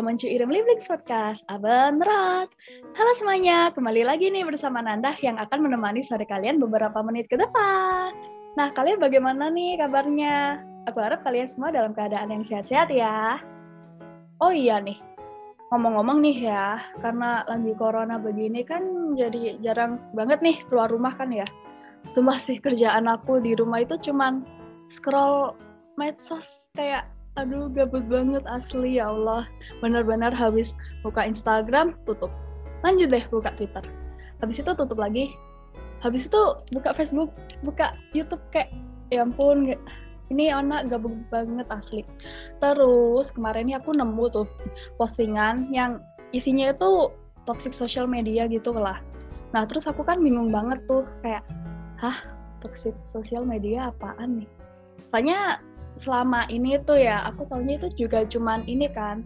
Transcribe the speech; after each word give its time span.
Willkommen 0.00 0.16
to 0.16 0.32
Irim 0.32 0.48
Liblings 0.48 0.88
Podcast, 0.88 1.44
Aben 1.52 2.00
Rat. 2.00 2.48
Halo 2.96 3.12
semuanya, 3.20 3.68
kembali 3.68 4.08
lagi 4.08 4.32
nih 4.32 4.48
bersama 4.48 4.80
Nanda 4.80 5.12
yang 5.20 5.36
akan 5.36 5.68
menemani 5.68 6.00
sore 6.00 6.24
kalian 6.24 6.56
beberapa 6.56 7.04
menit 7.04 7.28
ke 7.28 7.36
depan. 7.36 8.08
Nah, 8.56 8.72
kalian 8.72 8.96
bagaimana 8.96 9.52
nih 9.52 9.76
kabarnya? 9.76 10.64
Aku 10.88 11.04
harap 11.04 11.20
kalian 11.20 11.52
semua 11.52 11.68
dalam 11.68 11.92
keadaan 11.92 12.32
yang 12.32 12.40
sehat-sehat 12.48 12.88
ya. 12.88 13.44
Oh 14.40 14.48
iya 14.48 14.80
nih, 14.80 14.96
ngomong-ngomong 15.68 16.24
nih 16.24 16.48
ya, 16.48 16.80
karena 17.04 17.44
lagi 17.44 17.76
corona 17.76 18.16
begini 18.16 18.64
kan 18.64 19.12
jadi 19.20 19.60
jarang 19.60 20.00
banget 20.16 20.40
nih 20.40 20.64
keluar 20.72 20.88
rumah 20.88 21.12
kan 21.12 21.28
ya. 21.28 21.44
Sumpah 22.16 22.40
sih 22.48 22.56
kerjaan 22.56 23.04
aku 23.04 23.44
di 23.44 23.52
rumah 23.52 23.84
itu 23.84 24.00
cuman 24.00 24.48
scroll 24.88 25.52
medsos 26.00 26.64
kayak 26.72 27.04
aduh 27.40 27.72
gabut 27.72 28.04
banget 28.06 28.44
asli 28.44 29.00
ya 29.00 29.08
Allah. 29.08 29.48
Benar-benar 29.80 30.30
habis 30.36 30.76
buka 31.00 31.24
Instagram 31.24 31.96
tutup. 32.04 32.28
Lanjut 32.84 33.08
deh 33.08 33.24
buka 33.32 33.56
Twitter. 33.56 33.84
Habis 34.44 34.60
itu 34.60 34.70
tutup 34.76 35.00
lagi. 35.00 35.32
Habis 36.04 36.28
itu 36.28 36.42
buka 36.72 36.92
Facebook 36.96 37.32
buka 37.64 37.96
YouTube 38.12 38.40
kayak 38.52 38.72
ya 39.12 39.24
ampun 39.24 39.76
ini 40.30 40.48
anak 40.48 40.88
gabut 40.88 41.12
banget 41.28 41.66
asli. 41.68 42.04
Terus 42.60 43.32
kemarin 43.32 43.68
ini 43.68 43.74
aku 43.76 43.92
nemu 43.92 44.24
tuh 44.32 44.46
postingan 44.96 45.68
yang 45.72 46.00
isinya 46.30 46.72
itu 46.72 47.10
toxic 47.44 47.74
social 47.74 48.06
media 48.06 48.46
gitu 48.46 48.70
lah. 48.72 49.00
Nah 49.50 49.66
terus 49.66 49.84
aku 49.90 50.06
kan 50.06 50.22
bingung 50.22 50.54
banget 50.54 50.80
tuh 50.86 51.04
kayak 51.24 51.42
hah 51.98 52.16
toxic 52.62 52.94
social 53.10 53.42
media 53.42 53.90
apaan 53.90 54.44
nih? 54.44 54.48
Soalnya 55.10 55.58
selama 56.00 56.48
ini 56.48 56.80
tuh 56.88 56.96
ya 56.96 57.28
aku 57.28 57.44
tahunya 57.48 57.80
itu 57.80 58.06
juga 58.06 58.24
cuman 58.24 58.64
ini 58.64 58.88
kan 58.90 59.24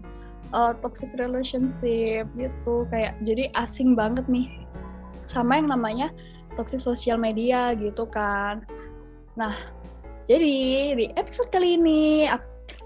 uh, 0.50 0.74
toxic 0.82 1.10
relationship 1.16 2.26
gitu 2.34 2.74
kayak 2.90 3.14
jadi 3.22 3.50
asing 3.58 3.94
banget 3.94 4.26
nih. 4.26 4.50
Sama 5.30 5.62
yang 5.62 5.70
namanya 5.70 6.10
toxic 6.58 6.82
social 6.82 7.18
media 7.18 7.72
gitu 7.78 8.06
kan. 8.10 8.66
Nah 9.38 9.54
jadi 10.26 10.54
di 10.98 11.06
episode 11.14 11.50
kali 11.54 11.78
ini 11.78 12.26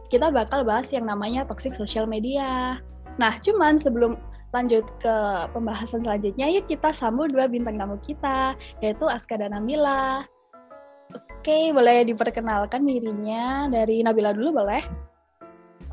kita 0.08 0.32
bakal 0.32 0.64
bahas 0.64 0.88
yang 0.92 1.08
namanya 1.08 1.44
toxic 1.48 1.72
social 1.76 2.04
media. 2.04 2.80
Nah 3.16 3.40
cuman 3.40 3.80
sebelum 3.80 4.20
lanjut 4.56 4.84
ke 5.04 5.16
pembahasan 5.52 6.00
selanjutnya 6.00 6.48
yuk 6.48 6.64
kita 6.72 6.88
sambut 6.96 7.28
dua 7.28 7.44
bintang 7.44 7.76
tamu 7.76 8.00
kita 8.00 8.56
yaitu 8.80 9.04
Aska 9.04 9.36
dan 9.36 9.52
Namila 9.52 10.24
Oke, 11.38 11.70
boleh 11.70 12.02
diperkenalkan 12.02 12.82
dirinya 12.82 13.70
dari 13.70 14.02
Nabila 14.02 14.34
dulu 14.34 14.58
boleh? 14.58 14.82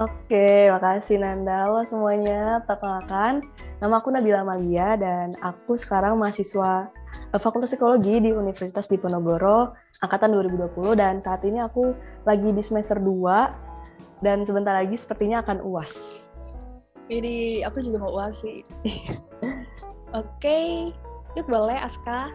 Oke, 0.01 0.73
makasih 0.73 1.21
Nanda. 1.21 1.69
Halo 1.69 1.85
semuanya, 1.85 2.65
perkenalkan. 2.65 3.45
Nama 3.77 3.93
aku 3.93 4.09
Nabila 4.09 4.41
Malia 4.41 4.97
dan 4.97 5.37
aku 5.45 5.77
sekarang 5.77 6.17
mahasiswa 6.17 6.89
eh, 7.29 7.37
Fakultas 7.37 7.77
Psikologi 7.77 8.17
di 8.25 8.33
Universitas 8.33 8.89
Diponegoro 8.89 9.77
angkatan 10.01 10.33
2020 10.33 10.97
dan 10.97 11.21
saat 11.21 11.45
ini 11.45 11.61
aku 11.61 11.93
lagi 12.25 12.49
di 12.49 12.65
semester 12.65 12.97
2 12.97 14.25
dan 14.25 14.49
sebentar 14.49 14.73
lagi 14.73 14.97
sepertinya 14.97 15.45
akan 15.45 15.61
UAS. 15.61 16.25
Jadi 17.05 17.61
aku 17.61 17.85
juga 17.85 18.01
mau 18.01 18.17
UAS 18.17 18.33
sih. 18.41 18.65
Oke, 20.25 20.89
yuk 21.37 21.45
boleh 21.45 21.77
Aska. 21.77 22.33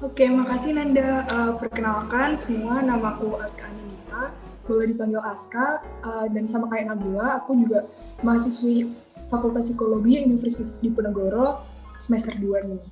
Oke, 0.00 0.24
makasih 0.32 0.72
Nanda. 0.72 1.28
Uh, 1.28 1.52
perkenalkan 1.60 2.32
semua, 2.32 2.80
namaku 2.80 3.36
Aska 3.36 3.68
Anindita. 3.68 4.32
Boleh 4.64 4.96
dipanggil 4.96 5.20
Aska. 5.20 5.84
Uh, 6.00 6.24
dan 6.32 6.48
sama 6.48 6.72
kayak 6.72 6.88
Nabila, 6.88 7.36
aku 7.36 7.52
juga 7.52 7.84
mahasiswi 8.24 8.96
Fakultas 9.28 9.68
Psikologi 9.68 10.24
Universitas 10.24 10.80
Diponegoro 10.80 11.60
semester 12.00 12.32
2 12.32 12.64
nih. 12.72 12.82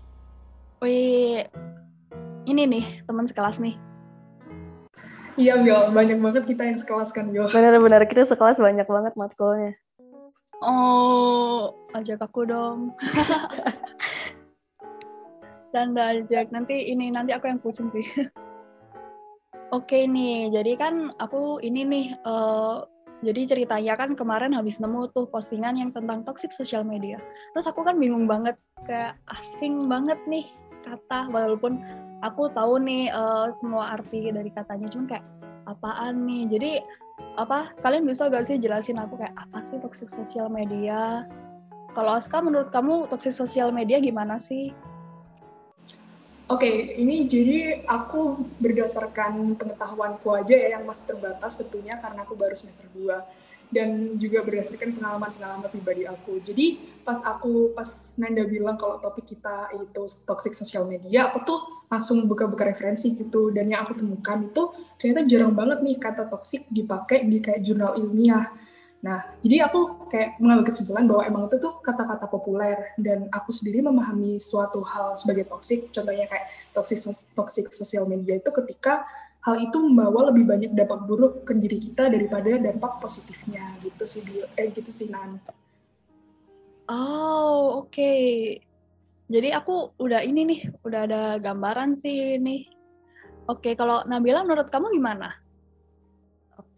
Wih, 0.85 1.41
ini 2.45 2.63
nih 2.77 2.85
teman 3.09 3.25
sekelas 3.25 3.57
nih. 3.57 3.81
Iya, 5.41 5.65
Bil. 5.65 5.89
Banyak 5.97 6.21
banget 6.21 6.45
kita 6.45 6.69
yang 6.69 6.77
sekelas 6.77 7.17
kan, 7.17 7.33
Bil. 7.33 7.49
Benar-benar, 7.49 8.05
kita 8.05 8.29
sekelas 8.29 8.61
banyak 8.61 8.85
banget 8.85 9.17
matkulnya. 9.17 9.73
Oh, 10.61 11.73
ajak 11.97 12.21
aku 12.21 12.45
dong. 12.45 12.93
Canda 15.78 16.11
aja. 16.11 16.43
Nanti 16.50 16.91
ini 16.91 17.15
nanti 17.15 17.31
aku 17.31 17.47
yang 17.47 17.62
pusing 17.62 17.87
sih. 17.94 18.03
Oke 19.77 20.11
nih, 20.11 20.50
jadi 20.50 20.75
kan 20.75 21.12
aku 21.22 21.62
ini 21.62 21.84
nih, 21.84 22.06
uh, 22.25 22.89
jadi 23.21 23.53
ceritanya 23.53 24.00
kan 24.00 24.17
kemarin 24.17 24.56
habis 24.56 24.81
nemu 24.81 25.12
tuh 25.12 25.28
postingan 25.28 25.77
yang 25.77 25.93
tentang 25.93 26.25
toxic 26.25 26.50
social 26.50 26.83
media. 26.83 27.21
Terus 27.53 27.69
aku 27.69 27.84
kan 27.84 28.00
bingung 28.00 28.25
banget, 28.25 28.56
kayak 28.88 29.21
asing 29.28 29.87
banget 29.87 30.17
nih 30.25 30.49
kata, 30.88 31.28
walaupun 31.28 31.84
aku 32.25 32.49
tahu 32.56 32.81
nih 32.81 33.12
uh, 33.12 33.53
semua 33.61 34.00
arti 34.00 34.33
dari 34.33 34.49
katanya, 34.49 34.88
cuma 34.88 35.05
kayak 35.05 35.27
apaan 35.69 36.25
nih. 36.25 36.49
Jadi 36.49 36.71
apa 37.37 37.69
kalian 37.84 38.09
bisa 38.09 38.33
gak 38.33 38.49
sih 38.49 38.56
jelasin 38.56 38.97
aku 38.97 39.21
kayak 39.21 39.37
apa 39.37 39.69
sih 39.69 39.77
toxic 39.84 40.09
social 40.09 40.49
media? 40.49 41.28
Kalau 41.93 42.17
Aska 42.17 42.41
menurut 42.41 42.72
kamu 42.72 43.05
toxic 43.12 43.37
social 43.37 43.69
media 43.69 44.00
gimana 44.00 44.41
sih? 44.41 44.72
Oke, 46.49 46.65
okay, 46.65 46.97
ini 46.97 47.29
jadi 47.29 47.85
aku 47.85 48.41
berdasarkan 48.57 49.53
pengetahuanku 49.61 50.33
aja 50.33 50.57
ya 50.57 50.69
yang 50.81 50.89
masih 50.89 51.13
terbatas 51.13 51.61
tentunya 51.61 52.01
karena 52.01 52.25
aku 52.25 52.41
baru 52.41 52.57
semester 52.57 52.89
2 52.97 53.05
dan 53.69 54.17
juga 54.17 54.41
berdasarkan 54.41 54.97
pengalaman-pengalaman 54.97 55.69
pribadi 55.69 56.09
aku. 56.09 56.41
Jadi 56.41 56.81
pas 57.05 57.21
aku 57.21 57.77
pas 57.77 58.17
Nanda 58.17 58.49
bilang 58.49 58.81
kalau 58.81 58.97
topik 58.97 59.29
kita 59.29 59.77
itu 59.77 60.09
toxic 60.25 60.57
social 60.57 60.89
media, 60.89 61.29
aku 61.29 61.45
tuh 61.45 61.61
langsung 61.93 62.25
buka-buka 62.25 62.65
referensi 62.65 63.13
gitu. 63.13 63.53
Dan 63.53 63.69
yang 63.69 63.85
aku 63.85 64.01
temukan 64.01 64.41
itu 64.41 64.73
ternyata 64.97 65.29
jarang 65.29 65.53
banget 65.53 65.85
nih 65.85 66.01
kata 66.01 66.33
toxic 66.33 66.65
dipakai 66.73 67.29
di 67.29 67.45
kayak 67.45 67.61
jurnal 67.61 67.93
ilmiah 68.01 68.49
Nah, 68.99 69.23
jadi 69.47 69.71
aku 69.71 70.11
kayak 70.11 70.43
mengambil 70.43 70.67
kesimpulan 70.67 71.07
bahwa 71.07 71.23
emang 71.23 71.43
itu 71.47 71.63
tuh 71.63 71.79
kata-kata 71.79 72.27
populer 72.27 72.99
dan 72.99 73.31
aku 73.31 73.55
sendiri 73.55 73.79
memahami 73.79 74.43
suatu 74.43 74.83
hal 74.83 75.15
sebagai 75.15 75.47
toksik, 75.47 75.95
contohnya 75.95 76.27
kayak 76.27 76.51
toxic 76.75 76.99
toxic 77.39 77.71
sosial 77.71 78.11
media 78.11 78.43
itu 78.43 78.51
ketika 78.51 79.07
hal 79.47 79.55
itu 79.63 79.79
membawa 79.79 80.35
lebih 80.35 80.51
banyak 80.51 80.75
dampak 80.75 81.01
buruk 81.07 81.47
ke 81.47 81.55
diri 81.55 81.79
kita 81.79 82.11
daripada 82.11 82.59
dampak 82.59 82.99
positifnya 82.99 83.79
gitu 83.87 84.03
sih 84.03 84.27
eh 84.59 84.67
gitu 84.75 84.91
sih 84.91 85.07
Nan. 85.15 85.39
Oh, 86.91 87.87
oke. 87.87 87.95
Okay. 87.95 88.59
Jadi 89.29 89.53
aku 89.53 89.93
udah 90.01 90.25
ini 90.25 90.41
nih, 90.49 90.61
udah 90.83 91.01
ada 91.05 91.23
gambaran 91.37 92.01
sih 92.01 92.41
ini. 92.41 92.65
Oke, 93.45 93.73
okay, 93.73 93.75
kalau 93.77 94.01
Nabila 94.09 94.41
menurut 94.41 94.73
kamu 94.73 94.89
gimana? 94.97 95.37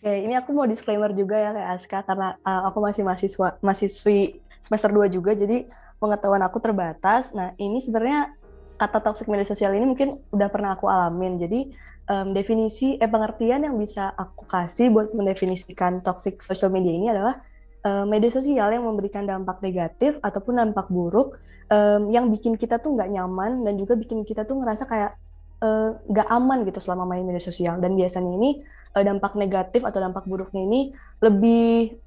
Oke, 0.00 0.16
ini 0.16 0.33
aku 0.33 0.56
mau 0.56 0.65
disclaimer 0.65 1.12
juga 1.12 1.37
ya 1.37 1.53
kayak 1.53 1.71
Aska 1.77 1.99
karena 2.09 2.33
uh, 2.41 2.72
aku 2.72 2.81
masih 2.81 3.05
mahasiswa 3.05 3.61
mahasiswi 3.61 4.41
semester 4.65 4.88
2 4.88 5.12
juga 5.12 5.37
jadi 5.37 5.69
pengetahuan 6.00 6.41
aku 6.41 6.56
terbatas. 6.56 7.37
Nah, 7.37 7.53
ini 7.61 7.84
sebenarnya 7.84 8.33
kata 8.81 9.05
toxic 9.05 9.28
media 9.28 9.44
sosial 9.44 9.77
ini 9.77 9.84
mungkin 9.84 10.16
udah 10.33 10.49
pernah 10.49 10.72
aku 10.72 10.89
alamin. 10.89 11.37
Jadi 11.37 11.77
um, 12.09 12.33
definisi 12.33 12.97
eh 12.97 13.05
pengertian 13.12 13.69
yang 13.69 13.77
bisa 13.77 14.09
aku 14.16 14.49
kasih 14.49 14.89
buat 14.89 15.12
mendefinisikan 15.12 16.00
toxic 16.00 16.41
social 16.41 16.72
media 16.72 16.97
ini 16.97 17.12
adalah 17.12 17.37
uh, 17.84 18.09
media 18.09 18.33
sosial 18.33 18.72
yang 18.72 18.89
memberikan 18.89 19.28
dampak 19.28 19.60
negatif 19.60 20.16
ataupun 20.25 20.65
dampak 20.65 20.89
buruk 20.89 21.37
um, 21.69 22.09
yang 22.09 22.33
bikin 22.33 22.56
kita 22.56 22.81
tuh 22.81 22.97
nggak 22.97 23.12
nyaman 23.21 23.69
dan 23.69 23.77
juga 23.77 24.00
bikin 24.00 24.25
kita 24.25 24.49
tuh 24.49 24.65
ngerasa 24.65 24.89
kayak 24.89 25.13
nggak 26.09 26.28
uh, 26.28 26.36
aman 26.41 26.65
gitu 26.65 26.80
selama 26.80 27.04
main 27.04 27.24
media 27.24 27.42
sosial 27.42 27.77
dan 27.78 27.92
biasanya 27.92 28.33
ini 28.33 28.65
uh, 28.97 29.04
dampak 29.04 29.36
negatif 29.36 29.84
atau 29.84 30.01
dampak 30.01 30.24
buruknya 30.24 30.65
ini 30.65 30.80
lebih 31.21 32.01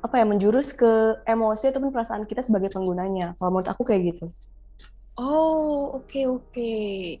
apa 0.00 0.16
ya 0.16 0.24
menjurus 0.24 0.72
ke 0.72 1.20
emosi 1.28 1.74
ataupun 1.74 1.92
perasaan 1.92 2.24
kita 2.24 2.40
sebagai 2.40 2.72
penggunanya. 2.72 3.36
Kalau 3.36 3.50
menurut 3.52 3.68
aku 3.68 3.84
kayak 3.84 4.16
gitu. 4.16 4.32
Oh, 5.20 6.00
oke 6.00 6.08
okay, 6.08 6.24
oke. 6.24 6.40
Okay. 6.48 7.20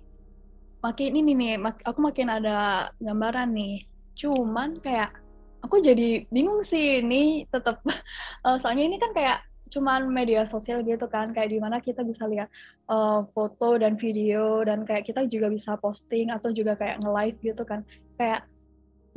Makin 0.80 1.12
ini 1.12 1.36
nih, 1.36 1.52
mak 1.60 1.84
aku 1.84 2.00
makin 2.00 2.32
ada 2.32 2.88
gambaran 2.96 3.52
nih. 3.52 3.84
Cuman 4.16 4.80
kayak 4.80 5.12
aku 5.60 5.84
jadi 5.84 6.24
bingung 6.32 6.64
sih 6.64 7.04
ini 7.04 7.44
tetap 7.52 7.84
uh, 7.84 8.56
soalnya 8.64 8.88
ini 8.88 8.96
kan 8.96 9.12
kayak 9.12 9.44
cuman 9.70 10.10
media 10.10 10.44
sosial 10.50 10.82
gitu 10.82 11.06
kan 11.06 11.30
kayak 11.30 11.54
di 11.54 11.62
mana 11.62 11.78
kita 11.78 12.02
bisa 12.02 12.26
lihat 12.26 12.50
uh, 12.90 13.22
foto 13.30 13.78
dan 13.78 13.94
video 13.94 14.66
dan 14.66 14.82
kayak 14.82 15.06
kita 15.06 15.24
juga 15.30 15.46
bisa 15.46 15.78
posting 15.78 16.34
atau 16.34 16.50
juga 16.50 16.74
kayak 16.74 16.98
nge-live 17.00 17.38
gitu 17.40 17.62
kan 17.62 17.86
kayak 18.18 18.44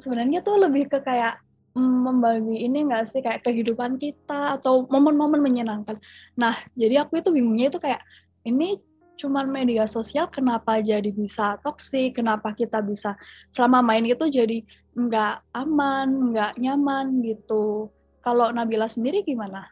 sebenarnya 0.02 0.46
tuh 0.46 0.62
lebih 0.62 0.90
ke 0.90 1.02
kayak 1.02 1.42
mm, 1.74 1.98
membagi 2.06 2.56
ini 2.66 2.86
enggak 2.86 3.10
sih 3.14 3.22
kayak 3.22 3.42
kehidupan 3.46 3.98
kita 3.98 4.58
atau 4.58 4.86
momen-momen 4.90 5.42
menyenangkan. 5.42 5.98
Nah, 6.38 6.58
jadi 6.78 7.06
aku 7.06 7.22
itu 7.22 7.30
bingungnya 7.34 7.74
itu 7.74 7.80
kayak 7.82 8.02
ini 8.48 8.78
cuman 9.14 9.46
media 9.46 9.86
sosial 9.86 10.26
kenapa 10.28 10.82
jadi 10.82 11.14
bisa 11.14 11.62
toksik, 11.62 12.18
kenapa 12.18 12.52
kita 12.58 12.82
bisa 12.82 13.14
selama 13.54 13.86
main 13.86 14.06
itu 14.10 14.26
jadi 14.30 14.66
nggak 14.98 15.36
aman, 15.54 16.34
nggak 16.34 16.54
nyaman 16.58 17.22
gitu. 17.26 17.90
kalau 18.24 18.56
Nabila 18.56 18.88
sendiri 18.88 19.20
gimana? 19.28 19.68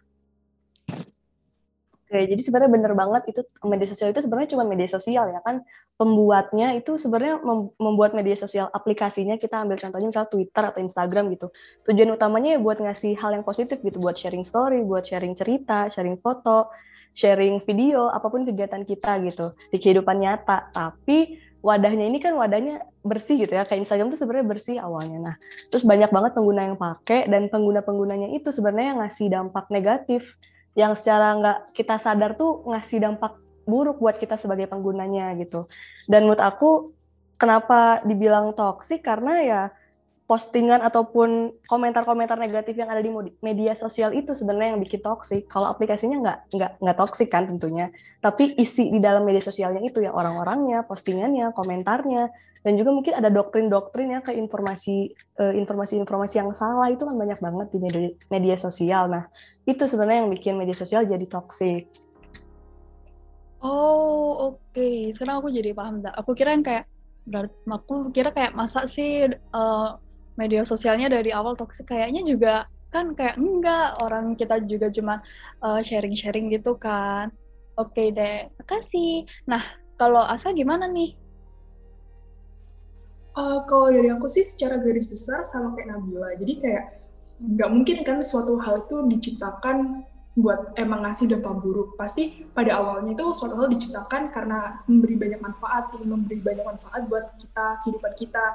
Oke, 2.11 2.27
jadi 2.27 2.43
sebenarnya 2.43 2.71
bener 2.75 2.91
banget 2.91 3.23
itu 3.31 3.39
media 3.63 3.87
sosial 3.87 4.11
itu 4.11 4.19
sebenarnya 4.19 4.51
cuma 4.51 4.67
media 4.67 4.83
sosial 4.91 5.31
ya 5.31 5.39
kan. 5.47 5.63
Pembuatnya 5.95 6.75
itu 6.75 6.99
sebenarnya 6.99 7.39
membuat 7.79 8.11
media 8.11 8.35
sosial 8.35 8.67
aplikasinya 8.67 9.39
kita 9.39 9.63
ambil 9.63 9.79
contohnya 9.79 10.11
misalnya 10.11 10.27
Twitter 10.27 10.63
atau 10.75 10.83
Instagram 10.83 11.31
gitu. 11.31 11.47
Tujuan 11.87 12.11
utamanya 12.11 12.59
ya 12.59 12.59
buat 12.59 12.83
ngasih 12.83 13.15
hal 13.15 13.39
yang 13.39 13.47
positif 13.47 13.79
gitu 13.79 14.03
buat 14.03 14.19
sharing 14.19 14.43
story 14.43 14.83
buat 14.83 15.07
sharing 15.07 15.39
cerita 15.39 15.87
sharing 15.87 16.19
foto 16.19 16.67
sharing 17.15 17.63
video 17.63 18.11
apa 18.11 18.27
pun 18.27 18.43
kegiatan 18.43 18.83
kita 18.83 19.23
gitu 19.23 19.55
di 19.71 19.79
kehidupan 19.79 20.19
nyata. 20.19 20.67
Tapi 20.75 21.39
wadahnya 21.63 22.11
ini 22.11 22.19
kan 22.19 22.35
wadahnya 22.35 22.83
bersih 23.07 23.39
gitu 23.39 23.55
ya 23.55 23.63
kayak 23.63 23.87
Instagram 23.87 24.11
tuh 24.11 24.19
sebenarnya 24.19 24.47
bersih 24.51 24.75
awalnya. 24.83 25.31
Nah 25.31 25.35
terus 25.71 25.87
banyak 25.87 26.11
banget 26.11 26.35
pengguna 26.35 26.67
yang 26.67 26.75
pakai 26.75 27.31
dan 27.31 27.47
pengguna 27.47 27.79
penggunanya 27.79 28.35
itu 28.35 28.51
sebenarnya 28.51 28.99
ngasih 28.99 29.31
dampak 29.31 29.71
negatif 29.71 30.35
yang 30.77 30.95
secara 30.95 31.35
nggak 31.35 31.57
kita 31.75 31.99
sadar 31.99 32.39
tuh 32.39 32.63
ngasih 32.67 33.03
dampak 33.03 33.35
buruk 33.67 34.01
buat 34.01 34.17
kita 34.17 34.39
sebagai 34.39 34.67
penggunanya 34.71 35.35
gitu. 35.37 35.67
Dan 36.07 36.25
menurut 36.27 36.41
aku 36.41 36.95
kenapa 37.37 38.01
dibilang 38.05 38.53
toksik 38.55 39.03
karena 39.03 39.33
ya 39.43 39.61
postingan 40.31 40.79
ataupun 40.79 41.59
komentar-komentar 41.67 42.39
negatif 42.39 42.79
yang 42.79 42.87
ada 42.87 43.03
di 43.03 43.11
media 43.43 43.75
sosial 43.75 44.15
itu 44.15 44.31
sebenarnya 44.31 44.79
yang 44.79 44.81
bikin 44.81 45.03
toksik. 45.03 45.51
Kalau 45.51 45.67
aplikasinya 45.67 46.23
nggak 46.23 46.37
nggak 46.55 46.71
nggak 46.79 46.97
toksik 47.03 47.27
kan 47.27 47.51
tentunya, 47.51 47.91
tapi 48.23 48.55
isi 48.55 48.87
di 48.87 49.03
dalam 49.03 49.27
media 49.27 49.43
sosialnya 49.43 49.83
itu 49.83 49.99
ya 49.99 50.15
orang-orangnya, 50.15 50.87
postingannya, 50.87 51.51
komentarnya, 51.51 52.31
dan 52.61 52.77
juga 52.77 52.93
mungkin 52.93 53.13
ada 53.17 53.29
doktrin-doktrin 53.33 54.13
ya 54.13 54.19
kayak 54.21 54.37
informasi 54.37 55.13
eh, 55.15 55.53
informasi-informasi 55.57 56.35
yang 56.37 56.51
salah 56.53 56.87
itu 56.93 57.01
kan 57.01 57.17
banyak 57.17 57.41
banget 57.41 57.67
di 57.73 57.77
media, 57.81 58.09
media 58.29 58.55
sosial. 58.57 59.09
Nah 59.09 59.25
itu 59.65 59.81
sebenarnya 59.85 60.25
yang 60.25 60.31
bikin 60.31 60.53
media 60.57 60.77
sosial 60.77 61.05
jadi 61.05 61.25
toksik. 61.25 61.89
Oh 63.61 64.53
oke, 64.53 64.73
okay. 64.73 65.13
sekarang 65.13 65.41
aku 65.41 65.53
jadi 65.53 65.73
paham. 65.73 66.01
Aku 66.17 66.33
kira 66.33 66.53
yang 66.53 66.65
kayak 66.65 66.89
berarti 67.29 67.53
aku 67.69 68.09
kira 68.09 68.33
kayak 68.33 68.57
masa 68.57 68.89
sih 68.89 69.29
uh, 69.53 69.89
media 70.41 70.65
sosialnya 70.65 71.11
dari 71.11 71.29
awal 71.29 71.53
toksik 71.53 71.85
kayaknya 71.85 72.25
juga 72.25 72.65
kan 72.91 73.13
kayak 73.15 73.39
enggak 73.39 73.95
orang 74.03 74.35
kita 74.35 74.59
juga 74.65 74.89
cuma 74.91 75.23
uh, 75.63 75.79
sharing-sharing 75.79 76.49
gitu 76.51 76.75
kan 76.75 77.29
oke 77.77 77.93
okay 77.93 78.09
deh 78.11 78.49
makasih 78.59 79.29
nah 79.47 79.61
kalau 79.95 80.25
Asa 80.25 80.51
gimana 80.51 80.89
nih 80.89 81.13
uh, 83.35 83.59
kalau 83.67 83.87
dari 83.91 84.09
aku 84.11 84.27
sih 84.27 84.43
secara 84.43 84.79
garis 84.79 85.07
besar 85.07 85.43
sama 85.43 85.75
kayak 85.75 85.95
Nabila. 85.95 86.35
Jadi 86.35 86.53
kayak 86.59 86.83
nggak 87.41 87.69
mungkin 87.73 87.97
kan 88.05 88.17
suatu 88.21 88.61
hal 88.61 88.85
itu 88.85 88.97
diciptakan 89.09 90.05
buat 90.31 90.71
emang 90.79 91.03
ngasih 91.03 91.27
dampak 91.35 91.59
buruk. 91.59 91.99
Pasti 91.99 92.47
pada 92.55 92.79
awalnya 92.79 93.15
itu 93.15 93.25
suatu 93.35 93.59
hal 93.59 93.67
diciptakan 93.67 94.31
karena 94.31 94.83
memberi 94.87 95.15
banyak 95.19 95.39
manfaat 95.43 95.91
memberi 95.99 96.39
banyak 96.39 96.63
manfaat 96.63 97.01
buat 97.07 97.35
kita 97.39 97.65
kehidupan 97.83 98.13
kita. 98.15 98.45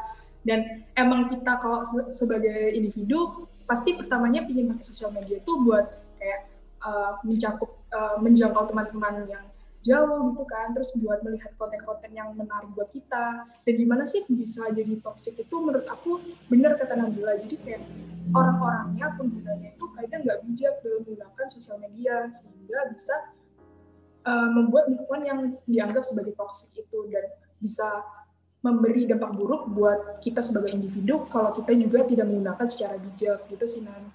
Dan 0.46 0.86
emang 0.94 1.26
kita 1.26 1.58
kalau 1.58 1.82
sebagai 2.14 2.70
individu 2.70 3.50
pasti 3.66 3.98
pertamanya 3.98 4.46
ingin 4.46 4.70
pakai 4.70 4.84
sosial 4.86 5.10
media 5.10 5.42
itu 5.42 5.52
buat 5.66 5.90
kayak 6.22 6.40
uh, 6.86 7.18
mencakup 7.26 7.82
uh, 7.90 8.14
menjangkau 8.22 8.62
teman-teman 8.70 9.26
yang 9.26 9.44
jauh 9.86 10.34
gitu 10.34 10.44
kan 10.50 10.74
terus 10.74 10.90
buat 10.98 11.22
melihat 11.22 11.54
konten-konten 11.54 12.10
yang 12.10 12.34
menarik 12.34 12.66
buat 12.74 12.90
kita 12.90 13.46
dan 13.46 13.74
gimana 13.78 14.02
sih 14.02 14.26
bisa 14.26 14.66
jadi 14.74 14.98
toxic 14.98 15.38
itu 15.38 15.56
menurut 15.62 15.86
aku 15.86 16.18
benar 16.50 16.74
kata 16.74 16.98
Nabila 16.98 17.38
jadi 17.38 17.54
kayak 17.62 17.82
orang-orangnya 18.34 19.06
penggunanya 19.14 19.68
itu 19.78 19.84
kayaknya 19.94 20.18
nggak 20.26 20.38
bijak 20.50 20.74
dalam 20.82 21.00
menggunakan 21.06 21.46
sosial 21.46 21.78
media 21.78 22.26
sehingga 22.34 22.80
bisa 22.90 23.16
uh, 24.26 24.48
membuat 24.50 24.90
lingkungan 24.90 25.22
yang 25.22 25.38
dianggap 25.70 26.02
sebagai 26.02 26.34
toxic 26.34 26.82
itu 26.82 26.98
dan 27.14 27.30
bisa 27.62 27.86
memberi 28.66 29.06
dampak 29.06 29.30
buruk 29.30 29.70
buat 29.70 30.18
kita 30.18 30.42
sebagai 30.42 30.74
individu 30.74 31.30
kalau 31.30 31.54
kita 31.54 31.70
juga 31.78 32.02
tidak 32.02 32.26
menggunakan 32.26 32.66
secara 32.66 32.98
bijak 32.98 33.46
gitu 33.46 33.66
sih 33.70 33.86
Nan. 33.86 34.10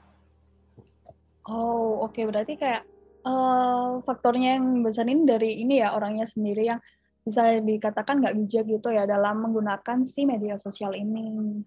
Oh 1.48 2.04
oke 2.04 2.12
okay. 2.12 2.28
berarti 2.28 2.60
kayak 2.60 2.84
uh, 3.26 4.02
faktornya 4.06 4.58
yang 4.58 4.86
besar 4.86 5.06
ini 5.08 5.24
dari 5.26 5.62
ini 5.62 5.82
ya 5.82 5.94
orangnya 5.94 6.26
sendiri 6.28 6.70
yang 6.74 6.80
bisa 7.22 7.62
dikatakan 7.62 8.18
nggak 8.22 8.36
bijak 8.38 8.66
gitu 8.66 8.90
ya 8.90 9.06
dalam 9.06 9.46
menggunakan 9.46 10.04
si 10.06 10.26
media 10.26 10.58
sosial 10.58 10.98
ini. 10.98 11.62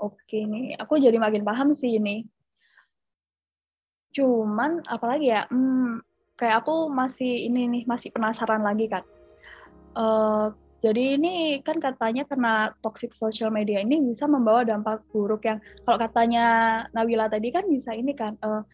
Oke 0.00 0.48
nih, 0.48 0.78
aku 0.80 0.96
jadi 0.96 1.18
makin 1.20 1.44
paham 1.44 1.76
sih 1.76 2.00
ini. 2.00 2.24
Cuman 4.16 4.80
apalagi 4.88 5.28
ya, 5.28 5.44
hmm, 5.50 6.00
kayak 6.40 6.64
aku 6.64 6.88
masih 6.88 7.46
ini 7.50 7.68
nih 7.68 7.82
masih 7.84 8.08
penasaran 8.14 8.64
lagi 8.64 8.88
kan. 8.88 9.04
Uh, 9.92 10.54
jadi 10.80 11.20
ini 11.20 11.60
kan 11.60 11.76
katanya 11.76 12.24
karena 12.24 12.72
toxic 12.80 13.12
social 13.12 13.52
media 13.52 13.84
ini 13.84 14.00
bisa 14.00 14.24
membawa 14.24 14.64
dampak 14.64 15.04
buruk 15.12 15.44
yang 15.44 15.60
kalau 15.84 16.00
katanya 16.00 16.44
Nawila 16.96 17.28
tadi 17.28 17.52
kan 17.52 17.68
bisa 17.68 17.92
ini 17.92 18.16
kan 18.16 18.40
uh, 18.40 18.64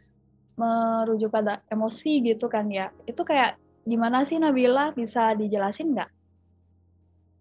merujuk 0.57 1.31
pada 1.31 1.61
emosi 1.69 2.25
gitu 2.25 2.49
kan 2.49 2.67
ya. 2.73 2.91
Itu 3.05 3.23
kayak 3.23 3.61
gimana 3.87 4.25
sih 4.27 4.41
Nabila 4.41 4.91
bisa 4.97 5.37
dijelasin 5.37 5.95
nggak? 5.95 6.11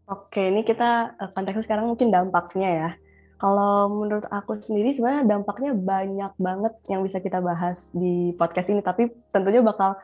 Oke, 0.05 0.53
ini 0.53 0.61
kita 0.61 1.17
eh, 1.17 1.29
konteksnya 1.33 1.65
sekarang 1.65 1.89
mungkin 1.89 2.13
dampaknya 2.13 2.69
ya. 2.69 2.89
Kalau 3.35 3.91
menurut 3.91 4.23
aku 4.31 4.61
sendiri 4.61 4.95
sebenarnya 4.95 5.27
dampaknya 5.27 5.75
banyak 5.75 6.33
banget 6.39 6.73
yang 6.87 7.03
bisa 7.03 7.19
kita 7.19 7.41
bahas 7.41 7.91
di 7.91 8.31
podcast 8.37 8.71
ini, 8.71 8.79
tapi 8.79 9.11
tentunya 9.33 9.59
bakal 9.59 9.97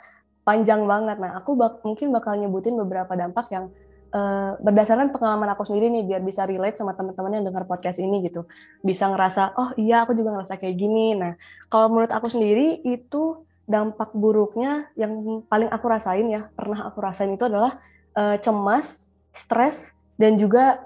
panjang 0.43 0.83
banget. 0.89 1.21
Nah, 1.21 1.37
aku 1.39 1.55
bak 1.55 1.85
mungkin 1.85 2.11
bakal 2.11 2.35
nyebutin 2.35 2.75
beberapa 2.75 3.13
dampak 3.13 3.47
yang 3.53 3.69
uh, 4.11 4.59
berdasarkan 4.59 5.11
pengalaman 5.11 5.49
aku 5.55 5.63
sendiri 5.67 5.87
nih 5.89 6.03
biar 6.05 6.21
bisa 6.23 6.43
relate 6.45 6.79
sama 6.79 6.93
teman-teman 6.95 7.41
yang 7.41 7.45
dengar 7.47 7.63
podcast 7.65 7.99
ini 7.99 8.23
gitu. 8.27 8.45
Bisa 8.83 9.07
ngerasa 9.07 9.55
oh 9.57 9.71
iya 9.79 10.03
aku 10.03 10.15
juga 10.15 10.35
ngerasa 10.35 10.59
kayak 10.59 10.75
gini. 10.77 11.17
Nah 11.17 11.35
kalau 11.71 11.91
menurut 11.91 12.11
aku 12.11 12.27
sendiri 12.27 12.83
itu 12.83 13.43
dampak 13.65 14.11
buruknya 14.11 14.91
yang 14.99 15.43
paling 15.47 15.71
aku 15.71 15.85
rasain 15.87 16.27
ya 16.27 16.51
pernah 16.51 16.91
aku 16.91 16.99
rasain 16.99 17.31
itu 17.31 17.47
adalah 17.47 17.79
uh, 18.19 18.35
cemas 18.39 19.15
stres 19.31 19.95
dan 20.19 20.35
juga 20.35 20.83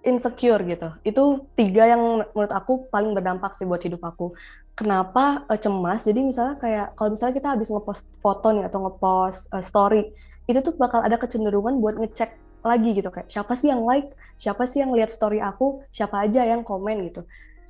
insecure 0.00 0.62
gitu. 0.64 0.88
Itu 1.04 1.50
tiga 1.58 1.84
yang 1.90 2.24
menurut 2.32 2.52
aku 2.54 2.88
paling 2.88 3.12
berdampak 3.12 3.58
sih 3.60 3.68
buat 3.68 3.82
hidup 3.82 4.00
aku. 4.00 4.32
Kenapa 4.78 5.44
uh, 5.50 5.58
cemas? 5.60 6.08
Jadi 6.08 6.24
misalnya 6.24 6.56
kayak 6.56 6.96
kalau 6.96 7.12
misalnya 7.12 7.34
kita 7.36 7.48
habis 7.52 7.68
ngepost 7.68 8.08
foto 8.24 8.48
nih 8.54 8.64
atau 8.64 8.78
ngepost 8.88 9.52
uh, 9.52 9.60
story 9.60 10.08
itu 10.48 10.58
tuh 10.66 10.74
bakal 10.74 11.04
ada 11.04 11.14
kecenderungan 11.14 11.78
buat 11.78 11.94
ngecek 11.94 12.39
lagi 12.60 12.96
gitu 12.96 13.08
kayak 13.08 13.28
siapa 13.28 13.52
sih 13.56 13.68
yang 13.72 13.82
like? 13.84 14.12
Siapa 14.40 14.64
sih 14.64 14.80
yang 14.80 14.92
lihat 14.96 15.12
story 15.12 15.40
aku? 15.40 15.84
Siapa 15.92 16.24
aja 16.24 16.44
yang 16.44 16.64
komen? 16.64 17.08
gitu. 17.08 17.24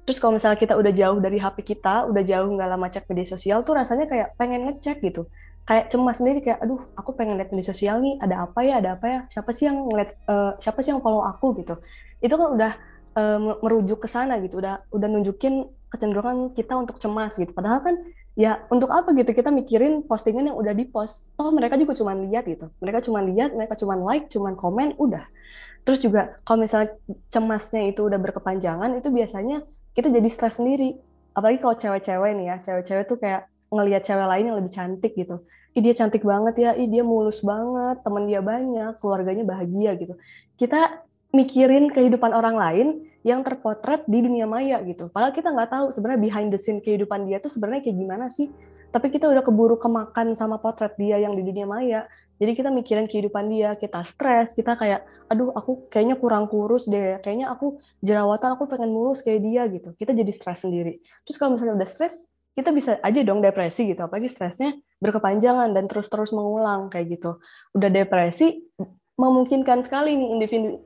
Terus 0.07 0.19
kalau 0.19 0.35
misalnya 0.39 0.59
kita 0.59 0.75
udah 0.75 0.93
jauh 0.95 1.19
dari 1.23 1.39
HP 1.39 1.63
kita 1.63 2.09
udah 2.11 2.23
jauh 2.25 2.49
nggak 2.51 2.69
lama 2.71 2.87
cek 2.91 3.07
media 3.11 3.27
sosial 3.31 3.63
tuh 3.63 3.79
rasanya 3.79 4.11
kayak 4.11 4.35
pengen 4.35 4.67
ngecek 4.67 4.99
gitu. 5.07 5.31
Kayak 5.69 5.93
cemas 5.93 6.19
sendiri 6.19 6.43
kayak 6.43 6.59
aduh 6.67 6.83
aku 6.99 7.15
pengen 7.15 7.39
lihat 7.39 7.55
media 7.55 7.71
sosial 7.71 8.03
nih 8.03 8.19
ada 8.19 8.49
apa 8.49 8.61
ya 8.67 8.83
ada 8.83 8.99
apa 8.99 9.07
ya? 9.07 9.21
Siapa 9.31 9.51
sih 9.55 9.71
yang 9.71 9.87
ngeliat 9.87 10.11
uh, 10.27 10.53
siapa 10.59 10.83
sih 10.83 10.91
yang 10.91 10.99
follow 11.05 11.23
aku? 11.23 11.55
gitu. 11.63 11.79
Itu 12.19 12.35
kan 12.35 12.49
udah 12.59 12.73
uh, 13.15 13.39
merujuk 13.63 14.03
ke 14.03 14.09
sana 14.11 14.43
gitu 14.43 14.59
udah 14.59 14.83
udah 14.91 15.09
nunjukin 15.11 15.69
kecenderungan 15.91 16.55
kita 16.59 16.75
untuk 16.75 16.99
cemas 16.99 17.39
gitu. 17.39 17.51
Padahal 17.55 17.83
kan 17.83 17.95
ya 18.41 18.65
untuk 18.73 18.89
apa 18.89 19.13
gitu? 19.13 19.37
Kita 19.37 19.53
mikirin 19.53 20.09
postingan 20.09 20.49
yang 20.49 20.57
udah 20.57 20.73
di 20.73 20.89
post 20.89 21.29
toh 21.37 21.53
mereka 21.53 21.77
juga 21.77 21.93
cuma 21.93 22.17
lihat 22.17 22.49
gitu. 22.49 22.73
Mereka 22.81 23.05
cuma 23.05 23.21
lihat 23.21 23.53
mereka 23.53 23.77
cuma 23.77 24.01
like 24.01 24.33
cuma 24.33 24.57
komen 24.57 24.97
udah. 24.97 25.29
Terus 25.85 26.01
juga 26.01 26.41
kalau 26.49 26.65
misalnya 26.65 26.97
cemasnya 27.29 27.93
itu 27.93 28.01
udah 28.09 28.17
berkepanjangan 28.17 28.97
itu 28.97 29.13
biasanya 29.13 29.61
kita 29.93 30.09
jadi 30.09 30.29
stres 30.33 30.57
sendiri. 30.57 30.97
Apalagi 31.37 31.61
kalau 31.61 31.77
cewek-cewek 31.77 32.33
nih 32.41 32.47
ya. 32.49 32.57
Cewek-cewek 32.65 33.05
tuh 33.05 33.19
kayak 33.21 33.45
ngelihat 33.69 34.03
cewek 34.09 34.25
lain 34.25 34.45
yang 34.49 34.57
lebih 34.57 34.73
cantik 34.73 35.13
gitu. 35.13 35.45
Ih 35.77 35.83
dia 35.85 35.95
cantik 35.95 36.25
banget 36.25 36.55
ya. 36.57 36.71
Ih 36.75 36.89
dia 36.89 37.05
mulus 37.05 37.45
banget. 37.45 38.01
Teman 38.01 38.25
dia 38.25 38.41
banyak. 38.41 38.97
Keluarganya 39.05 39.45
bahagia 39.45 40.01
gitu. 40.01 40.17
Kita 40.57 41.05
mikirin 41.37 41.93
kehidupan 41.93 42.33
orang 42.33 42.57
lain 42.57 42.89
yang 43.21 43.45
terpotret 43.45 44.09
di 44.09 44.25
dunia 44.25 44.49
maya 44.49 44.81
gitu. 44.81 45.13
Padahal 45.13 45.37
kita 45.37 45.53
nggak 45.53 45.71
tahu 45.71 45.87
sebenarnya 45.93 46.21
behind 46.21 46.49
the 46.49 46.61
scene 46.61 46.81
kehidupan 46.81 47.29
dia 47.29 47.37
tuh 47.37 47.53
sebenarnya 47.53 47.85
kayak 47.85 47.99
gimana 48.01 48.27
sih. 48.33 48.49
Tapi 48.91 49.07
kita 49.13 49.31
udah 49.31 49.45
keburu 49.47 49.79
kemakan 49.79 50.35
sama 50.35 50.59
potret 50.59 50.99
dia 50.99 51.21
yang 51.21 51.37
di 51.39 51.47
dunia 51.47 51.69
maya. 51.69 52.11
Jadi 52.41 52.57
kita 52.57 52.73
mikirin 52.73 53.05
kehidupan 53.05 53.53
dia, 53.53 53.77
kita 53.77 54.01
stres, 54.01 54.57
kita 54.57 54.73
kayak, 54.73 55.05
aduh 55.29 55.53
aku 55.53 55.93
kayaknya 55.93 56.17
kurang 56.17 56.49
kurus 56.49 56.89
deh, 56.89 57.21
kayaknya 57.21 57.53
aku 57.53 57.77
jerawatan, 58.01 58.57
aku 58.57 58.65
pengen 58.65 58.91
mulus 58.91 59.21
kayak 59.21 59.45
dia 59.45 59.63
gitu. 59.69 59.93
Kita 59.95 60.17
jadi 60.17 60.33
stres 60.33 60.65
sendiri. 60.65 61.05
Terus 61.29 61.37
kalau 61.37 61.55
misalnya 61.55 61.77
udah 61.77 61.89
stres, 61.89 62.33
kita 62.57 62.73
bisa 62.73 62.97
aja 63.05 63.21
dong 63.23 63.45
depresi 63.45 63.93
gitu, 63.93 64.01
apalagi 64.03 64.33
stresnya 64.33 64.75
berkepanjangan 64.99 65.71
dan 65.71 65.85
terus-terus 65.87 66.33
mengulang 66.33 66.89
kayak 66.89 67.21
gitu. 67.21 67.39
Udah 67.77 67.93
depresi, 67.93 68.65
memungkinkan 69.21 69.85
sekali 69.85 70.17
nih 70.17 70.29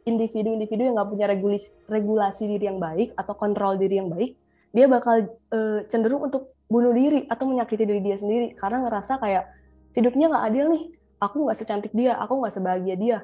individu-individu 0.03 0.83
yang 0.83 0.99
nggak 0.99 1.11
punya 1.15 1.27
regulasi, 1.31 1.69
regulasi 1.87 2.51
diri 2.51 2.67
yang 2.67 2.83
baik 2.83 3.15
atau 3.15 3.35
kontrol 3.39 3.79
diri 3.79 4.03
yang 4.03 4.11
baik, 4.11 4.35
dia 4.75 4.91
bakal 4.91 5.31
uh, 5.55 5.87
cenderung 5.87 6.27
untuk 6.27 6.51
bunuh 6.67 6.91
diri 6.91 7.31
atau 7.31 7.47
menyakiti 7.47 7.87
diri 7.87 8.03
dia 8.03 8.19
sendiri. 8.19 8.59
Karena 8.59 8.83
ngerasa 8.83 9.23
kayak 9.23 9.47
hidupnya 9.95 10.35
nggak 10.35 10.45
adil 10.51 10.65
nih. 10.75 10.85
Aku 11.23 11.47
nggak 11.47 11.59
secantik 11.63 11.93
dia. 11.95 12.19
Aku 12.19 12.43
nggak 12.43 12.59
sebahagia 12.59 12.97
dia. 12.99 13.19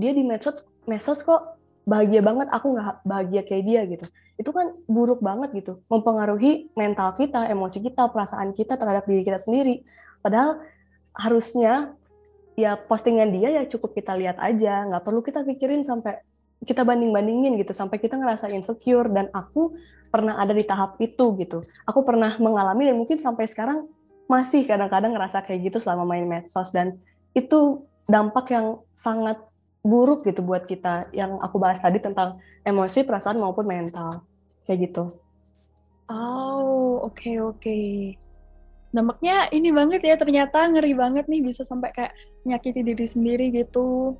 Dia 0.00 0.10
di 0.16 0.24
medsos 0.24 0.64
medsos 0.88 1.20
kok 1.20 1.60
bahagia 1.84 2.24
banget 2.24 2.48
aku 2.48 2.72
nggak 2.72 3.04
bahagia 3.04 3.42
kayak 3.44 3.64
dia 3.68 3.80
gitu. 3.84 4.04
Itu 4.40 4.50
kan 4.56 4.72
buruk 4.88 5.20
banget 5.20 5.52
gitu. 5.52 5.84
Mempengaruhi 5.92 6.72
mental 6.72 7.12
kita 7.12 7.52
emosi 7.52 7.84
kita 7.84 8.08
perasaan 8.08 8.56
kita 8.56 8.80
terhadap 8.80 9.04
diri 9.04 9.20
kita 9.20 9.36
sendiri. 9.36 9.84
Padahal 10.24 10.64
harusnya 11.14 11.92
ya 12.54 12.78
postingan 12.78 13.34
dia 13.34 13.50
ya 13.50 13.62
cukup 13.66 13.94
kita 13.94 14.14
lihat 14.14 14.38
aja. 14.38 14.86
Nggak 14.86 15.02
perlu 15.04 15.20
kita 15.22 15.42
pikirin 15.42 15.82
sampai 15.82 16.22
kita 16.64 16.86
banding 16.86 17.12
bandingin 17.12 17.60
gitu 17.60 17.74
sampai 17.76 17.98
kita 18.00 18.18
ngerasa 18.18 18.50
insecure. 18.54 19.10
Dan 19.10 19.30
aku 19.34 19.74
pernah 20.08 20.38
ada 20.38 20.54
di 20.54 20.62
tahap 20.62 20.98
itu 21.02 21.34
gitu. 21.38 21.62
Aku 21.86 22.06
pernah 22.06 22.34
mengalami 22.38 22.90
dan 22.90 22.96
mungkin 22.98 23.18
sampai 23.18 23.50
sekarang 23.50 23.90
masih 24.30 24.64
kadang-kadang 24.64 25.12
ngerasa 25.12 25.44
kayak 25.44 25.68
gitu 25.72 25.78
selama 25.82 26.06
main 26.06 26.24
medsos. 26.24 26.70
Dan 26.70 26.98
itu 27.34 27.84
dampak 28.06 28.50
yang 28.54 28.80
sangat 28.94 29.38
buruk 29.84 30.24
gitu 30.24 30.40
buat 30.40 30.64
kita 30.64 31.12
yang 31.12 31.36
aku 31.44 31.60
bahas 31.60 31.76
tadi 31.76 32.00
tentang 32.00 32.40
emosi 32.64 33.04
perasaan 33.04 33.36
maupun 33.36 33.66
mental. 33.68 34.24
Kayak 34.64 34.90
gitu. 34.90 35.04
Oh 36.08 37.00
oke 37.04 37.16
okay, 37.16 37.36
oke. 37.40 37.60
okay 37.60 38.23
dampaknya 38.94 39.50
ini 39.50 39.74
banget 39.74 40.06
ya 40.06 40.14
ternyata 40.14 40.70
ngeri 40.70 40.94
banget 40.94 41.26
nih 41.26 41.42
bisa 41.42 41.66
sampai 41.66 41.90
kayak 41.90 42.14
nyakiti 42.46 42.86
diri 42.86 43.06
sendiri 43.10 43.50
gitu. 43.50 44.14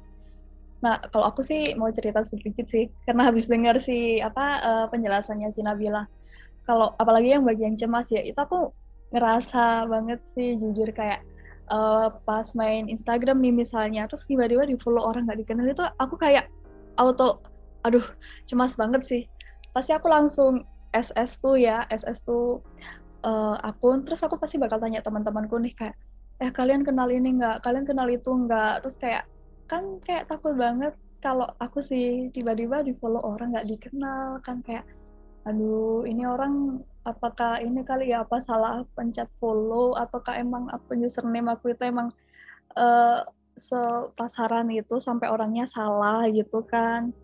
Nah, 0.83 1.01
kalau 1.09 1.31
aku 1.33 1.41
sih 1.41 1.73
mau 1.79 1.89
cerita 1.95 2.21
sedikit 2.27 2.69
sih, 2.69 2.93
karena 3.09 3.31
habis 3.31 3.49
dengar 3.49 3.81
si 3.81 4.21
apa 4.21 4.61
uh, 4.61 4.87
penjelasannya 4.93 5.49
si 5.55 5.65
Nabila. 5.65 6.05
Kalau 6.69 6.93
apalagi 7.01 7.33
yang 7.33 7.47
bagian 7.47 7.79
cemas 7.79 8.05
ya, 8.13 8.21
itu 8.21 8.37
aku 8.37 8.69
ngerasa 9.15 9.89
banget 9.89 10.21
sih 10.37 10.61
jujur 10.61 10.91
kayak 10.93 11.25
uh, 11.73 12.13
pas 12.29 12.45
main 12.53 12.91
Instagram 12.91 13.41
nih 13.41 13.65
misalnya, 13.65 14.05
terus 14.11 14.29
tiba-tiba 14.29 14.69
di 14.69 14.77
follow 14.77 15.01
orang 15.01 15.25
nggak 15.25 15.41
dikenal 15.47 15.71
itu 15.71 15.85
aku 16.03 16.21
kayak 16.21 16.51
auto, 17.01 17.41
aduh 17.87 18.05
cemas 18.45 18.77
banget 18.77 19.07
sih. 19.09 19.23
Pasti 19.73 19.97
aku 19.97 20.11
langsung 20.13 20.69
SS 20.93 21.41
tuh 21.41 21.57
ya, 21.57 21.89
SS 21.89 22.21
tuh 22.29 22.61
uh, 23.25 23.57
akun 23.65 24.05
terus 24.05 24.21
aku 24.21 24.37
pasti 24.37 24.61
bakal 24.61 24.79
tanya 24.79 25.01
teman-temanku 25.01 25.57
nih 25.57 25.75
kayak 25.75 25.97
eh 26.43 26.51
kalian 26.51 26.83
kenal 26.83 27.09
ini 27.09 27.39
nggak? 27.39 27.63
Kalian 27.65 27.87
kenal 27.87 28.09
itu 28.11 28.31
nggak? 28.31 28.85
Terus 28.85 28.97
kayak 28.99 29.25
kan 29.71 30.03
kayak 30.05 30.29
takut 30.29 30.55
banget 30.59 30.93
kalau 31.25 31.49
aku 31.57 31.81
sih 31.81 32.29
tiba-tiba 32.35 32.85
di 32.85 32.93
follow 33.01 33.23
orang 33.25 33.57
nggak 33.57 33.69
dikenal 33.71 34.45
kan 34.45 34.61
kayak 34.61 34.85
aduh 35.49 36.05
ini 36.05 36.29
orang 36.29 36.85
apakah 37.05 37.61
ini 37.61 37.81
kali 37.85 38.13
ya 38.13 38.25
apa 38.27 38.41
salah 38.45 38.83
pencet 38.99 39.29
follow? 39.41 39.95
Ataukah 39.97 40.37
emang 40.37 40.69
aku 40.73 40.99
username 40.99 41.49
aku 41.53 41.73
itu 41.73 41.83
emang 41.87 42.13
uh, 42.77 43.25
sepasaran 43.57 44.69
itu 44.75 44.99
sampai 45.01 45.31
orangnya 45.31 45.65
salah? 45.71 46.27
Gitu 46.29 46.61
kan. 46.67 47.15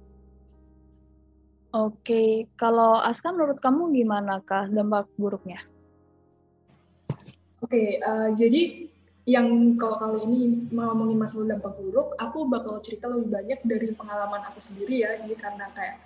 Oke, 1.70 2.50
kalau 2.58 2.98
Aska 2.98 3.30
menurut 3.30 3.62
kamu 3.62 3.94
gimana 3.94 4.42
kah 4.42 4.66
dampak 4.66 5.06
buruknya? 5.14 5.69
Oke, 7.60 7.76
okay, 7.76 7.88
uh, 8.00 8.28
eh, 8.28 8.28
jadi 8.40 8.62
yang 9.28 9.76
kalau 9.76 10.00
kali 10.00 10.24
ini 10.24 10.64
mau 10.72 10.96
ngomongin 10.96 11.20
masalah 11.20 11.52
dampak 11.52 11.76
buruk, 11.76 12.16
aku 12.16 12.48
bakal 12.48 12.80
cerita 12.80 13.04
lebih 13.04 13.28
banyak 13.28 13.60
dari 13.68 13.92
pengalaman 13.92 14.40
aku 14.48 14.64
sendiri 14.64 15.04
ya. 15.04 15.20
Jadi 15.20 15.36
karena 15.36 15.68
kayak 15.76 16.00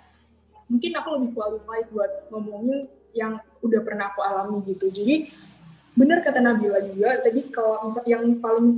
mungkin 0.67 0.91
aku 0.99 1.07
lebih 1.15 1.29
qualified 1.31 1.87
buat 1.95 2.11
ngomongin 2.27 2.91
yang 3.15 3.39
udah 3.63 3.81
pernah 3.87 4.11
aku 4.11 4.19
alami 4.19 4.67
gitu. 4.67 4.91
Jadi 4.91 5.31
benar 5.95 6.19
kata 6.27 6.43
Nabila 6.43 6.83
juga 6.83 7.23
tadi 7.23 7.47
kalau 7.47 7.87
misal 7.87 8.03
yang 8.03 8.35
paling 8.43 8.75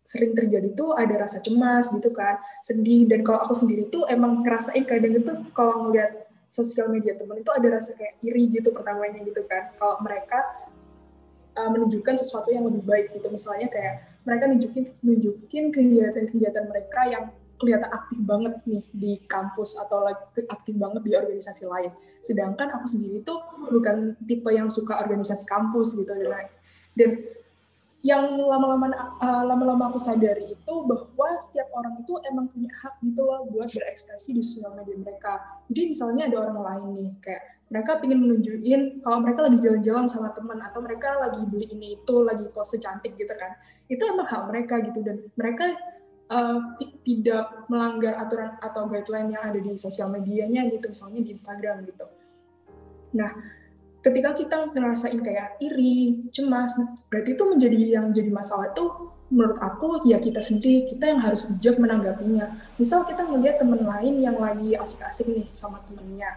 sering 0.00 0.32
terjadi 0.32 0.72
tuh 0.72 0.96
ada 0.96 1.28
rasa 1.28 1.44
cemas 1.44 1.92
gitu 1.92 2.08
kan, 2.08 2.40
sedih 2.64 3.04
dan 3.04 3.20
kalau 3.20 3.44
aku 3.44 3.52
sendiri 3.52 3.92
tuh 3.92 4.08
emang 4.08 4.40
ngerasain 4.40 4.84
kadang 4.88 5.12
itu 5.12 5.32
kalau 5.52 5.88
ngeliat 5.88 6.24
sosial 6.48 6.88
media 6.88 7.12
temen 7.20 7.40
itu 7.44 7.52
ada 7.52 7.68
rasa 7.68 7.92
kayak 7.92 8.16
iri 8.24 8.48
gitu 8.48 8.72
pertamanya 8.72 9.20
gitu 9.20 9.44
kan. 9.44 9.76
Kalau 9.76 10.00
mereka 10.00 10.63
uh, 11.54 11.70
menunjukkan 11.70 12.14
sesuatu 12.18 12.50
yang 12.50 12.66
lebih 12.66 12.82
baik 12.84 13.06
gitu. 13.14 13.26
Misalnya 13.30 13.70
kayak 13.70 14.22
mereka 14.26 14.44
nunjukin 14.50 14.84
nunjukin 15.00 15.64
kegiatan-kegiatan 15.70 16.64
mereka 16.68 17.00
yang 17.08 17.24
kelihatan 17.58 17.90
aktif 17.94 18.18
banget 18.20 18.54
nih 18.66 18.82
di 18.90 19.12
kampus 19.30 19.78
atau 19.86 20.10
aktif 20.50 20.74
banget 20.74 21.02
di 21.06 21.12
organisasi 21.14 21.64
lain. 21.70 21.92
Sedangkan 22.20 22.72
aku 22.76 22.86
sendiri 22.88 23.22
tuh 23.22 23.38
bukan 23.70 24.18
tipe 24.24 24.50
yang 24.50 24.68
suka 24.68 24.98
organisasi 25.00 25.44
kampus 25.46 25.96
gitu. 25.96 26.12
Dan 26.12 26.50
dan 26.94 27.10
yang 28.04 28.36
lama-lama 28.36 29.16
uh, 29.16 29.42
lama-lama 29.48 29.88
aku 29.88 29.96
sadari 29.96 30.52
itu 30.52 30.74
bahwa 30.84 31.28
setiap 31.40 31.72
orang 31.72 32.04
itu 32.04 32.12
emang 32.28 32.52
punya 32.52 32.68
hak 32.84 33.00
gitu 33.00 33.24
loh 33.24 33.48
buat 33.48 33.64
berekspresi 33.72 34.36
di 34.36 34.44
sosial 34.44 34.76
media 34.76 35.00
mereka. 35.00 35.64
Jadi 35.72 35.88
misalnya 35.88 36.28
ada 36.28 36.36
orang 36.44 36.58
lain 36.60 36.84
nih 37.00 37.10
kayak 37.24 37.42
mereka 37.72 37.96
ingin 38.04 38.20
menunjukin 38.20 38.80
kalau 39.00 39.18
mereka 39.24 39.40
lagi 39.48 39.58
jalan-jalan 39.58 40.04
sama 40.04 40.36
teman 40.36 40.60
atau 40.60 40.84
mereka 40.84 41.16
lagi 41.16 41.42
beli 41.48 41.66
ini 41.72 41.88
itu 41.96 42.14
lagi 42.20 42.44
pose 42.52 42.76
cantik 42.76 43.16
gitu 43.16 43.32
kan 43.34 43.56
itu 43.88 43.98
emang 44.04 44.28
hak 44.28 44.42
mereka 44.52 44.84
gitu 44.84 45.00
dan 45.00 45.16
mereka 45.34 45.72
uh, 46.28 46.60
tidak 47.02 47.66
melanggar 47.72 48.20
aturan 48.20 48.54
atau 48.60 48.84
guideline 48.84 49.32
yang 49.32 49.42
ada 49.42 49.58
di 49.58 49.74
sosial 49.80 50.12
medianya 50.12 50.68
gitu 50.68 50.92
misalnya 50.92 51.20
di 51.24 51.30
Instagram 51.32 51.76
gitu 51.88 52.06
nah 53.16 53.32
ketika 54.04 54.36
kita 54.36 54.56
ngerasain 54.68 55.16
kayak 55.24 55.56
iri 55.64 56.28
cemas 56.28 56.76
berarti 57.08 57.32
itu 57.32 57.44
menjadi 57.48 57.76
yang 57.96 58.06
jadi 58.12 58.28
masalah 58.28 58.68
itu 58.68 58.84
menurut 59.32 59.56
aku 59.58 60.04
ya 60.04 60.20
kita 60.20 60.44
sendiri 60.44 60.84
kita 60.84 61.08
yang 61.08 61.24
harus 61.24 61.48
bijak 61.48 61.80
menanggapinya. 61.80 62.54
Misal 62.76 63.08
kita 63.08 63.24
melihat 63.24 63.58
teman 63.64 63.80
lain 63.82 64.20
yang 64.20 64.36
lagi 64.36 64.76
asik-asik 64.76 65.32
nih 65.32 65.48
sama 65.50 65.80
temennya 65.88 66.36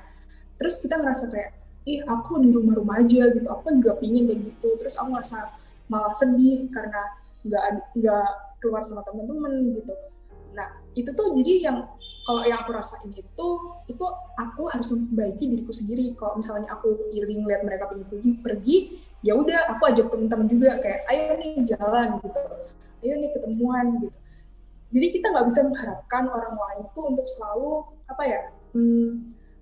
terus 0.58 0.82
kita 0.82 0.98
ngerasa 0.98 1.30
kayak 1.30 1.54
ih 1.88 2.04
aku 2.04 2.42
di 2.44 2.50
rumah-rumah 2.52 3.00
aja 3.00 3.32
gitu 3.32 3.48
aku 3.48 3.72
juga 3.80 3.96
pingin 4.02 4.28
kayak 4.28 4.42
gitu. 4.52 4.70
Terus 4.82 4.98
aku 5.00 5.14
ngerasa 5.14 5.40
malah 5.88 6.12
sedih 6.12 6.68
karena 6.74 7.02
nggak 7.48 7.64
nggak 7.96 8.30
keluar 8.60 8.82
sama 8.84 9.06
teman-teman 9.08 9.72
gitu 9.80 9.94
nah 10.58 10.82
itu 10.98 11.14
tuh 11.14 11.38
jadi 11.38 11.70
yang 11.70 11.78
kalau 12.26 12.44
yang 12.44 12.60
aku 12.66 12.74
rasain 12.74 13.14
itu 13.14 13.48
itu 13.88 14.06
aku 14.36 14.68
harus 14.68 14.92
memperbaiki 14.92 15.48
diriku 15.48 15.72
sendiri. 15.72 16.12
Kalau 16.20 16.36
misalnya 16.36 16.76
aku 16.76 16.92
iring 17.16 17.48
lihat 17.48 17.64
mereka 17.64 17.88
pergi 17.88 18.04
pergi 18.04 18.32
pergi 18.44 18.78
ya 19.24 19.34
udah 19.38 19.72
aku 19.72 19.88
ajak 19.88 20.12
teman-teman 20.12 20.48
juga 20.52 20.76
kayak 20.84 21.08
ayo 21.08 21.40
nih 21.40 21.64
jalan 21.64 22.20
gitu. 22.20 22.42
Ayo 23.06 23.14
nih 23.22 23.30
ketemuan 23.32 23.86
gitu. 24.04 24.18
Jadi 24.92 25.08
kita 25.16 25.26
nggak 25.32 25.46
bisa 25.48 25.60
mengharapkan 25.72 26.24
orang 26.28 26.54
lain 26.60 26.82
itu 26.84 27.00
untuk 27.00 27.28
selalu 27.32 27.72
apa 28.12 28.24
ya 28.28 28.42
hmm, 28.76 29.10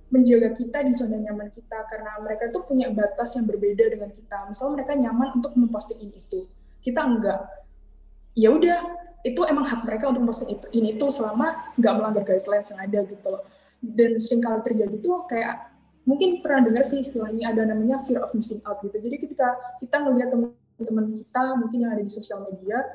menjaga 0.10 0.50
kita 0.58 0.78
di 0.82 0.92
zona 0.98 1.22
nyaman 1.22 1.54
kita. 1.54 1.86
Karena 1.86 2.18
mereka 2.18 2.50
tuh 2.50 2.66
punya 2.66 2.90
batas 2.90 3.38
yang 3.38 3.46
berbeda 3.46 3.94
dengan 3.94 4.10
kita. 4.10 4.50
Misal 4.50 4.74
mereka 4.74 4.98
nyaman 4.98 5.38
untuk 5.38 5.54
memposting 5.54 6.02
itu, 6.02 6.50
kita 6.82 7.06
enggak. 7.06 7.46
Ya 8.34 8.52
udah, 8.52 9.05
itu 9.26 9.42
emang 9.50 9.66
hak 9.66 9.82
mereka 9.90 10.14
untuk 10.14 10.22
memposting 10.22 10.54
itu 10.54 10.66
ini 10.78 11.02
tuh 11.02 11.10
selama 11.10 11.74
nggak 11.82 11.94
melanggar 11.98 12.24
guidelines 12.30 12.70
yang 12.70 12.80
ada 12.86 13.00
gitu 13.10 13.28
loh. 13.34 13.44
Dan 13.82 14.22
sering 14.22 14.42
kali 14.46 14.62
terjadi 14.62 14.96
tuh 15.02 15.26
kayak 15.26 15.74
mungkin 16.06 16.46
pernah 16.46 16.70
dengar 16.70 16.86
sih 16.86 17.02
istilah 17.02 17.34
ini 17.34 17.42
ada 17.42 17.66
namanya 17.66 17.98
fear 18.06 18.22
of 18.22 18.30
missing 18.38 18.62
out 18.70 18.78
gitu. 18.86 18.94
Jadi 19.02 19.18
ketika 19.26 19.58
kita 19.82 19.98
ngelihat 20.06 20.30
teman-teman 20.30 21.06
kita 21.26 21.44
mungkin 21.58 21.78
yang 21.82 21.92
ada 21.98 22.04
di 22.06 22.14
sosial 22.14 22.46
media 22.46 22.86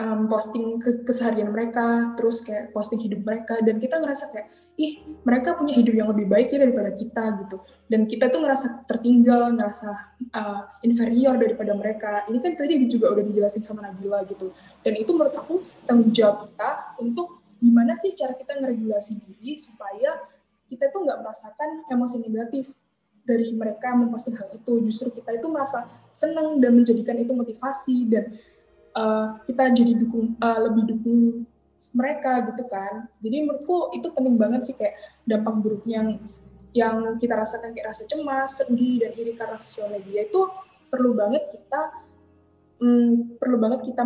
um, 0.00 0.24
posting 0.32 0.80
ke 0.80 1.04
keseharian 1.04 1.52
mereka, 1.52 2.16
terus 2.16 2.40
kayak 2.40 2.72
posting 2.72 3.04
hidup 3.04 3.20
mereka 3.20 3.60
dan 3.60 3.76
kita 3.76 4.00
ngerasa 4.00 4.32
kayak 4.32 4.48
ih 4.76 5.04
mereka 5.22 5.54
punya 5.54 5.76
hidup 5.76 5.94
yang 5.94 6.08
lebih 6.10 6.26
baik 6.26 6.48
ya 6.48 6.64
daripada 6.64 6.90
kita 6.96 7.24
gitu. 7.44 7.56
Dan 7.86 8.08
kita 8.08 8.32
tuh 8.32 8.40
ngerasa 8.40 8.88
tertinggal 8.88 9.52
ngerasa 9.52 9.90
uh, 10.32 10.62
inferior 10.80 11.36
daripada 11.36 11.76
mereka. 11.76 12.24
Ini 12.26 12.38
kan 12.40 12.52
tadi 12.56 12.80
juga 12.88 13.12
udah 13.12 13.24
dijelasin 13.24 13.62
sama 13.62 13.84
Nabila 13.84 14.24
gitu. 14.24 14.50
Dan 14.80 14.96
itu 14.96 15.12
menurut 15.12 15.36
aku 15.36 15.60
tanggung 15.84 16.10
jawab 16.10 16.48
kita 16.48 16.96
untuk 16.98 17.44
gimana 17.62 17.94
sih 17.94 18.16
cara 18.16 18.34
kita 18.34 18.58
ngeregulasi 18.58 19.22
diri 19.22 19.54
supaya 19.60 20.18
kita 20.66 20.88
tuh 20.88 21.04
nggak 21.04 21.20
merasakan 21.20 21.84
emosi 21.92 22.16
negatif 22.24 22.72
dari 23.22 23.52
mereka 23.54 23.92
memposting 23.92 24.40
hal 24.40 24.48
itu. 24.56 24.72
Justru 24.88 25.20
kita 25.20 25.36
itu 25.36 25.46
merasa 25.52 25.84
senang 26.16 26.58
dan 26.58 26.72
menjadikan 26.74 27.16
itu 27.20 27.32
motivasi 27.36 28.08
dan 28.08 28.24
uh, 28.96 29.36
kita 29.44 29.68
jadi 29.72 30.00
dukung 30.00 30.36
uh, 30.40 30.58
lebih 30.64 30.96
dukung 30.96 31.44
mereka 31.90 32.46
gitu 32.46 32.62
kan. 32.70 33.10
Jadi 33.18 33.36
menurutku 33.42 33.90
itu 33.98 34.06
penting 34.14 34.38
banget 34.38 34.62
sih 34.62 34.74
kayak 34.78 34.94
dampak 35.26 35.58
buruknya 35.58 36.02
yang 36.02 36.08
yang 36.72 36.96
kita 37.20 37.36
rasakan 37.36 37.74
kayak 37.76 37.92
rasa 37.92 38.08
cemas, 38.08 38.62
sedih 38.62 39.04
dan 39.04 39.12
iri 39.18 39.36
karena 39.36 39.60
sosial 39.60 39.92
media 39.92 40.24
itu 40.24 40.40
perlu 40.88 41.12
banget 41.12 41.52
kita 41.52 41.80
hmm, 42.80 43.36
perlu 43.36 43.56
banget 43.60 43.80
kita 43.92 44.02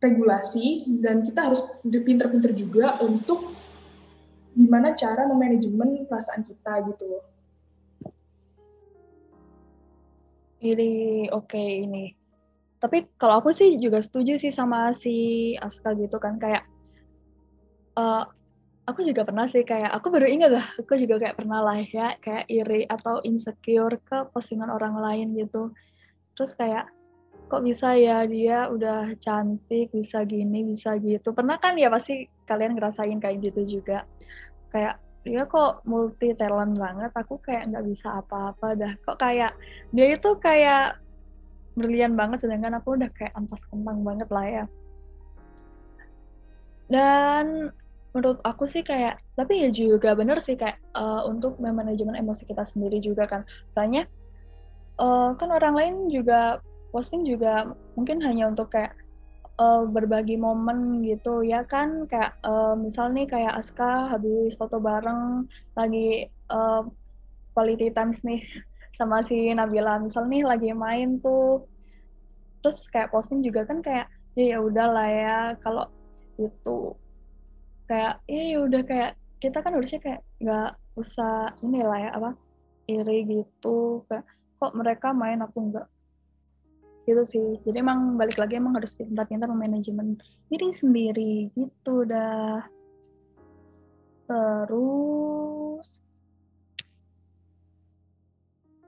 regulasi 0.00 0.88
dan 0.98 1.22
kita 1.22 1.50
harus 1.52 1.60
pinter-pinter 1.84 2.56
juga 2.56 2.98
untuk 3.04 3.52
gimana 4.56 4.96
cara 4.96 5.28
memanajemen 5.28 6.08
perasaan 6.08 6.42
kita 6.42 6.72
gitu. 6.90 7.06
Ini 10.60 10.90
oke 11.32 11.46
okay, 11.46 11.70
ini. 11.86 12.04
Tapi 12.80 13.12
kalau 13.20 13.44
aku 13.44 13.52
sih 13.52 13.76
juga 13.76 14.00
setuju 14.00 14.40
sih 14.40 14.52
sama 14.52 14.92
si 14.96 15.52
Aska 15.60 15.92
gitu 15.96 16.16
kan 16.16 16.40
kayak 16.40 16.64
uh, 17.96 18.24
aku 18.90 19.06
juga 19.06 19.22
pernah 19.22 19.46
sih 19.46 19.62
kayak 19.62 19.90
aku 19.94 20.10
baru 20.10 20.26
ingat 20.26 20.50
lah 20.50 20.66
aku 20.74 20.98
juga 20.98 21.22
kayak 21.22 21.38
pernah 21.38 21.62
lah 21.62 21.78
ya 21.78 22.18
kayak 22.18 22.50
iri 22.50 22.82
atau 22.90 23.22
insecure 23.22 24.02
ke 24.02 24.26
postingan 24.34 24.70
orang 24.70 24.98
lain 24.98 25.38
gitu. 25.38 25.70
Terus 26.34 26.52
kayak 26.58 26.90
kok 27.50 27.62
bisa 27.66 27.98
ya 27.98 28.26
dia 28.26 28.70
udah 28.70 29.14
cantik 29.18 29.90
bisa 29.94 30.26
gini 30.26 30.66
bisa 30.66 30.98
gitu? 30.98 31.30
Pernah 31.30 31.58
kan 31.62 31.78
ya 31.78 31.90
pasti 31.90 32.26
kalian 32.46 32.74
ngerasain 32.78 33.18
kayak 33.22 33.38
gitu 33.42 33.80
juga. 33.80 34.06
Kayak 34.74 34.98
dia 35.20 35.44
kok 35.44 35.84
multi 35.84 36.32
talent 36.32 36.80
banget 36.80 37.12
aku 37.12 37.36
kayak 37.44 37.68
nggak 37.70 37.86
bisa 37.86 38.22
apa-apa 38.22 38.74
dah. 38.74 38.92
Kok 39.06 39.18
kayak 39.18 39.54
dia 39.94 40.06
itu 40.16 40.30
kayak 40.42 40.98
brilian 41.78 42.18
banget 42.18 42.42
sedangkan 42.42 42.82
aku 42.82 42.98
udah 42.98 43.10
kayak 43.14 43.34
ampas 43.38 43.62
kembang 43.70 44.02
banget 44.02 44.28
lah 44.34 44.46
ya. 44.46 44.64
Dan 46.90 47.70
menurut 48.10 48.42
aku 48.42 48.66
sih 48.66 48.82
kayak 48.82 49.22
tapi 49.38 49.62
ya 49.62 49.70
juga 49.70 50.18
bener 50.18 50.42
sih 50.42 50.58
kayak 50.58 50.82
uh, 50.98 51.22
untuk 51.24 51.56
manajemen 51.62 52.18
emosi 52.18 52.44
kita 52.46 52.66
sendiri 52.66 52.98
juga 52.98 53.30
kan. 53.30 53.42
Soalnya 53.72 54.06
uh, 54.98 55.32
kan 55.38 55.50
orang 55.54 55.74
lain 55.78 55.94
juga 56.10 56.58
posting 56.90 57.22
juga 57.22 57.70
mungkin 57.94 58.18
hanya 58.20 58.50
untuk 58.50 58.74
kayak 58.74 58.98
uh, 59.62 59.86
berbagi 59.86 60.34
momen 60.34 61.06
gitu 61.06 61.46
ya 61.46 61.62
kan. 61.62 62.10
Kayak 62.10 62.34
uh, 62.42 62.74
misal 62.74 63.14
nih 63.14 63.30
kayak 63.30 63.56
Aska 63.62 64.10
habis 64.10 64.58
foto 64.58 64.82
bareng 64.82 65.46
lagi 65.78 66.26
uh, 66.50 66.82
quality 67.54 67.94
times 67.94 68.18
nih 68.26 68.42
sama 68.98 69.22
si 69.30 69.54
Nabila. 69.54 70.02
Misal 70.02 70.26
nih 70.26 70.42
lagi 70.42 70.74
main 70.74 71.22
tuh 71.22 71.64
terus 72.60 72.84
kayak 72.92 73.08
posting 73.08 73.40
juga 73.40 73.64
kan 73.64 73.80
kayak 73.80 74.06
ya 74.36 74.56
ya 74.56 74.58
udahlah 74.60 75.08
ya 75.08 75.38
kalau 75.64 75.88
itu 76.36 76.92
kayak 77.90 78.22
ya, 78.30 78.42
ya 78.54 78.58
udah 78.62 78.82
kayak 78.86 79.10
kita 79.42 79.58
kan 79.66 79.74
harusnya 79.74 79.98
kayak 79.98 80.22
nggak 80.38 80.70
usah 80.94 81.50
inilah 81.66 81.98
ya 81.98 82.10
apa 82.14 82.30
iri 82.86 83.26
gitu 83.26 84.06
kayak 84.06 84.22
kok 84.62 84.72
mereka 84.78 85.10
main 85.10 85.42
aku 85.42 85.58
nggak? 85.74 85.86
Gitu 87.10 87.22
sih. 87.26 87.48
Jadi 87.66 87.82
emang 87.82 88.14
balik 88.14 88.38
lagi 88.38 88.62
emang 88.62 88.78
harus 88.78 88.94
pintar-pintar 88.94 89.50
manajemen 89.50 90.14
diri 90.46 90.70
sendiri 90.70 91.50
gitu 91.58 92.06
dah. 92.06 92.62
Terus 94.30 95.98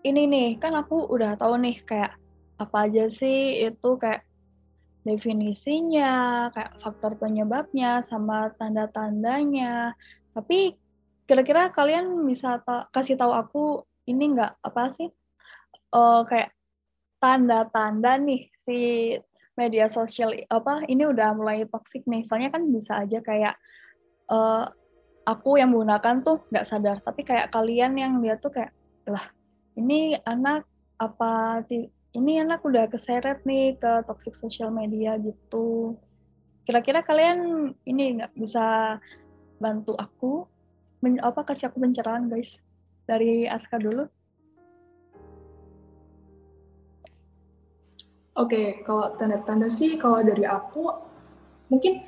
ini 0.06 0.22
nih 0.30 0.48
kan 0.62 0.78
aku 0.78 1.10
udah 1.10 1.34
tahu 1.34 1.58
nih 1.58 1.82
kayak 1.82 2.14
apa 2.62 2.86
aja 2.86 3.10
sih 3.10 3.66
itu 3.66 3.90
kayak 3.98 4.22
definisinya, 5.02 6.48
kayak 6.54 6.78
faktor 6.82 7.12
penyebabnya, 7.18 8.02
sama 8.06 8.50
tanda-tandanya. 8.56 9.94
Tapi 10.34 10.74
kira-kira 11.26 11.70
kalian 11.74 12.26
bisa 12.26 12.62
ta 12.62 12.86
kasih 12.90 13.18
tahu 13.18 13.32
aku 13.34 13.62
ini 14.06 14.34
nggak 14.34 14.62
apa 14.62 14.94
sih? 14.94 15.10
Uh, 15.92 16.24
kayak 16.24 16.54
tanda-tanda 17.22 18.18
nih 18.18 18.48
si 18.66 18.78
media 19.54 19.86
sosial 19.86 20.32
apa 20.48 20.82
ini 20.88 21.04
udah 21.04 21.36
mulai 21.36 21.68
toxic 21.68 22.02
nih 22.08 22.24
soalnya 22.24 22.50
kan 22.50 22.66
bisa 22.72 23.04
aja 23.04 23.20
kayak 23.20 23.54
uh, 24.32 24.66
aku 25.28 25.60
yang 25.60 25.70
menggunakan 25.70 26.24
tuh 26.24 26.42
nggak 26.50 26.66
sadar 26.66 26.98
tapi 27.04 27.22
kayak 27.22 27.52
kalian 27.52 27.94
yang 27.94 28.18
lihat 28.18 28.40
tuh 28.42 28.50
kayak 28.50 28.72
lah 29.06 29.28
ini 29.76 30.16
anak 30.24 30.66
apa 30.98 31.62
ini 32.12 32.44
anak 32.44 32.60
udah 32.60 32.92
keseret 32.92 33.40
nih 33.48 33.76
ke 33.80 34.04
toxic 34.04 34.36
social 34.36 34.68
media 34.68 35.16
gitu. 35.16 35.96
Kira-kira 36.68 37.00
kalian 37.00 37.72
ini 37.88 38.20
nggak 38.20 38.36
bisa 38.36 38.96
bantu 39.56 39.96
aku? 39.96 40.44
Men, 41.02 41.18
apa 41.24 41.42
kasih 41.42 41.72
aku 41.72 41.82
pencerahan 41.82 42.28
guys? 42.28 42.52
Dari 43.08 43.48
Aska 43.48 43.80
dulu. 43.80 44.06
Oke, 48.32 48.48
okay, 48.48 48.66
kalau 48.86 49.12
tanda-tanda 49.20 49.68
sih 49.68 50.00
kalau 50.00 50.24
dari 50.24 50.48
aku 50.48 50.88
mungkin 51.68 52.00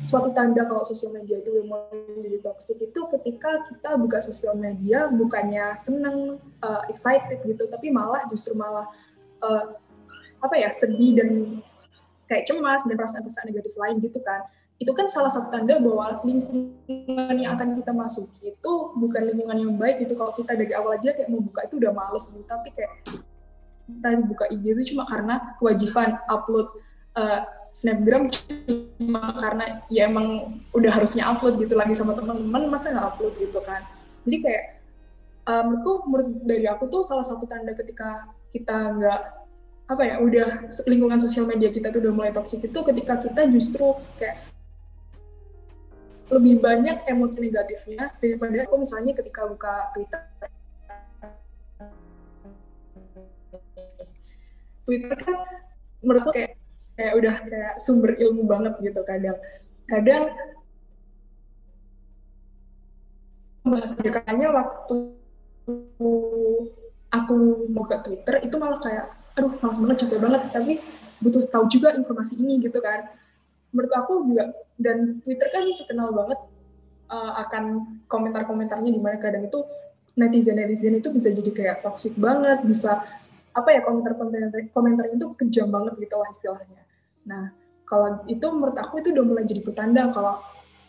suatu 0.00 0.32
tanda 0.32 0.64
kalau 0.64 0.80
sosial 0.80 1.12
media 1.12 1.40
itu 1.44 1.60
mulai 1.64 1.92
jadi 2.24 2.38
toxic 2.40 2.80
itu 2.80 3.00
ketika 3.16 3.68
kita 3.68 3.90
buka 4.00 4.18
sosial 4.24 4.56
media 4.56 5.06
bukannya 5.12 5.76
seneng, 5.76 6.40
uh, 6.64 6.82
excited 6.88 7.44
gitu, 7.44 7.68
tapi 7.68 7.92
malah 7.92 8.24
justru 8.32 8.56
malah 8.56 8.88
uh, 9.44 9.76
apa 10.40 10.54
ya 10.56 10.72
sedih 10.72 11.20
dan 11.20 11.30
kayak 12.24 12.48
cemas 12.48 12.88
dan 12.88 12.96
perasaan-perasaan 12.96 13.46
negatif 13.52 13.74
lain 13.76 13.96
gitu 14.00 14.20
kan. 14.24 14.40
Itu 14.80 14.96
kan 14.96 15.12
salah 15.12 15.28
satu 15.28 15.52
tanda 15.52 15.76
bahwa 15.76 16.24
lingkungan 16.24 17.36
yang 17.36 17.52
akan 17.60 17.76
kita 17.76 17.92
masuki 17.92 18.56
itu 18.56 18.72
bukan 18.96 19.28
lingkungan 19.28 19.58
yang 19.60 19.74
baik 19.76 20.00
gitu. 20.08 20.16
Kalau 20.16 20.32
kita 20.32 20.56
dari 20.56 20.72
awal 20.72 20.96
aja 20.96 21.12
kayak 21.12 21.28
mau 21.28 21.44
buka 21.44 21.68
itu 21.68 21.76
udah 21.76 21.92
males 21.92 22.24
gitu, 22.32 22.48
tapi 22.48 22.72
kayak 22.72 23.20
kita 23.84 24.08
buka 24.24 24.44
IG 24.48 24.64
itu 24.64 24.82
cuma 24.96 25.04
karena 25.04 25.60
kewajiban 25.60 26.16
upload 26.32 26.72
uh, 27.20 27.44
snapgram 27.76 28.32
karena 29.40 29.80
ya 29.88 30.12
emang 30.12 30.60
udah 30.76 30.92
harusnya 30.92 31.24
upload 31.32 31.56
gitu 31.56 31.72
lagi 31.72 31.96
sama 31.96 32.12
teman-teman 32.12 32.68
masa 32.68 32.92
nggak 32.92 33.16
upload 33.16 33.34
gitu 33.40 33.60
kan? 33.64 33.80
Jadi 34.28 34.36
kayak 34.44 34.64
uh, 35.48 35.62
menurutku 35.64 35.92
menurut 36.04 36.28
dari 36.44 36.66
aku 36.68 36.84
tuh 36.92 37.00
salah 37.00 37.24
satu 37.24 37.48
tanda 37.48 37.72
ketika 37.72 38.28
kita 38.52 38.76
nggak 39.00 39.20
apa 39.90 40.02
ya 40.06 40.14
udah 40.22 40.70
lingkungan 40.86 41.18
sosial 41.18 41.48
media 41.48 41.72
kita 41.72 41.90
tuh 41.90 41.98
udah 42.04 42.14
mulai 42.14 42.30
toksik 42.30 42.62
itu 42.62 42.78
ketika 42.78 43.18
kita 43.18 43.48
justru 43.50 43.96
kayak 44.20 44.38
lebih 46.30 46.62
banyak 46.62 47.02
emosi 47.10 47.50
negatifnya 47.50 48.14
daripada 48.22 48.62
aku 48.62 48.74
misalnya 48.78 49.18
ketika 49.18 49.50
buka 49.50 49.90
Twitter. 49.96 50.20
Twitter 54.86 55.18
kan 55.18 55.36
menurutku 56.06 56.30
kayak 56.30 56.59
kayak 57.00 57.16
udah 57.16 57.34
kayak 57.48 57.74
sumber 57.80 58.12
ilmu 58.20 58.44
banget 58.44 58.76
gitu 58.84 59.00
kadang 59.08 59.40
kadang 59.88 60.28
bahas 63.64 63.96
dekannya 63.96 64.48
waktu 64.52 64.96
aku 67.08 67.36
mau 67.72 67.88
ke 67.88 67.96
Twitter 68.04 68.44
itu 68.44 68.56
malah 68.60 68.84
kayak 68.84 69.16
aduh 69.32 69.56
malas 69.64 69.80
banget 69.80 69.96
capek 70.04 70.18
banget 70.20 70.42
tapi 70.52 70.72
butuh 71.24 71.40
tahu 71.48 71.64
juga 71.72 71.96
informasi 71.96 72.36
ini 72.36 72.60
gitu 72.68 72.76
kan 72.84 73.08
menurut 73.72 73.92
aku 73.96 74.28
juga 74.28 74.52
dan 74.76 75.24
Twitter 75.24 75.48
kan 75.48 75.64
terkenal 75.72 76.12
banget 76.12 76.38
uh, 77.08 77.32
akan 77.48 77.64
komentar-komentarnya 78.10 78.92
di 78.92 79.00
mana 79.00 79.16
kadang 79.16 79.48
itu 79.48 79.64
netizen 80.20 80.60
netizen 80.60 81.00
itu 81.00 81.08
bisa 81.08 81.32
jadi 81.32 81.50
kayak 81.54 81.76
toxic 81.80 82.12
banget 82.20 82.60
bisa 82.66 83.00
apa 83.50 83.68
ya 83.72 83.80
komentar-komentar 83.82 84.68
komentar 84.70 85.06
itu 85.10 85.26
kejam 85.34 85.70
banget 85.70 85.98
gitu 85.98 86.14
lah 86.18 86.28
istilahnya. 86.30 86.89
Nah, 87.26 87.52
kalau 87.84 88.22
itu 88.30 88.46
menurut 88.54 88.78
aku 88.78 89.02
itu 89.02 89.10
udah 89.10 89.24
mulai 89.26 89.44
jadi 89.44 89.60
petanda 89.66 90.08
kalau 90.14 90.38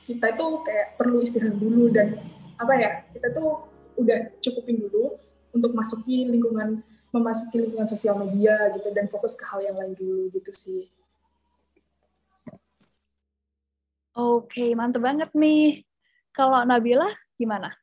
kita 0.06 0.38
itu 0.38 0.46
kayak 0.62 1.00
perlu 1.02 1.18
istirahat 1.20 1.58
dulu 1.58 1.90
dan 1.90 2.22
apa 2.62 2.74
ya 2.78 2.92
kita 3.10 3.34
tuh 3.34 3.66
udah 3.98 4.38
cukupin 4.38 4.78
dulu 4.86 5.18
untuk 5.50 5.74
masuki 5.74 6.30
lingkungan 6.30 6.86
memasuki 7.12 7.60
lingkungan 7.60 7.90
sosial 7.90 8.22
media 8.22 8.72
gitu 8.78 8.94
dan 8.94 9.10
fokus 9.10 9.36
ke 9.36 9.44
hal 9.50 9.60
yang 9.66 9.76
lain 9.76 9.98
dulu 9.98 10.32
gitu 10.32 10.54
sih. 10.54 10.88
Oke, 14.16 14.76
mantep 14.76 15.02
banget 15.04 15.32
nih. 15.32 15.84
Kalau 16.32 16.64
Nabila 16.64 17.08
gimana? 17.36 17.81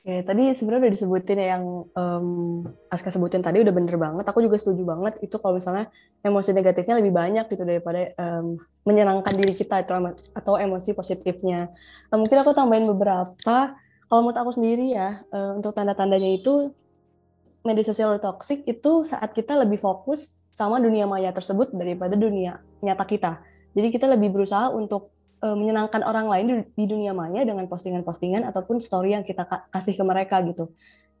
Oke, 0.00 0.24
tadi 0.24 0.48
sebenarnya 0.56 0.88
udah 0.88 0.94
disebutin 0.96 1.38
ya 1.44 1.60
yang 1.60 1.84
um, 1.92 2.64
Aska 2.88 3.12
sebutin 3.12 3.44
tadi 3.44 3.60
udah 3.60 3.68
bener 3.68 4.00
banget. 4.00 4.24
Aku 4.32 4.40
juga 4.40 4.56
setuju 4.56 4.80
banget 4.88 5.20
itu 5.20 5.36
kalau 5.36 5.60
misalnya 5.60 5.92
emosi 6.24 6.56
negatifnya 6.56 6.96
lebih 6.96 7.12
banyak 7.12 7.44
gitu 7.52 7.68
daripada 7.68 8.08
um, 8.16 8.56
menyenangkan 8.88 9.36
diri 9.36 9.52
kita 9.52 9.84
atau, 9.84 10.16
atau 10.32 10.54
emosi 10.56 10.96
positifnya. 10.96 11.68
Nah, 12.08 12.16
mungkin 12.16 12.40
aku 12.40 12.56
tambahin 12.56 12.88
beberapa. 12.88 13.76
Kalau 14.08 14.20
menurut 14.24 14.40
aku 14.40 14.56
sendiri 14.56 14.96
ya, 14.96 15.20
um, 15.36 15.60
untuk 15.60 15.76
tanda-tandanya 15.76 16.32
itu 16.32 16.72
media 17.60 17.84
sosial 17.84 18.16
toxic 18.24 18.64
itu 18.64 19.04
saat 19.04 19.36
kita 19.36 19.52
lebih 19.52 19.84
fokus 19.84 20.40
sama 20.48 20.80
dunia 20.80 21.04
maya 21.04 21.28
tersebut 21.28 21.76
daripada 21.76 22.16
dunia 22.16 22.64
nyata 22.80 23.04
kita. 23.04 23.44
Jadi 23.76 23.92
kita 23.92 24.08
lebih 24.08 24.32
berusaha 24.32 24.72
untuk 24.72 25.12
uh, 25.42 25.56
menyenangkan 25.56 26.04
orang 26.04 26.26
lain 26.28 26.46
di, 26.46 26.54
di 26.76 26.84
dunia 26.88 27.12
maya 27.16 27.44
dengan 27.44 27.66
postingan-postingan 27.66 28.46
ataupun 28.48 28.80
story 28.80 29.16
yang 29.16 29.24
kita 29.24 29.44
ka 29.44 29.68
kasih 29.72 29.96
ke 29.96 30.04
mereka 30.04 30.40
gitu. 30.44 30.72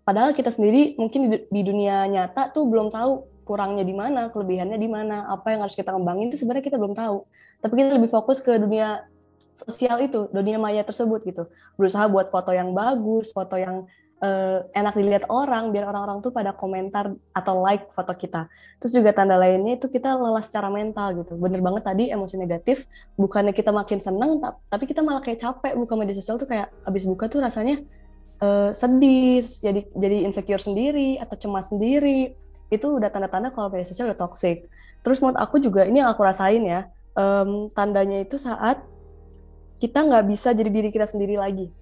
Padahal 0.04 0.32
kita 0.32 0.48
sendiri 0.48 0.96
mungkin 0.96 1.28
di, 1.28 1.38
di 1.48 1.62
dunia 1.64 2.08
nyata 2.08 2.52
tuh 2.52 2.64
belum 2.68 2.88
tahu 2.88 3.26
kurangnya 3.44 3.82
di 3.82 3.94
mana, 3.96 4.30
kelebihannya 4.30 4.78
di 4.78 4.86
mana, 4.86 5.26
apa 5.26 5.50
yang 5.50 5.66
harus 5.66 5.74
kita 5.74 5.90
kembangin 5.90 6.30
itu 6.30 6.38
sebenarnya 6.38 6.64
kita 6.70 6.78
belum 6.78 6.94
tahu. 6.94 7.26
Tapi 7.58 7.72
kita 7.74 7.98
lebih 7.98 8.10
fokus 8.10 8.38
ke 8.38 8.54
dunia 8.56 9.02
sosial 9.50 9.98
itu, 9.98 10.30
dunia 10.30 10.56
maya 10.56 10.86
tersebut 10.86 11.26
gitu. 11.26 11.50
Berusaha 11.74 12.06
buat 12.06 12.30
foto 12.30 12.54
yang 12.54 12.70
bagus, 12.70 13.34
foto 13.34 13.58
yang 13.58 13.90
uh, 14.20 14.64
enak 14.76 14.94
dilihat 14.96 15.24
orang 15.28 15.72
biar 15.72 15.88
orang-orang 15.88 16.20
tuh 16.20 16.32
pada 16.32 16.52
komentar 16.52 17.12
atau 17.32 17.54
like 17.64 17.88
foto 17.96 18.12
kita. 18.14 18.46
Terus 18.80 18.92
juga 18.96 19.10
tanda 19.16 19.36
lainnya 19.36 19.76
itu 19.80 19.88
kita 19.88 20.16
lelah 20.16 20.44
secara 20.44 20.68
mental 20.68 21.24
gitu. 21.24 21.36
Bener 21.36 21.60
banget 21.60 21.82
tadi 21.84 22.08
emosi 22.12 22.36
negatif 22.36 22.84
bukannya 23.16 23.52
kita 23.52 23.72
makin 23.72 23.98
seneng 24.00 24.40
tapi 24.70 24.84
kita 24.88 25.00
malah 25.00 25.20
kayak 25.24 25.40
capek 25.40 25.76
buka 25.76 25.92
media 25.96 26.16
sosial 26.16 26.36
tuh 26.40 26.48
kayak 26.48 26.72
abis 26.86 27.04
buka 27.04 27.28
tuh 27.28 27.40
rasanya 27.44 27.82
uh, 28.44 28.70
sedih 28.72 29.42
jadi 29.42 29.80
jadi 29.96 30.16
insecure 30.28 30.62
sendiri 30.62 31.18
atau 31.18 31.36
cemas 31.36 31.72
sendiri. 31.72 32.36
Itu 32.70 32.96
udah 32.96 33.10
tanda-tanda 33.10 33.50
kalau 33.50 33.72
media 33.72 33.88
sosial 33.88 34.12
udah 34.12 34.20
toxic. 34.20 34.70
Terus 35.00 35.18
menurut 35.24 35.40
aku 35.40 35.58
juga 35.58 35.88
ini 35.88 36.04
yang 36.04 36.12
aku 36.12 36.22
rasain 36.22 36.60
ya 36.62 36.86
um, 37.16 37.72
tandanya 37.72 38.22
itu 38.22 38.36
saat 38.36 38.84
kita 39.80 40.04
nggak 40.04 40.24
bisa 40.28 40.52
jadi 40.52 40.68
diri 40.68 40.88
kita 40.92 41.08
sendiri 41.08 41.40
lagi. 41.40 41.72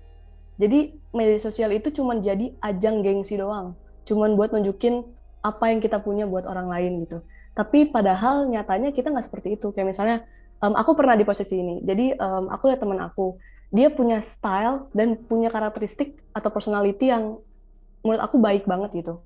Jadi 0.59 0.94
media 1.14 1.38
sosial 1.38 1.71
itu 1.71 1.94
cuma 1.94 2.18
jadi 2.18 2.51
ajang 2.59 3.01
gengsi 3.07 3.38
doang, 3.38 3.79
cuma 4.03 4.27
buat 4.35 4.51
nunjukin 4.51 5.07
apa 5.40 5.71
yang 5.71 5.79
kita 5.79 6.03
punya 6.03 6.27
buat 6.27 6.51
orang 6.51 6.66
lain 6.66 7.07
gitu. 7.07 7.23
Tapi 7.55 7.90
padahal 7.94 8.51
nyatanya 8.51 8.90
kita 8.90 9.11
nggak 9.14 9.27
seperti 9.27 9.55
itu. 9.55 9.71
Kayak 9.71 9.94
misalnya, 9.94 10.16
um, 10.62 10.75
aku 10.75 10.99
pernah 10.99 11.14
di 11.14 11.23
posisi 11.23 11.59
ini. 11.59 11.83
Jadi 11.83 12.14
um, 12.18 12.51
aku 12.51 12.71
lihat 12.71 12.83
teman 12.83 12.99
aku, 12.99 13.38
dia 13.71 13.90
punya 13.90 14.18
style 14.18 14.90
dan 14.94 15.14
punya 15.14 15.51
karakteristik 15.51 16.23
atau 16.35 16.51
personality 16.51 17.11
yang 17.11 17.38
menurut 18.03 18.23
aku 18.23 18.37
baik 18.38 18.66
banget 18.66 18.90
gitu. 18.99 19.23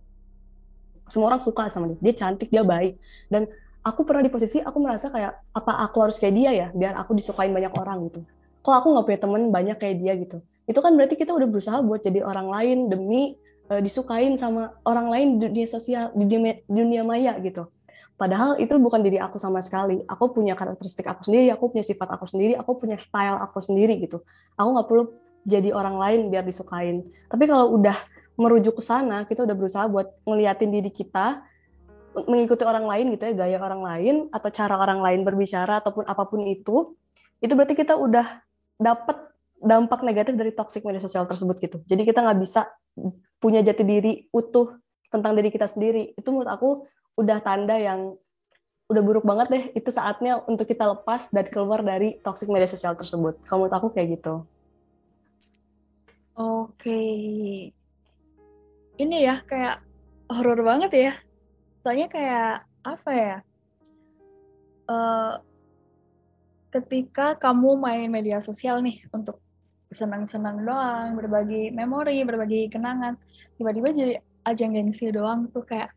Semua 1.09 1.33
orang 1.33 1.40
suka 1.45 1.68
sama 1.73 1.92
dia. 1.92 1.99
Dia 2.01 2.14
cantik, 2.16 2.49
dia 2.49 2.64
baik. 2.64 2.97
Dan 3.29 3.49
aku 3.83 4.07
pernah 4.07 4.23
di 4.23 4.31
posisi 4.31 4.62
aku 4.62 4.79
merasa 4.79 5.11
kayak 5.11 5.33
apa 5.53 5.73
aku 5.83 5.97
harus 6.07 6.16
kayak 6.16 6.35
dia 6.38 6.51
ya 6.55 6.68
biar 6.71 6.95
aku 6.95 7.18
disukain 7.18 7.51
banyak 7.51 7.75
orang 7.75 8.07
gitu 8.09 8.23
kok 8.62 8.75
aku 8.79 8.95
nggak 8.95 9.07
punya 9.11 9.21
temen 9.21 9.42
banyak 9.51 9.77
kayak 9.77 9.97
dia 9.99 10.12
gitu 10.23 10.38
itu 10.66 10.79
kan 10.79 10.94
berarti 10.94 11.18
kita 11.18 11.35
udah 11.35 11.48
berusaha 11.48 11.79
buat 11.83 12.03
jadi 12.03 12.22
orang 12.22 12.48
lain 12.48 12.79
demi 12.88 13.35
uh, 13.70 13.81
disukain 13.83 14.38
sama 14.38 14.77
orang 14.87 15.07
lain 15.11 15.27
di 15.38 15.51
dunia 15.51 15.68
sosial 15.68 16.14
di 16.14 16.25
dunia, 16.27 16.62
dunia 16.70 17.03
maya 17.03 17.35
gitu. 17.42 17.66
Padahal 18.14 18.55
itu 18.62 18.79
bukan 18.79 19.03
diri 19.03 19.18
aku 19.18 19.42
sama 19.42 19.59
sekali. 19.64 20.05
Aku 20.07 20.31
punya 20.31 20.55
karakteristik 20.55 21.09
aku 21.11 21.27
sendiri 21.27 21.51
aku 21.51 21.75
punya 21.75 21.83
sifat 21.83 22.09
aku 22.14 22.25
sendiri 22.31 22.55
aku 22.55 22.79
punya 22.79 22.94
style 23.01 23.38
aku 23.42 23.59
sendiri 23.59 23.98
gitu. 23.98 24.22
Aku 24.55 24.68
nggak 24.70 24.87
perlu 24.87 25.05
jadi 25.42 25.75
orang 25.75 25.98
lain 25.98 26.20
biar 26.31 26.46
disukain. 26.46 27.03
Tapi 27.27 27.44
kalau 27.51 27.75
udah 27.75 27.96
merujuk 28.38 28.79
ke 28.79 28.83
sana 28.85 29.27
kita 29.29 29.44
udah 29.44 29.57
berusaha 29.57 29.85
buat 29.90 30.09
ngeliatin 30.25 30.70
diri 30.72 30.88
kita 30.88 31.42
mengikuti 32.29 32.64
orang 32.64 32.85
lain 32.85 33.16
gitu 33.16 33.33
ya 33.33 33.35
gaya 33.37 33.59
orang 33.61 33.83
lain 33.83 34.14
atau 34.33 34.48
cara 34.53 34.77
orang 34.77 35.01
lain 35.01 35.20
berbicara 35.25 35.81
ataupun 35.81 36.05
apa 36.05 36.29
pun 36.29 36.44
itu 36.44 36.92
itu 37.40 37.53
berarti 37.57 37.75
kita 37.75 37.96
udah 37.96 38.44
dapat 38.77 39.32
dampak 39.62 40.03
negatif 40.03 40.35
dari 40.35 40.51
toxic 40.51 40.83
media 40.83 40.98
sosial 40.98 41.25
tersebut 41.25 41.57
gitu. 41.62 41.79
Jadi 41.87 42.03
kita 42.03 42.20
nggak 42.20 42.38
bisa 42.42 42.66
punya 43.38 43.62
jati 43.62 43.87
diri 43.87 44.12
utuh 44.35 44.75
tentang 45.09 45.38
diri 45.38 45.48
kita 45.55 45.70
sendiri. 45.70 46.12
Itu 46.18 46.35
menurut 46.35 46.51
aku 46.51 46.70
udah 47.14 47.38
tanda 47.40 47.79
yang 47.79 48.18
udah 48.90 49.03
buruk 49.03 49.25
banget 49.25 49.46
deh. 49.48 49.64
Itu 49.79 49.94
saatnya 49.94 50.42
untuk 50.51 50.66
kita 50.66 50.85
lepas 50.98 51.31
dan 51.31 51.46
keluar 51.46 51.81
dari 51.87 52.18
toxic 52.20 52.51
media 52.51 52.66
sosial 52.66 52.98
tersebut. 52.98 53.38
Kalau 53.46 53.64
menurut 53.64 53.77
aku 53.79 53.88
kayak 53.94 54.18
gitu. 54.18 54.42
Oke. 56.35 57.01
Ini 58.98 59.16
ya 59.22 59.40
kayak 59.46 59.81
horor 60.33 60.61
banget 60.61 60.90
ya. 60.92 61.12
Soalnya 61.87 62.09
kayak 62.11 62.53
apa 62.83 63.11
ya? 63.14 63.37
Uh, 64.90 65.38
ketika 66.72 67.37
kamu 67.37 67.77
main 67.77 68.09
media 68.09 68.40
sosial 68.40 68.81
nih 68.81 69.05
untuk 69.12 69.41
senang-senang 69.92 70.64
doang, 70.64 71.14
berbagi 71.16 71.72
memori, 71.72 72.24
berbagi 72.24 72.68
kenangan, 72.72 73.16
tiba-tiba 73.57 73.88
jadi 73.92 74.14
ajang 74.48 74.74
gengsi 74.74 75.12
doang 75.12 75.48
tuh 75.52 75.62
kayak, 75.62 75.92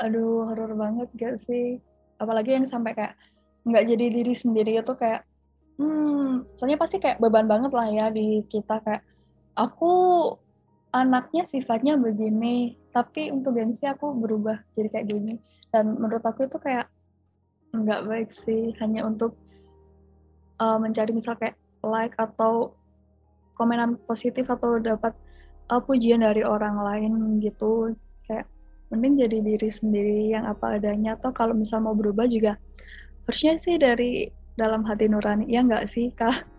aduh 0.00 0.48
horor 0.50 0.72
banget 0.74 1.08
gak 1.18 1.36
sih? 1.46 1.78
Apalagi 2.22 2.56
yang 2.56 2.66
sampai 2.66 2.94
kayak 2.94 3.14
nggak 3.64 3.84
jadi 3.90 4.06
diri 4.22 4.34
sendiri 4.34 4.72
itu 4.78 4.94
kayak, 4.96 5.26
hmm, 5.80 6.46
soalnya 6.56 6.78
pasti 6.78 7.02
kayak 7.02 7.18
beban 7.18 7.50
banget 7.50 7.72
lah 7.74 7.86
ya 7.90 8.06
di 8.08 8.42
kita 8.48 8.80
kayak, 8.82 9.02
aku 9.58 9.92
anaknya 10.94 11.42
sifatnya 11.44 11.98
begini, 11.98 12.78
tapi 12.94 13.34
untuk 13.34 13.58
gengsi 13.58 13.84
aku 13.90 14.14
berubah 14.14 14.62
jadi 14.78 14.88
kayak 14.94 15.06
gini. 15.10 15.34
Dan 15.74 15.98
menurut 15.98 16.22
aku 16.22 16.46
itu 16.46 16.54
kayak 16.62 16.86
nggak 17.74 18.06
baik 18.06 18.30
sih, 18.30 18.70
hanya 18.78 19.02
untuk 19.02 19.34
uh, 20.62 20.78
mencari 20.78 21.10
misal 21.10 21.34
kayak 21.34 21.58
like 21.82 22.14
atau 22.16 22.72
komenan 23.54 23.96
positif 24.06 24.50
atau 24.50 24.78
dapat 24.78 25.14
uh, 25.70 25.80
pujian 25.80 26.22
dari 26.22 26.42
orang 26.44 26.76
lain 26.78 27.12
gitu. 27.40 27.94
Kayak 28.26 28.46
mending 28.92 29.26
jadi 29.26 29.38
diri 29.40 29.70
sendiri 29.70 30.18
yang 30.34 30.44
apa 30.44 30.76
adanya. 30.76 31.16
Atau 31.16 31.32
kalau 31.32 31.56
misal 31.56 31.80
mau 31.82 31.96
berubah 31.96 32.28
juga 32.28 32.58
harusnya 33.24 33.56
sih 33.56 33.80
dari 33.80 34.28
dalam 34.58 34.84
hati 34.84 35.08
nurani. 35.08 35.48
Ya 35.48 35.64
nggak 35.64 35.86
sih 35.88 36.12
kak? 36.12 36.44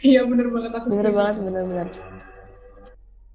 Iya 0.00 0.24
bener 0.24 0.48
banget 0.48 0.72
aku 0.72 0.96
bener 0.96 1.12
banget 1.12 1.36
bener 1.44 1.62
bener. 1.68 1.88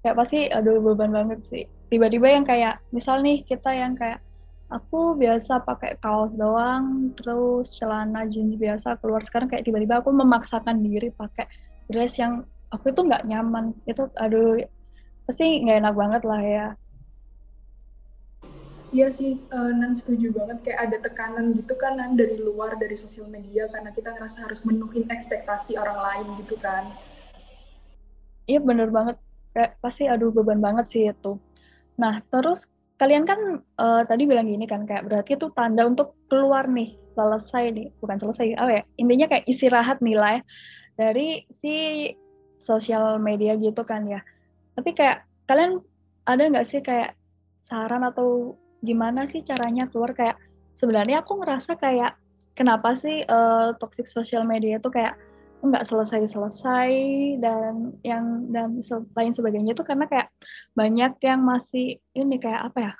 Kayak 0.02 0.16
pasti 0.18 0.50
aduh 0.50 0.82
beban 0.82 1.14
banget 1.14 1.38
sih. 1.46 1.62
Tiba-tiba 1.86 2.26
yang 2.26 2.42
kayak 2.42 2.82
misal 2.90 3.22
nih 3.22 3.46
kita 3.46 3.70
yang 3.70 3.94
kayak 3.94 4.18
aku 4.66 5.14
biasa 5.14 5.62
pakai 5.62 5.94
kaos 6.02 6.34
doang 6.34 7.14
terus 7.14 7.70
celana 7.78 8.26
jeans 8.26 8.58
biasa 8.58 8.98
keluar. 8.98 9.22
Sekarang 9.22 9.46
kayak 9.46 9.62
tiba-tiba 9.62 10.02
aku 10.02 10.10
memaksakan 10.10 10.82
diri 10.82 11.14
pakai 11.14 11.46
dress 11.90 12.18
yang 12.18 12.46
aku 12.70 12.90
itu 12.90 13.00
nggak 13.02 13.26
nyaman. 13.26 13.74
Itu 13.86 14.10
aduh 14.18 14.60
pasti 15.26 15.62
nggak 15.62 15.78
enak 15.82 15.94
banget 15.94 16.22
lah 16.22 16.42
ya. 16.42 16.66
Iya 18.94 19.10
sih, 19.10 19.42
uh, 19.50 19.74
Nan 19.74 19.98
setuju 19.98 20.30
banget. 20.30 20.62
Kayak 20.62 20.80
ada 20.88 20.96
tekanan 21.10 21.52
gitu 21.58 21.74
kan 21.74 21.98
Nan 21.98 22.14
dari 22.14 22.38
luar 22.38 22.78
dari 22.78 22.94
sosial 22.94 23.26
media 23.26 23.66
karena 23.66 23.90
kita 23.90 24.14
ngerasa 24.14 24.46
harus 24.46 24.62
menuhin 24.64 25.10
ekspektasi 25.10 25.74
orang 25.74 25.98
lain 25.98 26.26
gitu 26.40 26.54
kan. 26.56 26.86
Iya 28.46 28.62
bener 28.62 28.94
banget, 28.94 29.18
kayak 29.50 29.82
pasti 29.82 30.06
aduh 30.06 30.30
beban 30.30 30.62
banget 30.62 30.86
sih 30.86 31.02
itu. 31.10 31.34
Nah 31.98 32.22
terus 32.30 32.70
kalian 32.96 33.26
kan 33.26 33.60
uh, 33.76 34.06
tadi 34.06 34.22
bilang 34.24 34.46
gini 34.46 34.64
kan 34.70 34.86
kayak 34.86 35.04
berarti 35.04 35.34
itu 35.34 35.50
tanda 35.52 35.82
untuk 35.82 36.14
keluar 36.30 36.70
nih 36.70 36.94
selesai 37.18 37.74
nih. 37.74 37.86
Bukan 37.98 38.22
selesai 38.22 38.54
apa 38.54 38.70
ya? 38.70 38.82
Intinya 39.02 39.26
kayak 39.26 39.50
istirahat 39.50 39.98
nilai 39.98 40.46
dari 40.96 41.44
si 41.60 42.10
sosial 42.56 43.20
media 43.20 43.54
gitu 43.56 43.84
kan 43.84 44.08
ya. 44.08 44.24
Tapi 44.74 44.96
kayak 44.96 45.24
kalian 45.46 45.80
ada 46.26 46.42
nggak 46.42 46.66
sih 46.66 46.80
kayak 46.82 47.14
saran 47.68 48.02
atau 48.02 48.58
gimana 48.82 49.28
sih 49.30 49.44
caranya 49.44 49.86
keluar? 49.92 50.16
Kayak 50.16 50.40
sebenarnya 50.76 51.22
aku 51.22 51.40
ngerasa 51.40 51.76
kayak 51.76 52.16
kenapa 52.56 52.96
sih 52.96 53.22
uh, 53.28 53.76
toxic 53.78 54.08
social 54.08 54.42
media 54.42 54.80
itu 54.80 54.88
kayak 54.88 55.14
nggak 55.64 55.88
selesai-selesai 55.88 56.90
dan 57.40 57.96
yang 58.04 58.52
dan 58.52 58.80
lain 59.16 59.32
sebagainya 59.32 59.72
itu 59.72 59.82
karena 59.82 60.04
kayak 60.06 60.28
banyak 60.76 61.16
yang 61.24 61.40
masih 61.42 61.98
ini 62.12 62.36
kayak 62.36 62.70
apa 62.72 62.78
ya 62.78 62.92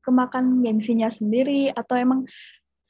kemakan 0.00 0.64
gengsinya 0.64 1.12
sendiri 1.12 1.68
atau 1.70 1.94
emang 2.00 2.24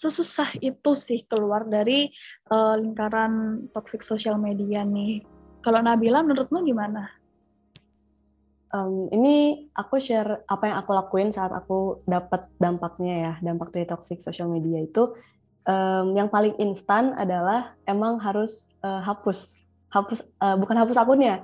sesusah 0.00 0.56
itu 0.64 0.96
sih 0.96 1.28
keluar 1.28 1.68
dari 1.68 2.08
uh, 2.48 2.80
lingkaran 2.80 3.66
toxic 3.76 4.00
social 4.00 4.40
media 4.40 4.80
nih. 4.80 5.20
Kalau 5.60 5.84
Nabila 5.84 6.24
menurutmu 6.24 6.64
gimana? 6.64 7.12
Um, 8.72 9.10
ini 9.12 9.68
aku 9.76 10.00
share 10.00 10.46
apa 10.48 10.72
yang 10.72 10.76
aku 10.80 10.90
lakuin 10.94 11.34
saat 11.34 11.52
aku 11.52 12.00
dapat 12.08 12.48
dampaknya 12.56 13.14
ya, 13.14 13.32
dampak 13.44 13.74
dari 13.76 13.84
toxic 13.84 14.24
social 14.24 14.48
media 14.48 14.80
itu 14.80 15.12
um, 15.68 16.16
yang 16.16 16.30
paling 16.30 16.54
instan 16.62 17.12
adalah 17.18 17.76
emang 17.84 18.16
harus 18.22 18.70
uh, 18.80 19.02
hapus 19.02 19.66
hapus 19.90 20.22
uh, 20.38 20.54
bukan 20.54 20.78
hapus 20.78 20.96
akunnya 21.02 21.42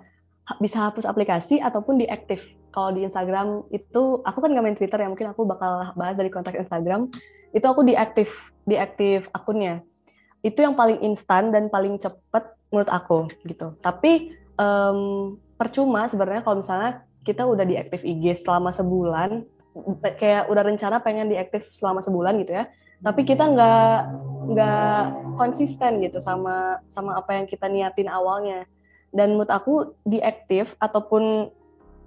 bisa 0.63 0.87
hapus 0.87 1.11
aplikasi 1.11 1.59
ataupun 1.59 1.99
diaktif 1.99 2.55
kalau 2.71 2.95
di 2.95 3.03
Instagram 3.03 3.67
itu 3.75 4.23
aku 4.23 4.39
kan 4.39 4.55
nggak 4.55 4.65
main 4.65 4.79
Twitter 4.79 5.03
ya 5.03 5.11
mungkin 5.11 5.35
aku 5.35 5.43
bakal 5.43 5.91
bahas 5.99 6.15
dari 6.15 6.31
kontak 6.31 6.55
Instagram 6.55 7.11
itu 7.53 7.67
aku 7.67 7.87
diaktif 7.87 8.55
diaktif 8.65 9.31
akunnya. 9.31 9.83
Itu 10.43 10.63
yang 10.63 10.79
paling 10.79 11.03
instan 11.03 11.51
dan 11.51 11.71
paling 11.71 11.99
cepet 11.99 12.45
menurut 12.71 12.91
aku 12.91 13.19
gitu. 13.47 13.75
Tapi 13.83 14.35
um, 14.59 15.35
percuma 15.59 16.07
sebenarnya 16.07 16.43
kalau 16.47 16.63
misalnya 16.63 17.07
kita 17.27 17.43
udah 17.43 17.67
diaktif 17.67 18.07
IG 18.07 18.39
selama 18.39 18.71
sebulan 18.71 19.43
kayak 20.17 20.49
udah 20.49 20.63
rencana 20.65 21.05
pengen 21.05 21.29
diaktif 21.29 21.69
selama 21.69 22.01
sebulan 22.01 22.41
gitu 22.41 22.57
ya 22.57 22.65
tapi 23.05 23.29
kita 23.29 23.45
nggak 23.45 23.97
nggak 24.57 25.01
konsisten 25.37 26.01
gitu 26.01 26.23
sama 26.25 26.81
sama 26.89 27.19
apa 27.19 27.37
yang 27.37 27.47
kita 27.49 27.69
niatin 27.69 28.09
awalnya. 28.09 28.65
Dan 29.13 29.37
menurut 29.37 29.53
aku 29.53 29.97
diaktif 30.05 30.77
ataupun 30.77 31.49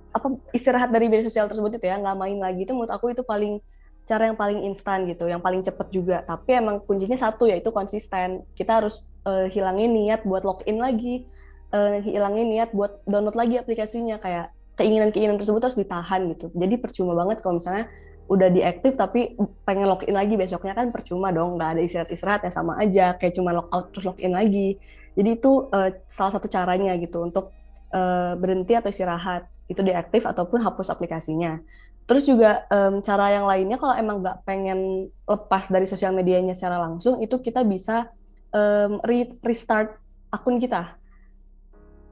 apa 0.09 0.27
istirahat 0.53 0.89
dari 0.89 1.05
media 1.05 1.29
sosial 1.29 1.45
tersebut 1.45 1.77
itu 1.77 1.85
ya 1.85 2.01
nggak 2.01 2.17
main 2.17 2.37
lagi 2.41 2.65
itu 2.65 2.73
menurut 2.73 2.89
aku 2.89 3.13
itu 3.13 3.21
paling 3.21 3.61
cara 4.09 4.25
yang 4.25 4.33
paling 4.33 4.65
instan 4.65 5.05
gitu 5.05 5.29
yang 5.29 5.37
paling 5.37 5.61
cepet 5.61 5.87
juga. 5.93 6.25
Tapi 6.25 6.57
emang 6.57 6.81
kuncinya 6.81 7.13
satu 7.13 7.45
yaitu 7.45 7.69
konsisten. 7.69 8.41
Kita 8.57 8.81
harus 8.81 9.05
uh, 9.29 9.45
hilangin 9.45 9.93
niat 9.93 10.25
buat 10.25 10.41
login 10.41 10.81
lagi. 10.81 11.29
Uh, 11.69 12.01
hilangin 12.01 12.49
niat 12.49 12.73
buat 12.73 13.05
download 13.05 13.37
lagi 13.37 13.61
aplikasinya. 13.61 14.17
Kayak 14.17 14.49
keinginan-keinginan 14.81 15.37
tersebut 15.37 15.61
harus 15.61 15.77
ditahan 15.77 16.25
gitu. 16.33 16.49
Jadi 16.57 16.75
percuma 16.81 17.13
banget 17.13 17.45
kalau 17.45 17.61
misalnya 17.61 17.85
udah 18.29 18.49
diaktif 18.49 18.93
tapi 18.93 19.33
pengen 19.65 19.89
login 19.89 20.13
lagi 20.17 20.33
besoknya 20.33 20.73
kan 20.73 20.89
percuma 20.89 21.29
dong. 21.29 21.61
Nggak 21.61 21.69
ada 21.77 21.81
istirahat-istirahat 21.85 22.41
ya 22.49 22.51
sama 22.51 22.81
aja. 22.81 23.13
Kayak 23.13 23.37
cuma 23.37 23.53
logout 23.53 23.93
terus 23.93 24.09
login 24.09 24.33
lagi. 24.33 24.81
Jadi 25.13 25.29
itu 25.37 25.69
uh, 25.69 25.93
salah 26.09 26.33
satu 26.33 26.49
caranya 26.49 26.97
gitu 26.97 27.21
untuk 27.21 27.53
uh, 27.93 28.33
berhenti 28.39 28.73
atau 28.77 28.89
istirahat. 28.89 29.49
Itu 29.69 29.85
diaktif 29.85 30.25
ataupun 30.25 30.61
hapus 30.61 30.89
aplikasinya. 30.89 31.61
Terus 32.09 32.25
juga 32.25 32.65
um, 32.73 33.05
cara 33.05 33.37
yang 33.37 33.45
lainnya 33.45 33.77
kalau 33.77 33.93
emang 33.93 34.25
nggak 34.25 34.41
pengen 34.41 35.13
lepas 35.29 35.69
dari 35.69 35.85
sosial 35.85 36.09
medianya 36.09 36.57
secara 36.57 36.81
langsung 36.81 37.21
itu 37.21 37.37
kita 37.37 37.61
bisa 37.61 38.09
um, 38.49 38.97
re 39.05 39.29
restart 39.45 39.93
akun 40.33 40.57
kita. 40.57 40.97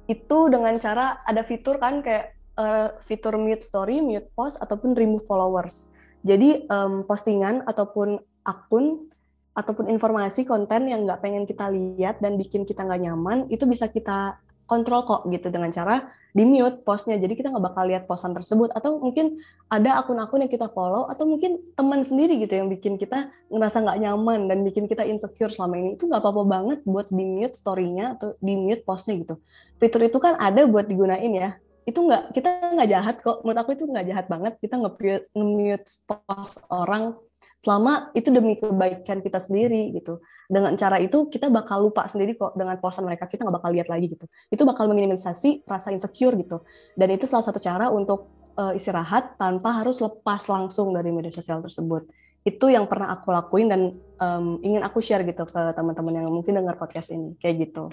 Itu 0.06 0.54
dengan 0.54 0.78
cara 0.78 1.26
ada 1.26 1.42
fitur 1.42 1.82
kan 1.82 2.06
kayak 2.06 2.38
uh, 2.62 2.94
fitur 3.10 3.42
mute 3.42 3.66
story, 3.66 3.98
mute 3.98 4.30
post 4.38 4.62
ataupun 4.62 4.94
remove 4.94 5.26
followers. 5.26 5.90
Jadi 6.22 6.70
um, 6.70 7.02
postingan 7.02 7.66
ataupun 7.66 8.22
akun 8.46 9.10
ataupun 9.58 9.90
informasi 9.90 10.46
konten 10.46 10.86
yang 10.94 11.10
nggak 11.10 11.26
pengen 11.26 11.50
kita 11.50 11.74
lihat 11.74 12.22
dan 12.22 12.38
bikin 12.38 12.70
kita 12.70 12.86
nggak 12.86 13.02
nyaman 13.10 13.50
itu 13.50 13.66
bisa 13.66 13.90
kita 13.90 14.38
kontrol 14.68 15.08
kok 15.08 15.26
gitu 15.32 15.48
dengan 15.50 15.72
cara 15.72 16.12
di 16.36 16.44
mute 16.46 16.86
postnya. 16.86 17.18
Jadi 17.18 17.34
kita 17.34 17.50
nggak 17.50 17.66
bakal 17.74 17.90
lihat 17.90 18.04
postan 18.06 18.36
tersebut. 18.38 18.70
Atau 18.76 19.02
mungkin 19.02 19.42
ada 19.72 19.98
akun-akun 20.04 20.46
yang 20.46 20.52
kita 20.52 20.70
follow 20.70 21.10
atau 21.10 21.26
mungkin 21.26 21.58
teman 21.74 22.06
sendiri 22.06 22.38
gitu 22.38 22.60
yang 22.60 22.70
bikin 22.70 23.00
kita 23.02 23.34
ngerasa 23.50 23.82
nggak 23.82 23.98
nyaman 24.06 24.46
dan 24.46 24.62
bikin 24.62 24.86
kita 24.86 25.02
insecure 25.08 25.50
selama 25.50 25.82
ini. 25.82 25.90
Itu 25.98 26.06
nggak 26.06 26.22
apa-apa 26.22 26.44
banget 26.46 26.80
buat 26.86 27.10
di 27.10 27.26
mute 27.26 27.58
storynya 27.58 28.20
atau 28.20 28.38
di 28.38 28.54
mute 28.54 28.86
postnya 28.86 29.18
gitu. 29.18 29.42
Fitur 29.82 30.06
itu 30.06 30.20
kan 30.22 30.38
ada 30.38 30.68
buat 30.70 30.86
digunain 30.86 31.34
ya. 31.34 31.58
Itu 31.88 32.06
nggak 32.06 32.36
kita 32.38 32.76
nggak 32.76 32.90
jahat 32.92 33.16
kok. 33.24 33.42
Menurut 33.42 33.60
aku 33.64 33.74
itu 33.74 33.90
nggak 33.90 34.06
jahat 34.06 34.26
banget. 34.30 34.54
Kita 34.62 34.76
nge-mute 34.78 35.90
post 36.06 36.62
orang 36.70 37.18
selama 37.66 38.14
itu 38.14 38.30
demi 38.30 38.54
kebaikan 38.62 39.26
kita 39.26 39.42
sendiri 39.42 39.90
gitu 39.98 40.22
dengan 40.48 40.74
cara 40.80 40.98
itu 40.98 41.28
kita 41.28 41.52
bakal 41.52 41.92
lupa 41.92 42.08
sendiri 42.08 42.40
kok 42.40 42.56
dengan 42.56 42.80
posan 42.80 43.04
mereka 43.04 43.28
kita 43.28 43.44
nggak 43.44 43.58
bakal 43.60 43.72
lihat 43.76 43.92
lagi 43.92 44.16
gitu. 44.16 44.26
Itu 44.48 44.64
bakal 44.64 44.88
meminimalisasi 44.88 45.68
rasa 45.68 45.92
insecure 45.92 46.34
gitu. 46.40 46.64
Dan 46.96 47.12
itu 47.12 47.28
salah 47.28 47.44
satu 47.44 47.60
cara 47.60 47.92
untuk 47.92 48.32
uh, 48.56 48.72
istirahat 48.72 49.36
tanpa 49.36 49.84
harus 49.84 50.00
lepas 50.00 50.48
langsung 50.48 50.96
dari 50.96 51.12
media 51.12 51.36
sosial 51.36 51.60
tersebut. 51.60 52.08
Itu 52.48 52.72
yang 52.72 52.88
pernah 52.88 53.12
aku 53.12 53.36
lakuin 53.36 53.68
dan 53.68 53.82
um, 54.24 54.64
ingin 54.64 54.82
aku 54.88 55.04
share 55.04 55.28
gitu 55.28 55.44
ke 55.44 55.62
teman-teman 55.76 56.24
yang 56.24 56.32
mungkin 56.32 56.56
dengar 56.56 56.80
podcast 56.80 57.12
ini. 57.12 57.36
Kayak 57.38 57.68
gitu. 57.68 57.92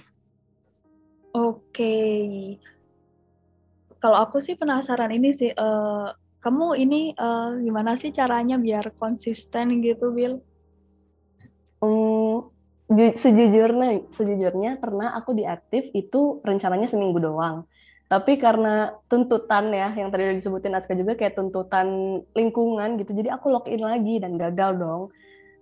Oke. 1.34 1.58
Okay 1.74 2.62
kalau 4.04 4.20
aku 4.20 4.36
sih 4.36 4.52
penasaran 4.52 5.08
ini 5.16 5.32
sih, 5.32 5.48
uh, 5.56 6.12
kamu 6.44 6.76
ini 6.76 7.16
uh, 7.16 7.56
gimana 7.56 7.96
sih 7.96 8.12
caranya 8.12 8.60
biar 8.60 8.92
konsisten 9.00 9.80
gitu, 9.80 10.12
Bill? 10.12 10.44
Sejujurnya, 12.94 14.08
sejujurnya 14.12 14.78
pernah 14.78 15.16
aku 15.18 15.34
diaktif 15.34 15.90
itu 15.96 16.40
rencananya 16.44 16.86
seminggu 16.86 17.18
doang. 17.18 17.66
Tapi 18.06 18.36
karena 18.36 18.94
tuntutan 19.08 19.72
ya, 19.72 19.90
yang 19.96 20.12
tadi 20.12 20.28
udah 20.28 20.36
disebutin 20.36 20.76
Aska 20.76 20.92
juga 20.94 21.16
kayak 21.16 21.34
tuntutan 21.34 22.20
lingkungan 22.36 23.00
gitu, 23.00 23.16
jadi 23.16 23.34
aku 23.34 23.48
login 23.48 23.80
lagi 23.80 24.20
dan 24.20 24.36
gagal 24.36 24.76
dong. 24.76 25.02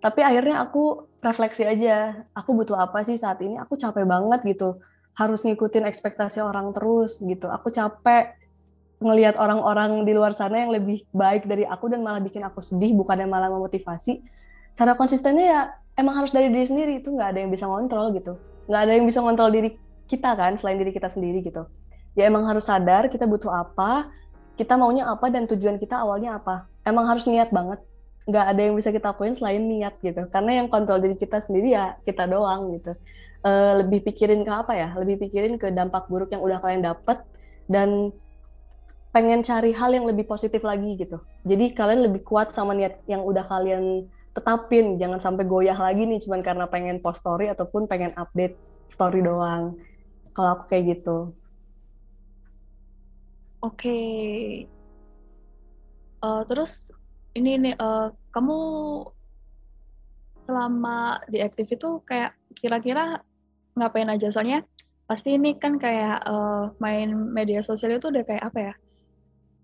Tapi 0.03 0.21
akhirnya 0.27 0.66
aku 0.66 1.07
refleksi 1.23 1.62
aja, 1.62 2.27
aku 2.35 2.51
butuh 2.59 2.75
apa 2.75 3.07
sih 3.07 3.14
saat 3.14 3.38
ini? 3.40 3.55
Aku 3.62 3.79
capek 3.79 4.03
banget 4.03 4.42
gitu 4.42 4.83
harus 5.12 5.45
ngikutin 5.45 5.85
ekspektasi 5.87 6.40
orang 6.40 6.73
terus 6.73 7.21
gitu. 7.21 7.47
Aku 7.53 7.68
capek 7.68 8.33
ngelihat 9.03 9.37
orang-orang 9.37 10.07
di 10.07 10.12
luar 10.14 10.33
sana 10.33 10.62
yang 10.62 10.73
lebih 10.73 11.05
baik 11.12 11.45
dari 11.45 11.66
aku 11.66 11.90
dan 11.90 12.01
malah 12.01 12.23
bikin 12.23 12.42
aku 12.42 12.62
sedih 12.62 12.95
bukan 12.95 13.18
yang 13.23 13.31
malah 13.31 13.51
memotivasi. 13.51 14.23
Cara 14.73 14.97
konsistennya 14.97 15.45
ya 15.45 15.62
emang 15.99 16.15
harus 16.23 16.33
dari 16.33 16.49
diri 16.49 16.67
sendiri 16.67 16.93
itu 17.01 17.13
nggak 17.13 17.29
ada 17.37 17.39
yang 17.45 17.51
bisa 17.53 17.65
ngontrol 17.69 18.13
gitu. 18.17 18.39
Nggak 18.69 18.81
ada 18.89 18.93
yang 18.95 19.07
bisa 19.09 19.19
ngontrol 19.21 19.51
diri 19.51 19.71
kita 20.07 20.31
kan 20.37 20.57
selain 20.61 20.79
diri 20.81 20.93
kita 20.93 21.09
sendiri 21.09 21.41
gitu. 21.45 21.67
Ya 22.13 22.29
emang 22.29 22.45
harus 22.45 22.69
sadar 22.69 23.09
kita 23.09 23.25
butuh 23.25 23.49
apa, 23.49 24.13
kita 24.61 24.77
maunya 24.77 25.09
apa 25.09 25.33
dan 25.33 25.49
tujuan 25.49 25.81
kita 25.81 26.01
awalnya 26.01 26.37
apa. 26.37 26.69
Emang 26.85 27.09
harus 27.09 27.25
niat 27.25 27.49
banget. 27.49 27.81
Nggak 28.29 28.45
ada 28.55 28.61
yang 28.61 28.75
bisa 28.77 28.91
kita 28.93 29.17
lakuin 29.17 29.35
selain 29.35 29.65
niat 29.65 29.97
gitu. 30.05 30.29
Karena 30.29 30.63
yang 30.63 30.69
kontrol 30.69 31.01
diri 31.01 31.17
kita 31.17 31.41
sendiri 31.41 31.75
ya 31.75 31.97
kita 32.05 32.29
doang 32.29 32.73
gitu 32.77 32.93
uh, 33.47 33.73
lebih 33.83 34.07
pikirin 34.07 34.43
ke 34.47 34.53
apa 34.53 34.73
ya 34.75 34.89
lebih 34.97 35.27
pikirin 35.29 35.59
ke 35.59 35.71
dampak 35.75 36.07
buruk 36.09 36.31
yang 36.31 36.43
udah 36.43 36.59
kalian 36.63 36.83
dapet 36.83 37.23
dan 37.71 38.11
pengen 39.13 39.45
cari 39.45 39.77
hal 39.77 39.93
yang 39.93 40.09
lebih 40.09 40.25
positif 40.25 40.65
lagi 40.65 40.97
gitu 40.97 41.21
jadi 41.45 41.75
kalian 41.75 42.09
lebih 42.09 42.25
kuat 42.25 42.57
sama 42.57 42.73
niat 42.73 43.03
yang 43.11 43.23
udah 43.23 43.45
kalian 43.45 44.09
tetapin 44.33 44.97
jangan 44.97 45.21
sampai 45.21 45.45
goyah 45.45 45.77
lagi 45.77 46.09
nih 46.09 46.21
cuman 46.25 46.40
karena 46.40 46.64
pengen 46.64 47.05
post 47.05 47.21
story 47.21 47.53
ataupun 47.53 47.85
pengen 47.85 48.16
update 48.16 48.57
story 48.88 49.21
doang. 49.21 49.77
Kalau 50.33 50.57
aku 50.57 50.73
kayak 50.73 50.99
gitu. 50.99 51.37
Oke. 53.62 53.77
Okay. 53.77 54.33
uh, 56.25 56.40
eh, 56.40 56.42
terus 56.49 56.88
ini 57.37 57.61
nih 57.61 57.75
uh, 57.77 58.11
kamu 58.33 58.61
selama 60.49 61.23
di 61.29 61.38
aktif 61.45 61.71
itu 61.71 62.01
kayak 62.09 62.33
kira-kira 62.57 63.21
ngapain 63.77 64.09
aja? 64.09 64.33
Soalnya 64.33 64.64
pasti 65.05 65.37
ini 65.37 65.61
kan 65.61 65.77
kayak 65.77 66.25
uh, 66.25 66.73
main 66.81 67.12
media 67.12 67.61
sosial 67.61 68.01
itu 68.01 68.09
udah 68.09 68.25
kayak 68.25 68.45
apa 68.49 68.59
ya? 68.73 68.75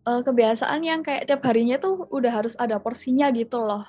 Uh, 0.05 0.21
kebiasaan 0.21 0.85
yang 0.85 1.01
kayak 1.01 1.25
tiap 1.25 1.41
harinya 1.45 1.81
tuh 1.81 2.05
udah 2.13 2.33
harus 2.33 2.53
ada 2.61 2.77
porsinya 2.81 3.33
gitu 3.33 3.61
loh 3.61 3.85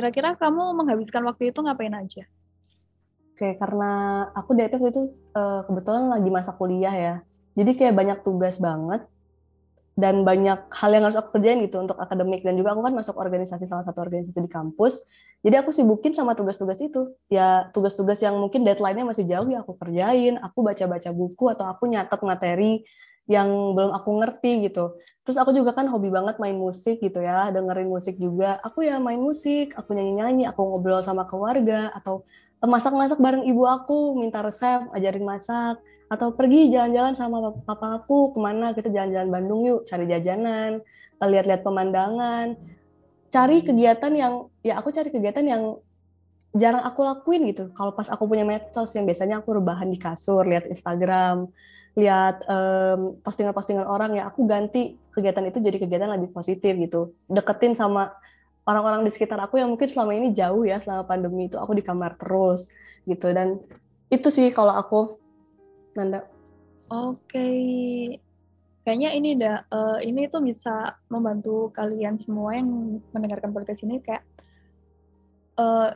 kira-kira 0.00 0.32
kamu 0.40 0.72
menghabiskan 0.80 1.20
waktu 1.28 1.52
itu 1.52 1.60
ngapain 1.60 1.92
aja? 1.92 2.24
Oke, 3.36 3.56
karena 3.60 3.92
aku 4.32 4.56
di 4.56 4.64
itu 4.64 5.00
uh, 5.36 5.60
kebetulan 5.68 6.08
lagi 6.08 6.28
masa 6.32 6.56
kuliah 6.56 6.92
ya. 6.96 7.14
Jadi 7.52 7.76
kayak 7.76 7.92
banyak 7.92 8.18
tugas 8.24 8.56
banget 8.56 9.04
dan 10.00 10.24
banyak 10.24 10.72
hal 10.72 10.90
yang 10.96 11.04
harus 11.04 11.20
aku 11.20 11.36
kerjain 11.36 11.60
gitu 11.60 11.76
untuk 11.84 12.00
akademik. 12.00 12.40
Dan 12.40 12.56
juga 12.56 12.72
aku 12.72 12.80
kan 12.88 12.96
masuk 12.96 13.20
organisasi 13.20 13.68
salah 13.68 13.84
satu 13.84 14.00
organisasi 14.00 14.40
di 14.40 14.48
kampus. 14.48 15.04
Jadi 15.44 15.56
aku 15.60 15.72
sibukin 15.72 16.16
sama 16.16 16.32
tugas-tugas 16.32 16.80
itu. 16.80 17.12
Ya 17.28 17.68
tugas-tugas 17.76 18.20
yang 18.24 18.40
mungkin 18.40 18.64
deadline-nya 18.64 19.04
masih 19.04 19.28
jauh 19.28 19.48
ya 19.52 19.60
aku 19.60 19.76
kerjain. 19.76 20.40
Aku 20.40 20.64
baca-baca 20.64 21.12
buku 21.12 21.52
atau 21.52 21.68
aku 21.68 21.88
nyatet 21.92 22.20
materi 22.24 22.84
yang 23.30 23.78
belum 23.78 23.94
aku 23.94 24.10
ngerti 24.18 24.66
gitu. 24.66 24.98
Terus 25.22 25.38
aku 25.38 25.54
juga 25.54 25.70
kan 25.70 25.86
hobi 25.86 26.10
banget 26.10 26.42
main 26.42 26.58
musik 26.58 26.98
gitu 26.98 27.22
ya 27.22 27.54
dengerin 27.54 27.86
musik 27.86 28.18
juga. 28.18 28.58
Aku 28.66 28.82
ya 28.82 28.98
main 28.98 29.22
musik 29.22 29.70
aku 29.78 29.94
nyanyi-nyanyi 29.94 30.50
aku 30.50 30.58
ngobrol 30.66 30.98
sama 31.06 31.30
keluarga 31.30 31.94
atau 31.94 32.26
masak-masak 32.58 33.22
bareng 33.22 33.46
ibu 33.46 33.62
aku 33.70 34.18
minta 34.18 34.42
resep 34.42 34.82
ajarin 34.90 35.22
masak. 35.22 35.78
Atau 36.10 36.34
pergi 36.34 36.74
jalan-jalan 36.74 37.14
sama 37.14 37.54
papa 37.62 38.02
aku 38.02 38.34
ke 38.34 38.38
mana 38.42 38.74
kita 38.74 38.90
jalan-jalan 38.90 39.30
Bandung 39.30 39.62
yuk 39.62 39.86
cari 39.86 40.10
jajanan 40.10 40.82
lihat-lihat 41.22 41.62
pemandangan. 41.62 42.58
Cari 43.30 43.62
kegiatan 43.62 44.10
yang 44.10 44.50
ya 44.66 44.82
aku 44.82 44.90
cari 44.90 45.06
kegiatan 45.14 45.46
yang 45.46 45.78
jarang 46.50 46.82
aku 46.82 47.06
lakuin 47.06 47.46
gitu. 47.46 47.70
Kalau 47.78 47.94
pas 47.94 48.10
aku 48.10 48.26
punya 48.26 48.42
medsos 48.42 48.90
yang 48.98 49.06
biasanya 49.06 49.38
aku 49.38 49.54
rebahan 49.54 49.86
di 49.86 50.02
kasur 50.02 50.42
lihat 50.42 50.66
Instagram 50.66 51.46
lihat 51.98 52.46
um, 52.46 53.18
postingan-postingan 53.26 53.82
orang 53.82 54.14
ya 54.14 54.30
aku 54.30 54.46
ganti 54.46 54.94
kegiatan 55.10 55.42
itu 55.50 55.58
jadi 55.58 55.76
kegiatan 55.82 56.10
lebih 56.14 56.30
positif 56.30 56.78
gitu 56.78 57.10
deketin 57.26 57.74
sama 57.74 58.14
orang-orang 58.68 59.02
di 59.02 59.10
sekitar 59.10 59.42
aku 59.42 59.58
yang 59.58 59.74
mungkin 59.74 59.90
selama 59.90 60.14
ini 60.14 60.30
jauh 60.30 60.62
ya 60.62 60.78
selama 60.78 61.02
pandemi 61.10 61.50
itu 61.50 61.58
aku 61.58 61.74
di 61.74 61.82
kamar 61.82 62.14
terus 62.14 62.70
gitu 63.10 63.34
dan 63.34 63.58
itu 64.10 64.28
sih 64.30 64.50
kalau 64.54 64.74
aku 64.74 65.18
Nanda. 65.94 66.22
Oke, 66.90 67.18
okay. 67.30 67.58
kayaknya 68.82 69.10
ini 69.14 69.30
dah 69.38 69.62
uh, 69.70 69.98
ini 70.02 70.26
tuh 70.26 70.42
bisa 70.42 70.98
membantu 71.10 71.70
kalian 71.74 72.18
semua 72.18 72.58
yang 72.58 72.98
mendengarkan 73.14 73.54
podcast 73.54 73.82
ini 73.86 74.02
kayak 74.02 74.26
uh, 75.58 75.94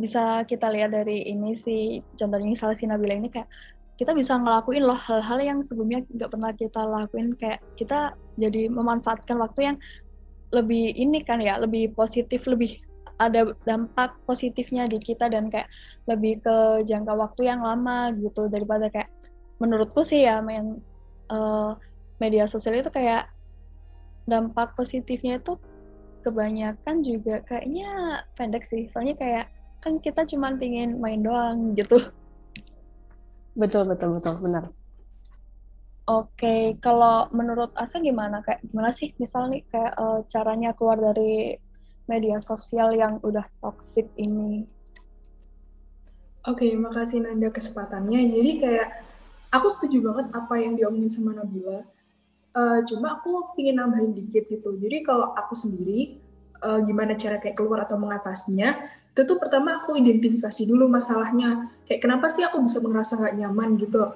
bisa 0.00 0.44
kita 0.48 0.68
lihat 0.72 0.92
dari 0.92 1.28
ini 1.28 1.56
sih 1.60 2.00
contohnya 2.16 2.56
salah 2.56 2.76
si 2.76 2.88
Nabila 2.88 3.16
ini 3.16 3.28
kayak 3.28 3.48
kita 4.00 4.16
bisa 4.16 4.32
ngelakuin 4.40 4.88
loh 4.88 4.96
hal-hal 4.96 5.36
yang 5.44 5.58
sebelumnya 5.60 6.00
nggak 6.08 6.32
pernah 6.32 6.56
kita 6.56 6.80
lakuin. 6.88 7.36
Kayak 7.36 7.60
kita 7.76 8.16
jadi 8.40 8.72
memanfaatkan 8.72 9.36
waktu 9.36 9.60
yang 9.60 9.76
lebih 10.56 10.96
ini 10.96 11.20
kan 11.20 11.36
ya 11.44 11.60
lebih 11.60 11.92
positif 11.92 12.48
lebih 12.48 12.80
ada 13.20 13.52
dampak 13.68 14.16
positifnya 14.24 14.88
di 14.88 14.96
kita 14.96 15.28
dan 15.28 15.52
kayak 15.52 15.68
lebih 16.08 16.40
ke 16.40 16.56
jangka 16.88 17.12
waktu 17.12 17.52
yang 17.52 17.60
lama 17.60 18.16
gitu. 18.16 18.48
Daripada 18.48 18.88
kayak 18.88 19.12
menurutku 19.60 20.00
sih 20.00 20.24
ya 20.24 20.40
main 20.40 20.80
uh, 21.28 21.76
media 22.24 22.48
sosial 22.48 22.80
itu 22.80 22.88
kayak 22.88 23.28
dampak 24.24 24.72
positifnya 24.80 25.36
itu 25.44 25.60
kebanyakan 26.24 27.04
juga 27.04 27.44
kayaknya 27.44 28.24
pendek 28.32 28.64
sih. 28.72 28.88
Soalnya 28.96 29.20
kayak 29.20 29.46
kan 29.84 30.00
kita 30.00 30.24
cuma 30.24 30.56
pingin 30.56 30.96
main 30.96 31.20
doang 31.20 31.76
gitu 31.76 32.00
betul 33.60 33.84
betul 33.84 34.16
betul 34.16 34.40
benar 34.40 34.64
Oke, 36.10 36.74
kalau 36.82 37.30
menurut 37.30 37.70
Asa 37.78 38.02
gimana? 38.02 38.42
Kayak 38.42 38.66
gimana 38.66 38.90
sih 38.90 39.14
misalnya 39.22 39.54
nih 39.54 39.62
kayak 39.70 39.94
uh, 39.94 40.18
caranya 40.26 40.74
keluar 40.74 40.98
dari 40.98 41.54
media 42.10 42.42
sosial 42.42 42.90
yang 42.98 43.22
udah 43.22 43.46
toxic 43.62 44.10
ini? 44.18 44.66
Oke, 46.50 46.66
makasih 46.74 47.22
Nanda 47.22 47.54
kesempatannya. 47.54 48.26
Jadi 48.26 48.50
kayak 48.58 48.88
aku 49.54 49.70
setuju 49.70 50.02
banget 50.02 50.26
apa 50.34 50.54
yang 50.58 50.74
diomongin 50.74 51.14
sama 51.14 51.30
Nabila. 51.38 51.86
Uh, 52.50 52.82
cuma 52.90 53.22
aku 53.22 53.54
ingin 53.62 53.78
nambahin 53.78 54.10
dikit 54.10 54.50
gitu. 54.50 54.74
Jadi 54.82 55.06
kalau 55.06 55.30
aku 55.38 55.54
sendiri, 55.54 56.18
uh, 56.58 56.82
gimana 56.82 57.14
cara 57.14 57.38
kayak 57.38 57.54
keluar 57.54 57.86
atau 57.86 57.94
mengatasinya, 57.94 58.74
itu 59.10 59.26
tuh 59.26 59.36
pertama 59.42 59.82
aku 59.82 59.98
identifikasi 59.98 60.62
dulu 60.70 60.86
masalahnya. 60.86 61.74
Kayak 61.82 62.00
kenapa 62.06 62.30
sih 62.30 62.46
aku 62.46 62.62
bisa 62.62 62.78
merasa 62.78 63.18
nggak 63.18 63.34
nyaman 63.42 63.74
gitu? 63.82 64.06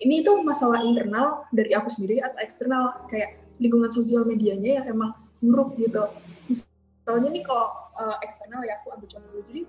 Ini 0.00 0.24
tuh 0.24 0.40
masalah 0.40 0.80
internal 0.80 1.44
dari 1.52 1.76
aku 1.76 1.92
sendiri 1.92 2.24
atau 2.24 2.40
eksternal. 2.40 3.04
Kayak 3.04 3.36
lingkungan 3.60 3.92
sosial 3.92 4.24
medianya 4.24 4.80
yang 4.80 4.86
emang 4.96 5.12
buruk 5.44 5.76
gitu. 5.76 6.08
Misalnya 6.48 7.28
nih 7.28 7.44
kalau 7.44 7.68
uh, 8.00 8.16
eksternal 8.24 8.64
ya 8.64 8.80
aku 8.80 8.96
ambil 8.96 9.08
contoh 9.12 9.44
jadi 9.52 9.62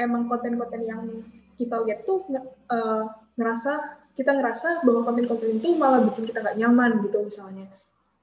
emang 0.00 0.22
konten-konten 0.32 0.80
yang 0.88 1.02
kita 1.60 1.76
lihat 1.84 2.08
tuh 2.08 2.24
uh, 2.72 3.04
ngerasa 3.36 4.00
kita 4.16 4.32
ngerasa 4.32 4.84
bahwa 4.84 5.04
konten-konten 5.04 5.60
itu 5.60 5.76
malah 5.76 6.00
bikin 6.04 6.24
kita 6.24 6.40
nggak 6.40 6.56
nyaman 6.56 7.04
gitu 7.04 7.20
misalnya. 7.20 7.68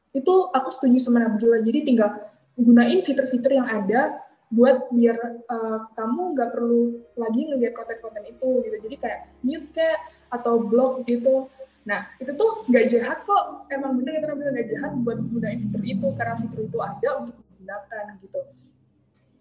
Itu 0.09 0.49
aku 0.49 0.73
setuju 0.73 0.97
sama 0.97 1.21
Nabila. 1.21 1.61
Jadi 1.61 1.85
tinggal 1.85 2.17
gunain 2.57 3.05
fitur-fitur 3.05 3.61
yang 3.61 3.69
ada 3.69 4.28
buat 4.49 4.89
biar 4.89 5.45
uh, 5.45 5.79
kamu 5.93 6.33
nggak 6.33 6.49
perlu 6.57 7.05
lagi 7.13 7.41
ngeliat 7.45 7.73
konten-konten 7.77 8.25
itu 8.33 8.65
gitu 8.65 8.77
jadi 8.81 8.95
kayak 8.97 9.19
mute 9.45 9.69
kayak 9.77 10.01
atau 10.29 10.61
blog 10.61 11.05
gitu. 11.09 11.49
Nah, 11.89 12.05
itu 12.21 12.29
tuh 12.37 12.69
nggak 12.69 12.85
jahat 12.85 13.25
kok. 13.25 13.65
Emang 13.73 13.97
bener 13.97 14.21
kita 14.21 14.37
bilang 14.37 14.53
nggak 14.53 14.69
jahat 14.77 14.91
buat 15.01 15.17
gunain 15.17 15.57
fitur 15.57 15.81
itu, 15.81 16.07
karena 16.13 16.35
fitur 16.37 16.61
itu 16.69 16.77
ada 16.77 17.09
untuk 17.25 17.33
digunakan 17.33 18.05
gitu. 18.21 18.39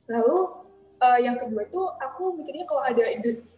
Lalu, 0.08 0.38
uh, 1.04 1.18
yang 1.20 1.36
kedua 1.36 1.68
itu 1.68 1.82
aku 2.00 2.40
mikirnya 2.40 2.64
kalau 2.64 2.82
ada 2.88 3.04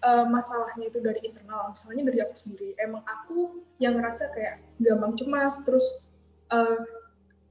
uh, 0.02 0.26
masalahnya 0.26 0.90
itu 0.90 0.98
dari 0.98 1.22
internal, 1.22 1.70
misalnya 1.70 2.02
dari 2.10 2.18
aku 2.18 2.34
sendiri. 2.34 2.74
Emang 2.82 3.06
aku 3.06 3.62
yang 3.78 3.94
ngerasa 3.94 4.34
kayak 4.34 4.58
gampang 4.82 5.14
cemas, 5.14 5.62
terus 5.62 5.86
uh, 6.50 6.82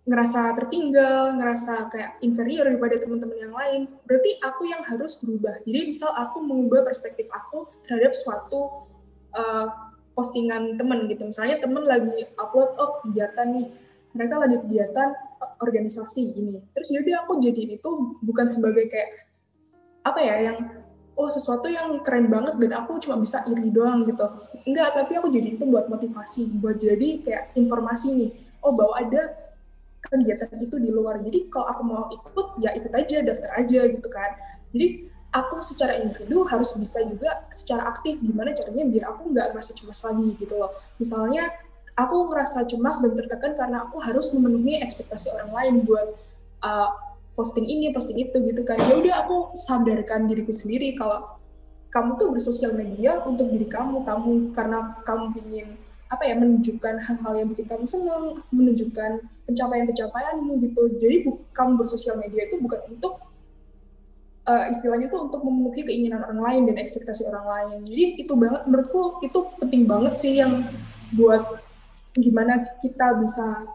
ngerasa 0.09 0.57
tertinggal, 0.57 1.37
ngerasa 1.37 1.93
kayak 1.93 2.17
inferior 2.25 2.65
daripada 2.65 2.97
teman-teman 2.97 3.37
yang 3.37 3.53
lain, 3.53 3.81
berarti 4.09 4.41
aku 4.41 4.65
yang 4.65 4.81
harus 4.81 5.21
berubah. 5.21 5.61
Jadi 5.69 5.79
misal 5.85 6.09
aku 6.17 6.41
mengubah 6.41 6.81
perspektif 6.81 7.29
aku 7.29 7.69
terhadap 7.85 8.17
suatu 8.17 8.89
uh, 9.37 9.69
postingan 10.17 10.81
temen 10.81 11.05
gitu. 11.05 11.29
Misalnya 11.29 11.61
temen 11.61 11.85
lagi 11.85 12.25
upload, 12.41 12.73
oh 12.81 13.05
kegiatan 13.05 13.53
nih, 13.53 13.69
mereka 14.17 14.35
lagi 14.41 14.57
kegiatan 14.65 15.13
organisasi 15.61 16.23
ini. 16.33 16.57
Terus 16.73 16.89
yaudah 16.89 17.29
aku 17.29 17.37
jadi 17.37 17.77
itu 17.77 17.89
bukan 18.25 18.49
sebagai 18.49 18.89
kayak 18.89 19.29
apa 20.01 20.19
ya 20.25 20.35
yang 20.49 20.57
oh 21.19 21.29
sesuatu 21.29 21.69
yang 21.69 21.99
keren 22.01 22.31
banget 22.31 22.57
dan 22.57 22.81
aku 22.81 22.97
cuma 22.97 23.21
bisa 23.21 23.45
iri 23.45 23.69
doang 23.69 24.09
gitu. 24.09 24.25
Enggak, 24.65 24.97
tapi 24.97 25.21
aku 25.21 25.29
jadi 25.29 25.53
itu 25.53 25.63
buat 25.69 25.85
motivasi, 25.85 26.57
buat 26.57 26.81
jadi 26.81 27.21
kayak 27.21 27.43
informasi 27.53 28.07
nih. 28.17 28.31
Oh 28.65 28.73
bahwa 28.73 28.97
ada 28.97 29.48
kegiatan 30.09 30.49
itu 30.59 30.75
di 30.81 30.89
luar. 30.89 31.21
Jadi 31.21 31.47
kalau 31.47 31.67
aku 31.69 31.81
mau 31.85 32.03
ikut 32.09 32.47
ya 32.59 32.73
ikut 32.75 32.93
aja, 32.93 33.17
daftar 33.23 33.51
aja 33.57 33.79
gitu 33.87 34.07
kan. 34.09 34.31
Jadi 34.73 35.09
aku 35.29 35.61
secara 35.61 36.01
individu 36.01 36.41
harus 36.49 36.73
bisa 36.73 37.05
juga 37.05 37.45
secara 37.53 37.93
aktif 37.93 38.17
gimana 38.17 38.49
caranya 38.57 38.85
biar 38.89 39.03
aku 39.13 39.29
nggak 39.29 39.47
merasa 39.53 39.71
cemas 39.77 40.01
lagi 40.01 40.27
gitu 40.41 40.53
loh. 40.57 40.73
Misalnya 40.97 41.53
aku 41.93 42.15
ngerasa 42.33 42.65
cemas 42.65 42.97
dan 43.03 43.13
tertekan 43.13 43.53
karena 43.53 43.85
aku 43.85 44.01
harus 44.01 44.33
memenuhi 44.33 44.81
ekspektasi 44.81 45.29
orang 45.37 45.51
lain 45.53 45.73
buat 45.85 46.07
uh, 46.65 46.89
posting 47.37 47.69
ini, 47.69 47.93
posting 47.93 48.17
itu 48.19 48.35
gitu 48.51 48.61
kan. 48.65 48.81
Ya 48.89 48.93
udah 48.97 49.15
aku 49.23 49.53
sadarkan 49.55 50.27
diriku 50.27 50.51
sendiri 50.51 50.97
kalau 50.97 51.39
kamu 51.89 52.21
tuh 52.21 52.29
bersosial 52.33 52.73
media 52.77 53.21
untuk 53.25 53.49
diri 53.49 53.65
kamu, 53.65 54.05
kamu 54.05 54.53
karena 54.53 54.97
kamu 55.05 55.33
ingin 55.45 55.67
apa 56.09 56.25
ya 56.25 56.35
menunjukkan 56.37 57.05
hal-hal 57.05 57.33
yang 57.37 57.47
bikin 57.53 57.65
kamu 57.69 57.85
senang, 57.85 58.41
menunjukkan 58.49 59.25
pencapaian-pencapaianmu 59.49 60.53
gitu. 60.69 60.81
Jadi 61.01 61.15
kamu 61.49 61.81
bersosial 61.81 62.21
media 62.21 62.45
itu 62.45 62.61
bukan 62.61 62.79
untuk 62.93 63.19
uh, 64.45 64.65
istilahnya 64.69 65.09
tuh 65.09 65.25
untuk 65.25 65.41
memenuhi 65.41 65.81
keinginan 65.85 66.25
orang 66.25 66.41
lain 66.41 66.61
dan 66.69 66.75
ekspektasi 66.77 67.25
orang 67.33 67.45
lain. 67.49 67.77
Jadi 67.89 68.03
itu 68.21 68.33
banget 68.37 68.61
menurutku 68.69 69.25
itu 69.25 69.39
penting 69.57 69.83
banget 69.89 70.13
sih 70.17 70.37
yang 70.37 70.61
buat 71.13 71.61
gimana 72.13 72.65
kita 72.81 73.17
bisa 73.21 73.65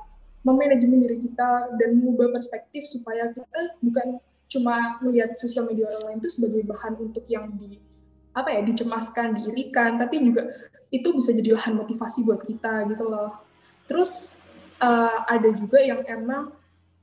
memanajemen 0.44 1.00
diri 1.00 1.18
kita 1.18 1.72
dan 1.80 1.98
mengubah 1.98 2.36
perspektif 2.36 2.84
supaya 2.84 3.32
kita 3.32 3.74
bukan 3.80 4.20
cuma 4.50 5.00
melihat 5.00 5.34
sosial 5.34 5.66
media 5.66 5.88
orang 5.88 6.14
lain 6.14 6.18
itu 6.20 6.30
sebagai 6.30 6.62
bahan 6.68 6.94
untuk 7.00 7.24
yang 7.26 7.48
di 7.58 7.80
apa 8.34 8.50
ya 8.50 8.60
dicemaskan, 8.66 9.40
diirikan, 9.40 9.96
tapi 9.96 10.20
juga 10.20 10.50
itu 10.90 11.08
bisa 11.14 11.30
jadi 11.34 11.54
lahan 11.58 11.74
motivasi 11.78 12.26
buat 12.26 12.42
kita 12.42 12.86
gitu 12.92 13.04
loh. 13.06 13.40
Terus 13.86 14.42
uh, 14.80 15.18
ada 15.28 15.50
juga 15.54 15.78
yang 15.82 16.02
emang 16.06 16.54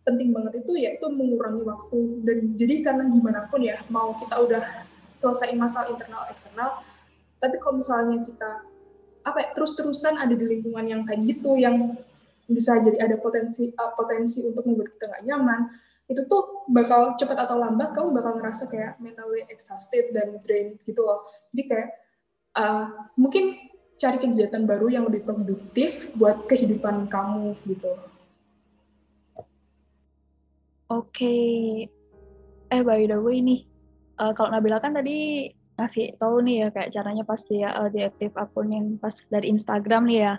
penting 0.02 0.34
banget 0.34 0.66
itu 0.66 0.74
yaitu 0.76 1.06
mengurangi 1.12 1.62
waktu. 1.62 2.00
Dan 2.26 2.38
jadi 2.58 2.82
karena 2.82 3.04
gimana 3.08 3.46
pun 3.48 3.62
ya 3.62 3.80
mau 3.88 4.18
kita 4.18 4.36
udah 4.42 4.64
selesai 5.12 5.54
masalah 5.54 5.92
internal 5.92 6.24
eksternal 6.32 6.82
tapi 7.42 7.58
kalau 7.58 7.82
misalnya 7.82 8.22
kita 8.22 8.52
apa 9.22 9.38
ya, 9.42 9.48
terus-terusan 9.58 10.22
ada 10.22 10.34
di 10.38 10.46
lingkungan 10.46 10.86
yang 10.86 11.02
kayak 11.02 11.26
gitu 11.26 11.58
yang 11.58 11.98
bisa 12.46 12.78
jadi 12.78 13.10
ada 13.10 13.18
potensi 13.18 13.74
uh, 13.74 13.92
potensi 13.98 14.46
untuk 14.46 14.62
membuat 14.70 14.94
kita 14.94 15.06
nggak 15.10 15.26
nyaman 15.26 15.62
itu 16.06 16.22
tuh 16.28 16.68
bakal 16.70 17.16
cepat 17.16 17.48
atau 17.48 17.56
lambat 17.58 17.96
kamu 17.96 18.12
bakal 18.14 18.36
ngerasa 18.38 18.68
kayak 18.68 19.00
mentally 19.00 19.48
exhausted 19.48 20.12
dan 20.12 20.38
drained 20.44 20.78
gitu 20.84 21.02
loh. 21.02 21.24
Jadi 21.56 21.64
kayak 21.72 21.90
uh, 22.60 23.08
mungkin 23.16 23.56
cari 24.02 24.18
kegiatan 24.18 24.66
baru 24.66 24.90
yang 24.90 25.06
lebih 25.06 25.22
produktif 25.22 26.10
buat 26.18 26.50
kehidupan 26.50 27.06
kamu 27.06 27.54
gitu 27.70 27.94
Oke. 30.92 31.36
Eh 32.68 32.82
by 32.84 33.08
the 33.08 33.16
way 33.16 33.40
nih, 33.40 33.64
uh, 34.20 34.36
kalau 34.36 34.52
Nabila 34.52 34.84
kan 34.84 34.92
tadi 34.92 35.48
ngasih 35.80 36.20
tahu 36.20 36.44
nih 36.44 36.68
ya 36.68 36.70
kayak 36.76 36.92
caranya 36.92 37.24
pasti 37.24 37.64
ya 37.64 37.72
uh, 37.80 37.88
diaktif 37.88 38.36
akun 38.36 38.76
yang 38.76 38.86
pas 39.00 39.16
dari 39.32 39.48
Instagram 39.48 40.12
nih 40.12 40.20
ya. 40.28 40.34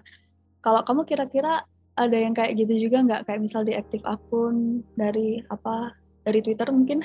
Kalau 0.60 0.84
kamu 0.84 1.08
kira-kira 1.08 1.64
ada 1.96 2.16
yang 2.16 2.36
kayak 2.36 2.60
gitu 2.60 2.88
juga 2.88 3.00
nggak 3.00 3.32
kayak 3.32 3.40
misal 3.40 3.64
diaktif 3.64 4.04
akun 4.04 4.84
dari 4.92 5.40
apa 5.48 5.96
dari 6.28 6.44
Twitter 6.44 6.68
mungkin? 6.68 7.00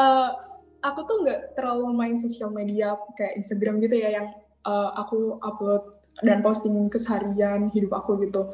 Uh, 0.00 0.32
aku 0.80 1.04
tuh 1.04 1.28
nggak 1.28 1.60
terlalu 1.60 1.92
main 1.92 2.16
sosial 2.16 2.48
media 2.48 2.96
kayak 3.20 3.36
Instagram 3.36 3.84
gitu 3.84 4.00
ya 4.00 4.16
yang 4.16 4.32
uh, 4.64 4.90
aku 4.96 5.38
upload 5.40 6.00
dan 6.20 6.44
posting 6.44 6.76
keseharian 6.92 7.72
hidup 7.72 7.96
aku 8.00 8.20
gitu. 8.24 8.52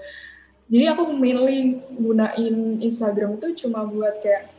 Jadi 0.66 0.86
aku 0.90 1.14
mainly 1.14 1.78
gunain 1.94 2.82
Instagram 2.82 3.38
itu 3.38 3.66
cuma 3.66 3.86
buat 3.86 4.18
kayak 4.18 4.50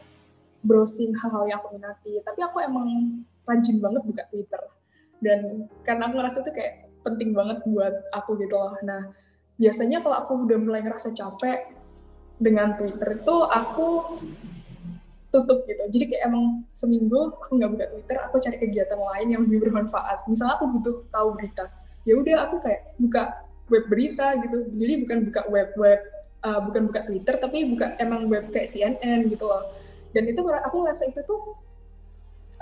browsing 0.63 1.11
hal-hal 1.19 1.43
yang 1.47 1.59
aku 1.59 1.75
minati. 1.75 2.19
Tapi 2.23 2.39
aku 2.43 2.57
emang 2.63 2.87
rajin 3.43 3.77
banget 3.79 4.01
buka 4.03 4.23
Twitter. 4.31 4.61
Dan 5.19 5.67
karena 5.83 6.07
aku 6.07 6.13
ngerasa 6.19 6.37
itu 6.47 6.51
kayak 6.55 6.73
penting 7.03 7.31
banget 7.35 7.59
buat 7.67 7.95
aku 8.15 8.39
gitu 8.39 8.55
loh. 8.55 8.75
Nah 8.83 9.11
biasanya 9.59 9.99
kalau 9.99 10.17
aku 10.21 10.31
udah 10.47 10.57
mulai 10.59 10.81
ngerasa 10.85 11.11
capek 11.11 11.75
dengan 12.37 12.77
Twitter 12.77 13.17
itu 13.17 13.35
aku 13.43 13.87
tutup 15.31 15.67
gitu. 15.67 15.83
Jadi 15.91 16.15
kayak 16.15 16.23
emang 16.31 16.63
seminggu 16.71 17.35
aku 17.35 17.59
nggak 17.59 17.71
buka 17.75 17.85
Twitter 17.91 18.17
aku 18.23 18.35
cari 18.39 18.57
kegiatan 18.57 18.99
lain 18.99 19.27
yang 19.35 19.41
lebih 19.43 19.67
bermanfaat. 19.67 20.23
Misalnya 20.31 20.55
aku 20.55 20.65
butuh 20.71 20.95
tahu 21.11 21.35
berita 21.35 21.67
ya 22.07 22.15
udah 22.15 22.35
aku 22.47 22.55
kayak 22.63 22.81
buka 22.95 23.23
web 23.67 23.85
berita 23.91 24.27
gitu. 24.39 24.57
Jadi 24.79 24.93
bukan 25.03 25.17
buka 25.27 25.41
web 25.51 25.69
web 25.75 25.99
uh, 26.47 26.59
bukan 26.63 26.81
buka 26.87 26.99
Twitter 27.03 27.35
tapi 27.35 27.67
buka 27.67 27.99
emang 27.99 28.31
web 28.31 28.47
kayak 28.49 28.71
CNN 28.71 29.27
gitu 29.27 29.43
loh. 29.43 29.67
Dan 30.15 30.23
itu 30.31 30.39
aku 30.39 30.75
ngerasa 30.87 31.11
itu 31.11 31.19
tuh 31.27 31.59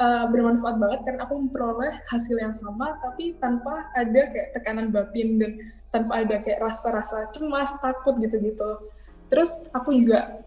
uh, 0.01 0.25
bermanfaat 0.33 0.81
banget 0.81 0.99
karena 1.05 1.21
aku 1.29 1.33
memperoleh 1.45 1.93
hasil 2.09 2.35
yang 2.41 2.57
sama 2.57 2.97
tapi 2.99 3.37
tanpa 3.37 3.93
ada 3.93 4.21
kayak 4.33 4.57
tekanan 4.57 4.89
batin 4.89 5.37
dan 5.37 5.51
tanpa 5.93 6.25
ada 6.25 6.41
kayak 6.41 6.59
rasa-rasa 6.65 7.29
cemas 7.29 7.77
takut 7.77 8.17
gitu-gitu. 8.17 8.89
Terus 9.29 9.69
aku 9.77 9.93
juga 9.93 10.41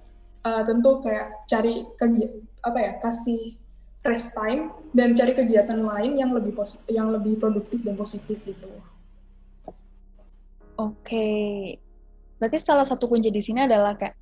uh, 0.49 0.63
tentu 0.65 1.05
kayak 1.05 1.45
cari 1.45 1.85
kegiatan 2.01 2.41
apa 2.65 2.79
ya 2.81 2.93
kasih 2.99 3.55
rest 4.09 4.33
time 4.33 4.73
dan 4.97 5.13
cari 5.13 5.37
kegiatan 5.37 5.85
lain 5.85 6.17
yang 6.17 6.33
lebih 6.33 6.57
positif 6.57 6.89
yang 6.89 7.13
lebih 7.13 7.37
produktif 7.37 7.85
dan 7.85 7.95
positif 7.95 8.41
gitu 8.49 8.69
Oke, 10.79 11.75
berarti 12.39 12.63
salah 12.63 12.87
satu 12.87 13.11
kunci 13.11 13.35
di 13.35 13.43
sini 13.43 13.67
adalah 13.67 13.99
kayak 13.99 14.15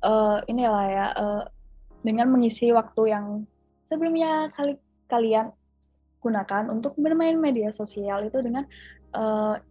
uh, 0.00 0.40
inilah 0.48 0.84
ya 0.88 1.06
uh, 1.12 1.44
dengan 2.00 2.32
mengisi 2.32 2.72
waktu 2.72 3.12
yang 3.12 3.44
sebelumnya 3.92 4.48
kali 4.56 4.80
kalian 5.12 5.52
gunakan 6.24 6.72
untuk 6.72 6.96
bermain 6.96 7.36
media 7.36 7.68
sosial 7.76 8.24
itu 8.24 8.40
dengan 8.40 8.64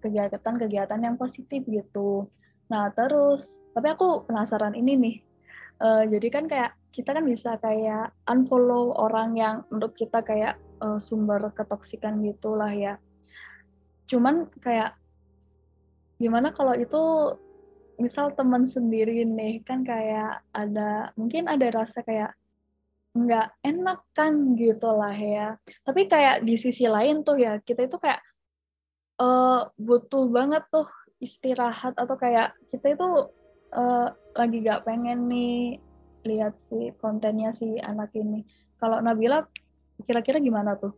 kegiatan-kegiatan 0.01 0.97
yang 0.97 1.13
positif 1.13 1.61
gitu. 1.69 2.25
Nah 2.67 2.89
terus, 2.93 3.61
tapi 3.71 3.87
aku 3.93 4.25
penasaran 4.25 4.73
ini 4.73 4.93
nih. 4.97 5.15
Uh, 5.77 6.03
jadi 6.09 6.27
kan 6.33 6.45
kayak 6.49 6.73
kita 6.89 7.13
kan 7.13 7.25
bisa 7.29 7.61
kayak 7.61 8.09
unfollow 8.25 8.97
orang 8.97 9.37
yang 9.37 9.55
menurut 9.69 9.93
kita 9.93 10.25
kayak 10.25 10.57
uh, 10.81 10.97
sumber 10.97 11.53
ketoksikan 11.53 12.25
gitulah 12.25 12.73
ya. 12.73 12.97
Cuman 14.09 14.49
kayak 14.57 14.97
gimana 16.17 16.49
kalau 16.49 16.73
itu 16.73 17.33
misal 18.01 18.33
teman 18.33 18.65
sendiri 18.65 19.25
nih 19.25 19.61
kan 19.61 19.85
kayak 19.85 20.41
ada 20.53 21.13
mungkin 21.17 21.45
ada 21.45 21.69
rasa 21.69 22.01
kayak 22.01 22.33
nggak 23.13 23.49
enak 23.61 24.01
kan 24.17 24.57
gitu 24.57 24.89
lah 24.89 25.13
ya. 25.13 25.57
Tapi 25.85 26.09
kayak 26.09 26.45
di 26.45 26.57
sisi 26.57 26.89
lain 26.89 27.21
tuh 27.21 27.37
ya 27.37 27.61
kita 27.61 27.85
itu 27.85 27.97
kayak 28.01 28.21
uh, 29.21 29.69
butuh 29.77 30.25
banget 30.29 30.65
tuh 30.73 30.89
istirahat 31.17 31.97
atau 31.97 32.17
kayak 32.17 32.53
kita 32.69 32.93
itu 32.93 33.29
uh, 33.73 34.09
lagi 34.37 34.61
gak 34.61 34.85
pengen 34.85 35.25
nih 35.27 35.81
lihat 36.27 36.59
si 36.69 36.93
kontennya 37.01 37.55
si 37.55 37.79
anak 37.81 38.13
ini. 38.13 38.45
Kalau 38.77 39.01
Nabila 39.01 39.47
kira-kira 40.05 40.37
gimana 40.37 40.77
tuh? 40.77 40.93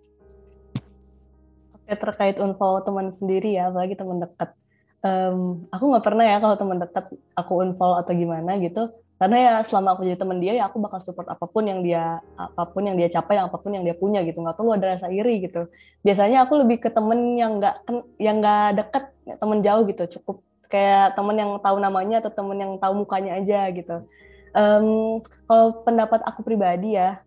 Oke 1.73 1.93
terkait 1.95 2.35
unfollow 2.41 2.83
teman 2.83 3.13
sendiri 3.13 3.55
ya, 3.55 3.71
apalagi 3.71 3.95
teman 3.95 4.19
dekat. 4.19 4.51
Um, 4.99 5.63
aku 5.71 5.95
nggak 5.95 6.03
pernah 6.03 6.25
ya 6.27 6.43
kalau 6.43 6.59
teman 6.59 6.77
dekat 6.83 7.05
aku 7.37 7.63
unfollow 7.63 8.03
atau 8.03 8.11
gimana 8.11 8.59
gitu. 8.59 8.91
Karena 9.19 9.37
ya 9.39 9.53
selama 9.67 9.99
aku 9.99 10.07
jadi 10.07 10.15
teman 10.15 10.39
dia 10.39 10.55
ya 10.55 10.71
aku 10.71 10.79
bakal 10.79 11.03
support 11.03 11.27
apa 11.27 11.43
pun 11.43 11.67
yang 11.67 11.83
dia 11.83 12.23
apa 12.39 12.63
pun 12.71 12.87
yang 12.87 12.95
dia 12.95 13.11
capai, 13.11 13.35
apa 13.35 13.59
pun 13.59 13.75
yang 13.75 13.83
dia 13.83 13.95
punya 13.95 14.23
gitu. 14.23 14.39
Nggak 14.39 14.55
perlu 14.55 14.75
ada 14.75 14.95
rasa 14.95 15.11
iri 15.11 15.43
gitu. 15.43 15.67
Biasanya 16.07 16.47
aku 16.47 16.63
lebih 16.63 16.83
ke 16.83 16.89
temen 16.91 17.35
yang 17.35 17.59
nggak 17.59 17.83
yang 18.15 18.39
nggak 18.39 18.79
deket, 18.79 19.03
temen 19.39 19.59
jauh 19.59 19.83
gitu. 19.87 20.03
Cukup 20.19 20.39
kayak 20.69 21.17
temen 21.17 21.35
yang 21.35 21.51
tahu 21.59 21.77
namanya 21.81 22.21
atau 22.21 22.31
temen 22.31 22.57
yang 22.57 22.73
tahu 22.77 23.03
mukanya 23.03 23.41
aja 23.41 23.67
gitu. 23.73 24.05
Um, 24.53 25.19
kalau 25.45 25.85
pendapat 25.85 26.25
aku 26.25 26.41
pribadi 26.41 26.97
ya 26.97 27.21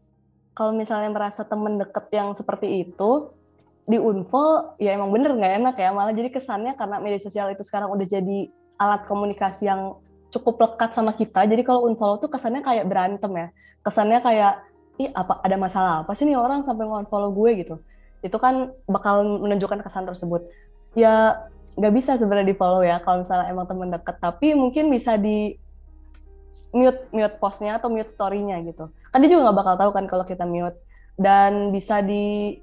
kalau 0.53 0.73
misalnya 0.75 1.09
merasa 1.09 1.43
temen 1.47 1.79
deket 1.81 2.07
yang 2.13 2.35
seperti 2.37 2.87
itu 2.87 3.33
di 3.83 3.99
unfollow 3.99 4.79
ya 4.79 4.95
emang 4.95 5.11
bener 5.11 5.35
nggak 5.35 5.55
enak 5.59 5.77
ya. 5.81 5.91
Malah 5.91 6.15
jadi 6.15 6.31
kesannya 6.31 6.79
karena 6.79 7.03
media 7.03 7.21
sosial 7.21 7.51
itu 7.51 7.67
sekarang 7.67 7.91
udah 7.91 8.07
jadi 8.07 8.49
alat 8.79 9.05
komunikasi 9.09 9.69
yang 9.69 9.99
cukup 10.33 10.61
lekat 10.65 10.95
sama 10.97 11.13
kita. 11.13 11.45
Jadi 11.45 11.63
kalau 11.67 11.89
unfollow 11.91 12.23
tuh 12.23 12.31
kesannya 12.31 12.63
kayak 12.63 12.89
berantem 12.89 13.33
ya. 13.33 13.49
Kesannya 13.83 14.19
kayak 14.23 14.55
ih 15.01 15.09
apa 15.13 15.41
ada 15.41 15.57
masalah 15.57 15.93
apa 16.05 16.13
sih 16.13 16.29
nih 16.29 16.37
orang 16.37 16.69
sampai 16.69 16.85
nge-unfollow 16.85 17.33
gue? 17.33 17.51
gitu. 17.65 17.75
Itu 18.23 18.37
kan 18.39 18.71
bakal 18.87 19.25
menunjukkan 19.43 19.83
kesan 19.83 20.07
tersebut. 20.07 20.47
Ya 20.93 21.49
nggak 21.73 21.93
bisa 21.97 22.21
sebenarnya 22.21 22.53
di 22.53 22.57
follow 22.57 22.85
ya 22.85 23.01
kalau 23.01 23.25
misalnya 23.25 23.49
emang 23.49 23.65
temen 23.65 23.89
deket 23.89 24.17
tapi 24.21 24.53
mungkin 24.53 24.93
bisa 24.93 25.17
di 25.17 25.57
mute 26.73 27.09
mute 27.13 27.37
postnya 27.41 27.77
atau 27.77 27.93
mute 27.93 28.09
story-nya 28.09 28.61
gitu. 28.65 28.89
Kan 29.13 29.21
dia 29.21 29.29
juga 29.33 29.49
nggak 29.49 29.59
bakal 29.61 29.75
tahu 29.77 29.91
kan 29.93 30.05
kalau 30.09 30.25
kita 30.25 30.45
mute 30.49 30.77
dan 31.21 31.73
bisa 31.73 32.01
di 32.01 32.57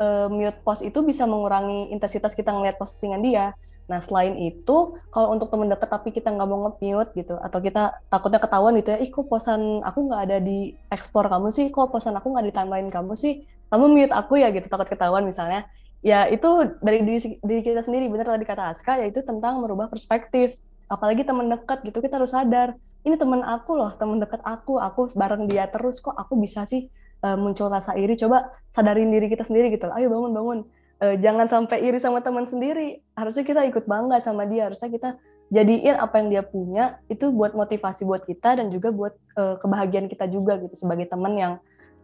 uh, 0.00 0.28
mute 0.32 0.56
post 0.64 0.80
itu 0.80 1.04
bisa 1.04 1.28
mengurangi 1.28 1.92
intensitas 1.92 2.32
kita 2.32 2.52
ngeliat 2.52 2.80
postingan 2.80 3.20
dia. 3.20 3.52
Nah 3.88 4.00
selain 4.00 4.36
itu 4.40 4.96
kalau 5.12 5.36
untuk 5.36 5.52
temen 5.52 5.68
deket 5.68 5.88
tapi 5.92 6.16
kita 6.16 6.32
nggak 6.32 6.48
mau 6.48 6.64
nge-mute 6.68 7.12
gitu 7.12 7.36
atau 7.36 7.58
kita 7.60 8.00
takutnya 8.08 8.40
ketahuan 8.40 8.72
gitu 8.80 8.88
ya, 8.96 8.98
ih 9.04 9.10
kok 9.12 9.28
posan 9.28 9.84
aku 9.84 10.08
nggak 10.08 10.20
ada 10.28 10.38
di 10.40 10.72
explore 10.88 11.28
kamu 11.28 11.52
sih, 11.52 11.68
kok 11.68 11.92
posan 11.92 12.16
aku 12.16 12.32
nggak 12.32 12.46
di 12.48 12.52
timeline 12.54 12.88
kamu 12.88 13.12
sih, 13.12 13.44
kamu 13.68 13.84
mute 13.92 14.14
aku 14.16 14.40
ya 14.40 14.48
gitu 14.48 14.64
takut 14.68 14.88
ketahuan 14.88 15.28
misalnya. 15.28 15.68
Ya 16.02 16.26
itu 16.26 16.50
dari 16.82 17.06
diri, 17.06 17.38
diri 17.38 17.60
kita 17.62 17.86
sendiri 17.86 18.10
bener 18.10 18.26
tadi 18.26 18.42
kata 18.42 18.74
Aska 18.74 18.98
yaitu 18.98 19.22
tentang 19.22 19.62
merubah 19.62 19.86
perspektif. 19.86 20.58
Apalagi 20.90 21.22
temen 21.22 21.46
dekat 21.46 21.86
gitu 21.86 22.02
kita 22.02 22.18
harus 22.18 22.34
sadar. 22.34 22.74
Ini 23.06 23.14
temen 23.18 23.42
aku 23.42 23.78
loh 23.78 23.94
temen 23.94 24.18
deket 24.18 24.42
aku 24.42 24.82
aku 24.82 25.14
bareng 25.14 25.46
dia 25.46 25.70
terus 25.70 26.02
kok 26.02 26.14
aku 26.14 26.38
bisa 26.38 26.66
sih 26.66 26.90
uh, 27.22 27.38
muncul 27.38 27.70
rasa 27.70 27.94
iri? 27.94 28.18
Coba 28.18 28.50
sadarin 28.74 29.14
diri 29.14 29.30
kita 29.30 29.46
sendiri 29.46 29.70
gitu 29.70 29.86
ayo 29.94 30.10
bangun 30.10 30.32
bangun. 30.34 30.58
Uh, 31.02 31.14
jangan 31.22 31.46
sampai 31.46 31.86
iri 31.86 32.02
sama 32.02 32.18
teman 32.18 32.50
sendiri. 32.50 32.98
Harusnya 33.14 33.46
kita 33.46 33.62
ikut 33.70 33.86
bangga 33.86 34.18
sama 34.18 34.42
dia 34.42 34.66
harusnya 34.66 34.90
kita 34.90 35.22
jadiin 35.52 36.00
apa 36.00 36.18
yang 36.18 36.28
dia 36.32 36.42
punya 36.42 36.84
itu 37.12 37.28
buat 37.28 37.52
motivasi 37.52 38.08
buat 38.08 38.24
kita 38.24 38.58
dan 38.58 38.72
juga 38.72 38.88
buat 38.88 39.14
uh, 39.36 39.60
kebahagiaan 39.60 40.08
kita 40.08 40.24
juga 40.32 40.56
gitu 40.56 40.72
sebagai 40.74 41.12
teman 41.12 41.36
yang 41.36 41.52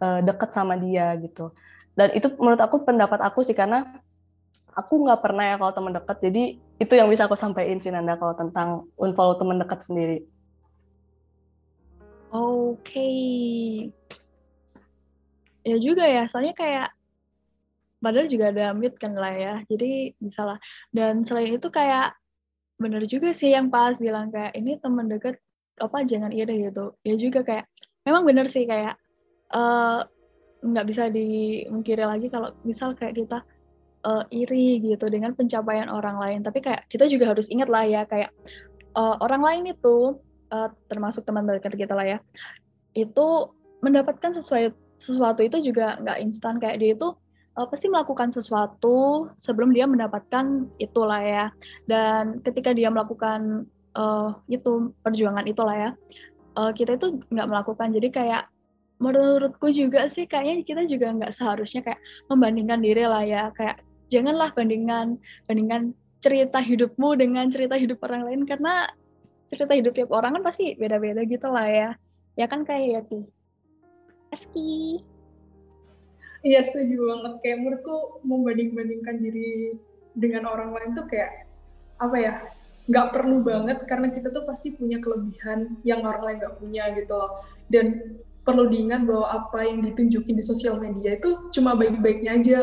uh, 0.05 0.21
deket 0.21 0.53
sama 0.53 0.77
dia 0.77 1.17
gitu 1.17 1.51
dan 1.99 2.15
itu 2.15 2.31
menurut 2.39 2.63
aku 2.63 2.87
pendapat 2.87 3.19
aku 3.19 3.43
sih 3.43 3.59
karena 3.59 3.83
aku 4.79 5.03
nggak 5.03 5.19
pernah 5.19 5.45
ya 5.51 5.57
kalau 5.59 5.75
teman 5.75 5.93
dekat 5.99 6.17
jadi 6.23 6.43
itu 6.79 6.93
yang 6.95 7.11
bisa 7.11 7.27
aku 7.27 7.35
sampaikan 7.35 7.83
sih 7.83 7.91
Nanda 7.91 8.15
kalau 8.15 8.39
tentang 8.39 8.87
unfollow 8.95 9.35
teman 9.35 9.59
dekat 9.59 9.83
sendiri 9.83 10.23
Oke. 12.29 12.93
Okay. 12.93 13.89
Ya 15.65 15.77
juga 15.81 16.05
ya, 16.05 16.29
soalnya 16.29 16.53
kayak 16.53 16.93
padahal 18.05 18.29
juga 18.29 18.53
ada 18.53 18.77
mute 18.77 19.01
kan 19.01 19.17
lah 19.17 19.33
ya, 19.33 19.55
jadi 19.65 20.13
bisa 20.21 20.45
lah. 20.45 20.59
Dan 20.93 21.25
selain 21.25 21.57
itu 21.57 21.69
kayak 21.73 22.13
bener 22.77 23.03
juga 23.09 23.33
sih 23.33 23.57
yang 23.57 23.73
pas 23.73 23.97
bilang 23.97 24.29
kayak 24.29 24.55
ini 24.55 24.77
teman 24.79 25.09
dekat 25.09 25.41
apa 25.81 26.05
jangan 26.05 26.29
iri 26.37 26.69
gitu. 26.69 26.93
Ya 27.01 27.17
juga 27.17 27.41
kayak 27.49 27.65
memang 28.05 28.29
bener 28.29 28.47
sih 28.53 28.69
kayak 28.69 29.01
uh, 29.57 30.05
nggak 30.59 30.87
bisa 30.91 31.07
dimungkiri 31.07 32.03
lagi 32.03 32.27
kalau 32.27 32.51
misal 32.67 32.95
kayak 32.99 33.15
kita 33.15 33.39
uh, 34.03 34.25
iri 34.31 34.83
gitu 34.83 35.07
dengan 35.07 35.35
pencapaian 35.35 35.87
orang 35.91 36.19
lain. 36.19 36.41
Tapi 36.43 36.59
kayak 36.63 36.87
kita 36.91 37.07
juga 37.07 37.31
harus 37.35 37.47
ingat 37.51 37.71
lah 37.71 37.85
ya 37.87 38.03
kayak 38.07 38.31
uh, 38.99 39.19
orang 39.23 39.43
lain 39.43 39.65
itu 39.75 40.19
uh, 40.51 40.69
termasuk 40.91 41.23
teman 41.27 41.47
dekat 41.47 41.75
kita 41.79 41.95
lah 41.95 42.07
ya, 42.07 42.19
itu 42.95 43.53
mendapatkan 43.83 44.35
sesuatu 44.35 44.75
sesuatu 44.99 45.47
itu 45.47 45.63
juga 45.63 45.95
nggak 46.03 46.19
instan 46.27 46.59
kayak 46.59 46.83
dia 46.83 46.91
itu 46.99 47.15
uh, 47.55 47.67
pasti 47.71 47.87
melakukan 47.87 48.35
sesuatu 48.35 49.31
sebelum 49.39 49.71
dia 49.71 49.87
mendapatkan 49.87 50.67
itulah 50.83 51.23
ya. 51.23 51.47
Dan 51.87 52.43
ketika 52.43 52.75
dia 52.75 52.91
melakukan 52.91 53.71
uh, 53.95 54.35
itu 54.51 54.91
perjuangan 55.07 55.47
itulah 55.47 55.77
ya, 55.79 55.91
uh, 56.59 56.75
kita 56.75 56.99
itu 56.99 57.23
nggak 57.31 57.47
melakukan. 57.47 57.95
Jadi 57.95 58.11
kayak 58.11 58.51
menurutku 58.99 59.71
juga 59.71 60.11
sih 60.11 60.27
kayaknya 60.27 60.67
kita 60.67 60.83
juga 60.91 61.15
nggak 61.15 61.33
seharusnya 61.35 61.81
kayak 61.87 62.01
membandingkan 62.27 62.83
diri 62.83 63.05
lah 63.07 63.23
ya. 63.23 63.51
Kayak 63.55 63.83
janganlah 64.11 64.51
bandingkan 64.55 65.17
bandingkan 65.47 65.95
cerita 66.19 66.59
hidupmu 66.59 67.15
dengan 67.15 67.47
cerita 67.49 67.79
hidup 67.79 68.03
orang 68.03 68.27
lain 68.27 68.43
karena 68.43 68.91
cerita 69.55 69.73
hidup 69.73 69.95
tiap 69.95 70.11
orang 70.11 70.37
kan 70.39 70.43
pasti 70.45 70.75
beda-beda 70.75 71.23
gitu 71.25 71.47
lah 71.49 71.67
ya. 71.67 71.91
Ya 72.35 72.47
kan 72.51 72.67
kayak 72.67 72.87
ya 72.87 73.01
Ti. 73.07 73.21
Eski. 74.35 75.03
Iya 76.45 76.61
setuju 76.63 76.97
banget. 77.03 77.33
Kayak 77.43 77.59
menurutku 77.63 77.97
membanding-bandingkan 78.27 79.17
diri 79.19 79.75
dengan 80.19 80.51
orang 80.51 80.75
lain 80.75 80.91
tuh 80.99 81.07
kayak 81.07 81.47
apa 81.99 82.17
ya 82.19 82.35
nggak 82.89 83.09
perlu 83.13 83.45
banget 83.45 83.85
karena 83.85 84.09
kita 84.09 84.33
tuh 84.33 84.49
pasti 84.49 84.73
punya 84.73 84.97
kelebihan 84.99 85.77
yang 85.85 86.01
orang 86.09 86.23
lain 86.25 86.37
nggak 86.41 86.57
punya 86.57 86.83
gitu 86.97 87.13
loh 87.13 87.45
dan 87.69 88.17
perlu 88.49 88.65
diingat 88.73 89.05
bahwa 89.05 89.29
apa 89.29 89.61
yang 89.69 89.85
ditunjukin 89.85 90.33
di 90.33 90.41
sosial 90.41 90.81
media 90.81 91.21
itu 91.21 91.53
cuma 91.53 91.77
baik-baiknya 91.77 92.31
aja 92.41 92.61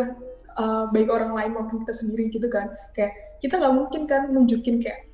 uh, 0.58 0.90
baik 0.90 1.14
orang 1.14 1.38
lain 1.38 1.52
maupun 1.54 1.86
kita 1.86 1.94
sendiri 1.94 2.34
gitu 2.34 2.50
kan 2.50 2.74
kayak 2.98 3.38
kita 3.38 3.62
nggak 3.62 3.76
mungkin 3.78 4.02
kan 4.10 4.34
nunjukin 4.34 4.82
kayak 4.82 5.06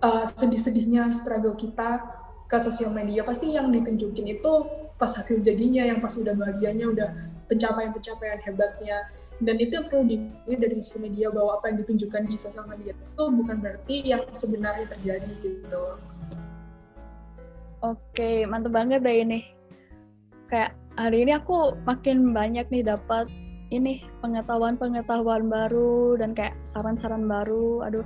uh, 0.00 0.24
sedih-sedihnya 0.24 1.12
struggle 1.12 1.52
kita 1.52 2.00
ke 2.48 2.56
sosial 2.56 2.96
media 2.96 3.20
pasti 3.28 3.52
yang 3.52 3.68
ditunjukin 3.68 4.40
itu 4.40 4.52
pas 4.96 5.12
hasil 5.12 5.44
jadinya 5.44 5.84
yang 5.84 6.00
pas 6.00 6.16
udah 6.16 6.32
bahagianya 6.32 6.88
udah 6.88 7.08
pencapaian-pencapaian 7.52 8.40
hebatnya 8.40 9.04
dan 9.40 9.56
itu 9.60 9.72
yang 9.76 9.86
perlu 9.88 10.04
diketahui 10.08 10.56
dari 10.56 10.74
sosial 10.80 11.02
media 11.04 11.26
bahwa 11.28 11.60
apa 11.60 11.64
yang 11.68 11.76
ditunjukkan 11.84 12.22
di 12.24 12.34
sosial 12.40 12.64
media 12.72 12.92
itu 12.96 13.22
bukan 13.28 13.56
berarti 13.60 13.96
yang 14.04 14.22
sebenarnya 14.32 14.86
terjadi 14.88 15.32
gitu. 15.44 15.84
Oke, 17.80 18.44
mantep 18.44 18.72
banget 18.76 19.00
deh 19.00 19.24
ini. 19.24 19.59
Kayak 20.50 20.74
hari 20.98 21.22
ini 21.22 21.38
aku 21.38 21.78
makin 21.86 22.34
banyak 22.34 22.66
nih 22.68 22.82
dapat 22.82 23.30
ini 23.70 24.02
pengetahuan-pengetahuan 24.18 25.46
baru 25.46 26.18
dan 26.18 26.34
kayak 26.34 26.58
saran-saran 26.74 27.30
baru. 27.30 27.86
Aduh, 27.86 28.02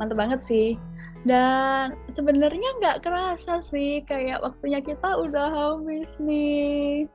mantep 0.00 0.16
banget 0.16 0.40
sih. 0.48 0.80
Dan 1.22 1.94
sebenarnya 2.16 2.82
nggak 2.82 3.06
kerasa 3.06 3.62
sih, 3.62 4.02
kayak 4.08 4.42
waktunya 4.42 4.82
kita 4.82 5.20
udah 5.20 5.52
habis 5.52 6.08
nih. 6.18 7.06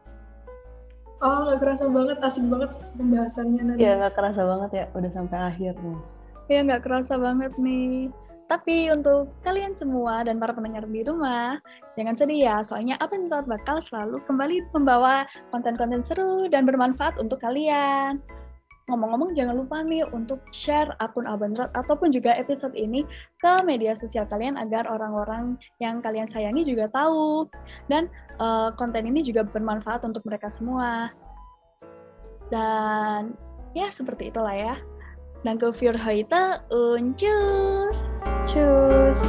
Oh, 1.20 1.50
nggak 1.50 1.60
kerasa 1.60 1.90
banget, 1.90 2.18
asik 2.22 2.46
banget 2.46 2.72
pembahasannya 2.94 3.62
nanti. 3.74 3.82
Iya, 3.82 3.92
nggak 4.00 4.14
kerasa 4.16 4.42
banget 4.46 4.72
ya, 4.72 4.86
udah 4.94 5.12
sampai 5.12 5.38
akhir 5.50 5.74
nih. 5.82 6.00
Iya, 6.48 6.60
nggak 6.70 6.84
kerasa 6.86 7.14
banget 7.18 7.52
nih. 7.58 8.14
Tapi 8.48 8.88
untuk 8.96 9.28
kalian 9.44 9.76
semua 9.76 10.24
dan 10.24 10.40
para 10.40 10.56
pendengar 10.56 10.88
di 10.88 11.04
rumah, 11.04 11.60
jangan 12.00 12.16
sedih 12.16 12.48
ya, 12.48 12.56
soalnya 12.64 12.96
apa 13.04 13.20
yang 13.20 13.28
bakal 13.28 13.84
selalu 13.92 14.24
kembali 14.24 14.64
membawa 14.72 15.28
konten-konten 15.52 16.00
seru 16.08 16.48
dan 16.48 16.64
bermanfaat 16.64 17.20
untuk 17.20 17.44
kalian. 17.44 18.24
ngomong-ngomong 18.88 19.36
jangan 19.36 19.60
lupa 19.60 19.84
nih 19.84 20.08
untuk 20.16 20.40
share 20.56 20.96
akun 21.04 21.28
Abandrot 21.28 21.68
ataupun 21.76 22.08
juga 22.16 22.32
episode 22.40 22.72
ini 22.72 23.04
ke 23.44 23.60
media 23.68 23.92
sosial 23.92 24.24
kalian 24.32 24.56
agar 24.56 24.88
orang-orang 24.88 25.60
yang 25.84 26.00
kalian 26.00 26.24
sayangi 26.32 26.64
juga 26.64 26.88
tahu. 26.96 27.52
Dan 27.92 28.08
uh, 28.40 28.72
konten 28.80 29.04
ini 29.04 29.28
juga 29.28 29.44
bermanfaat 29.44 30.08
untuk 30.08 30.24
mereka 30.24 30.48
semua. 30.48 31.12
Dan 32.48 33.36
ya 33.76 33.92
seperti 33.92 34.32
itulah 34.32 34.56
ya. 34.56 34.80
Danke 35.44 35.74
für 35.74 35.94
heute 36.06 36.60
und 36.70 37.18
tschüss. 37.18 37.98
Tschüss. 38.46 39.22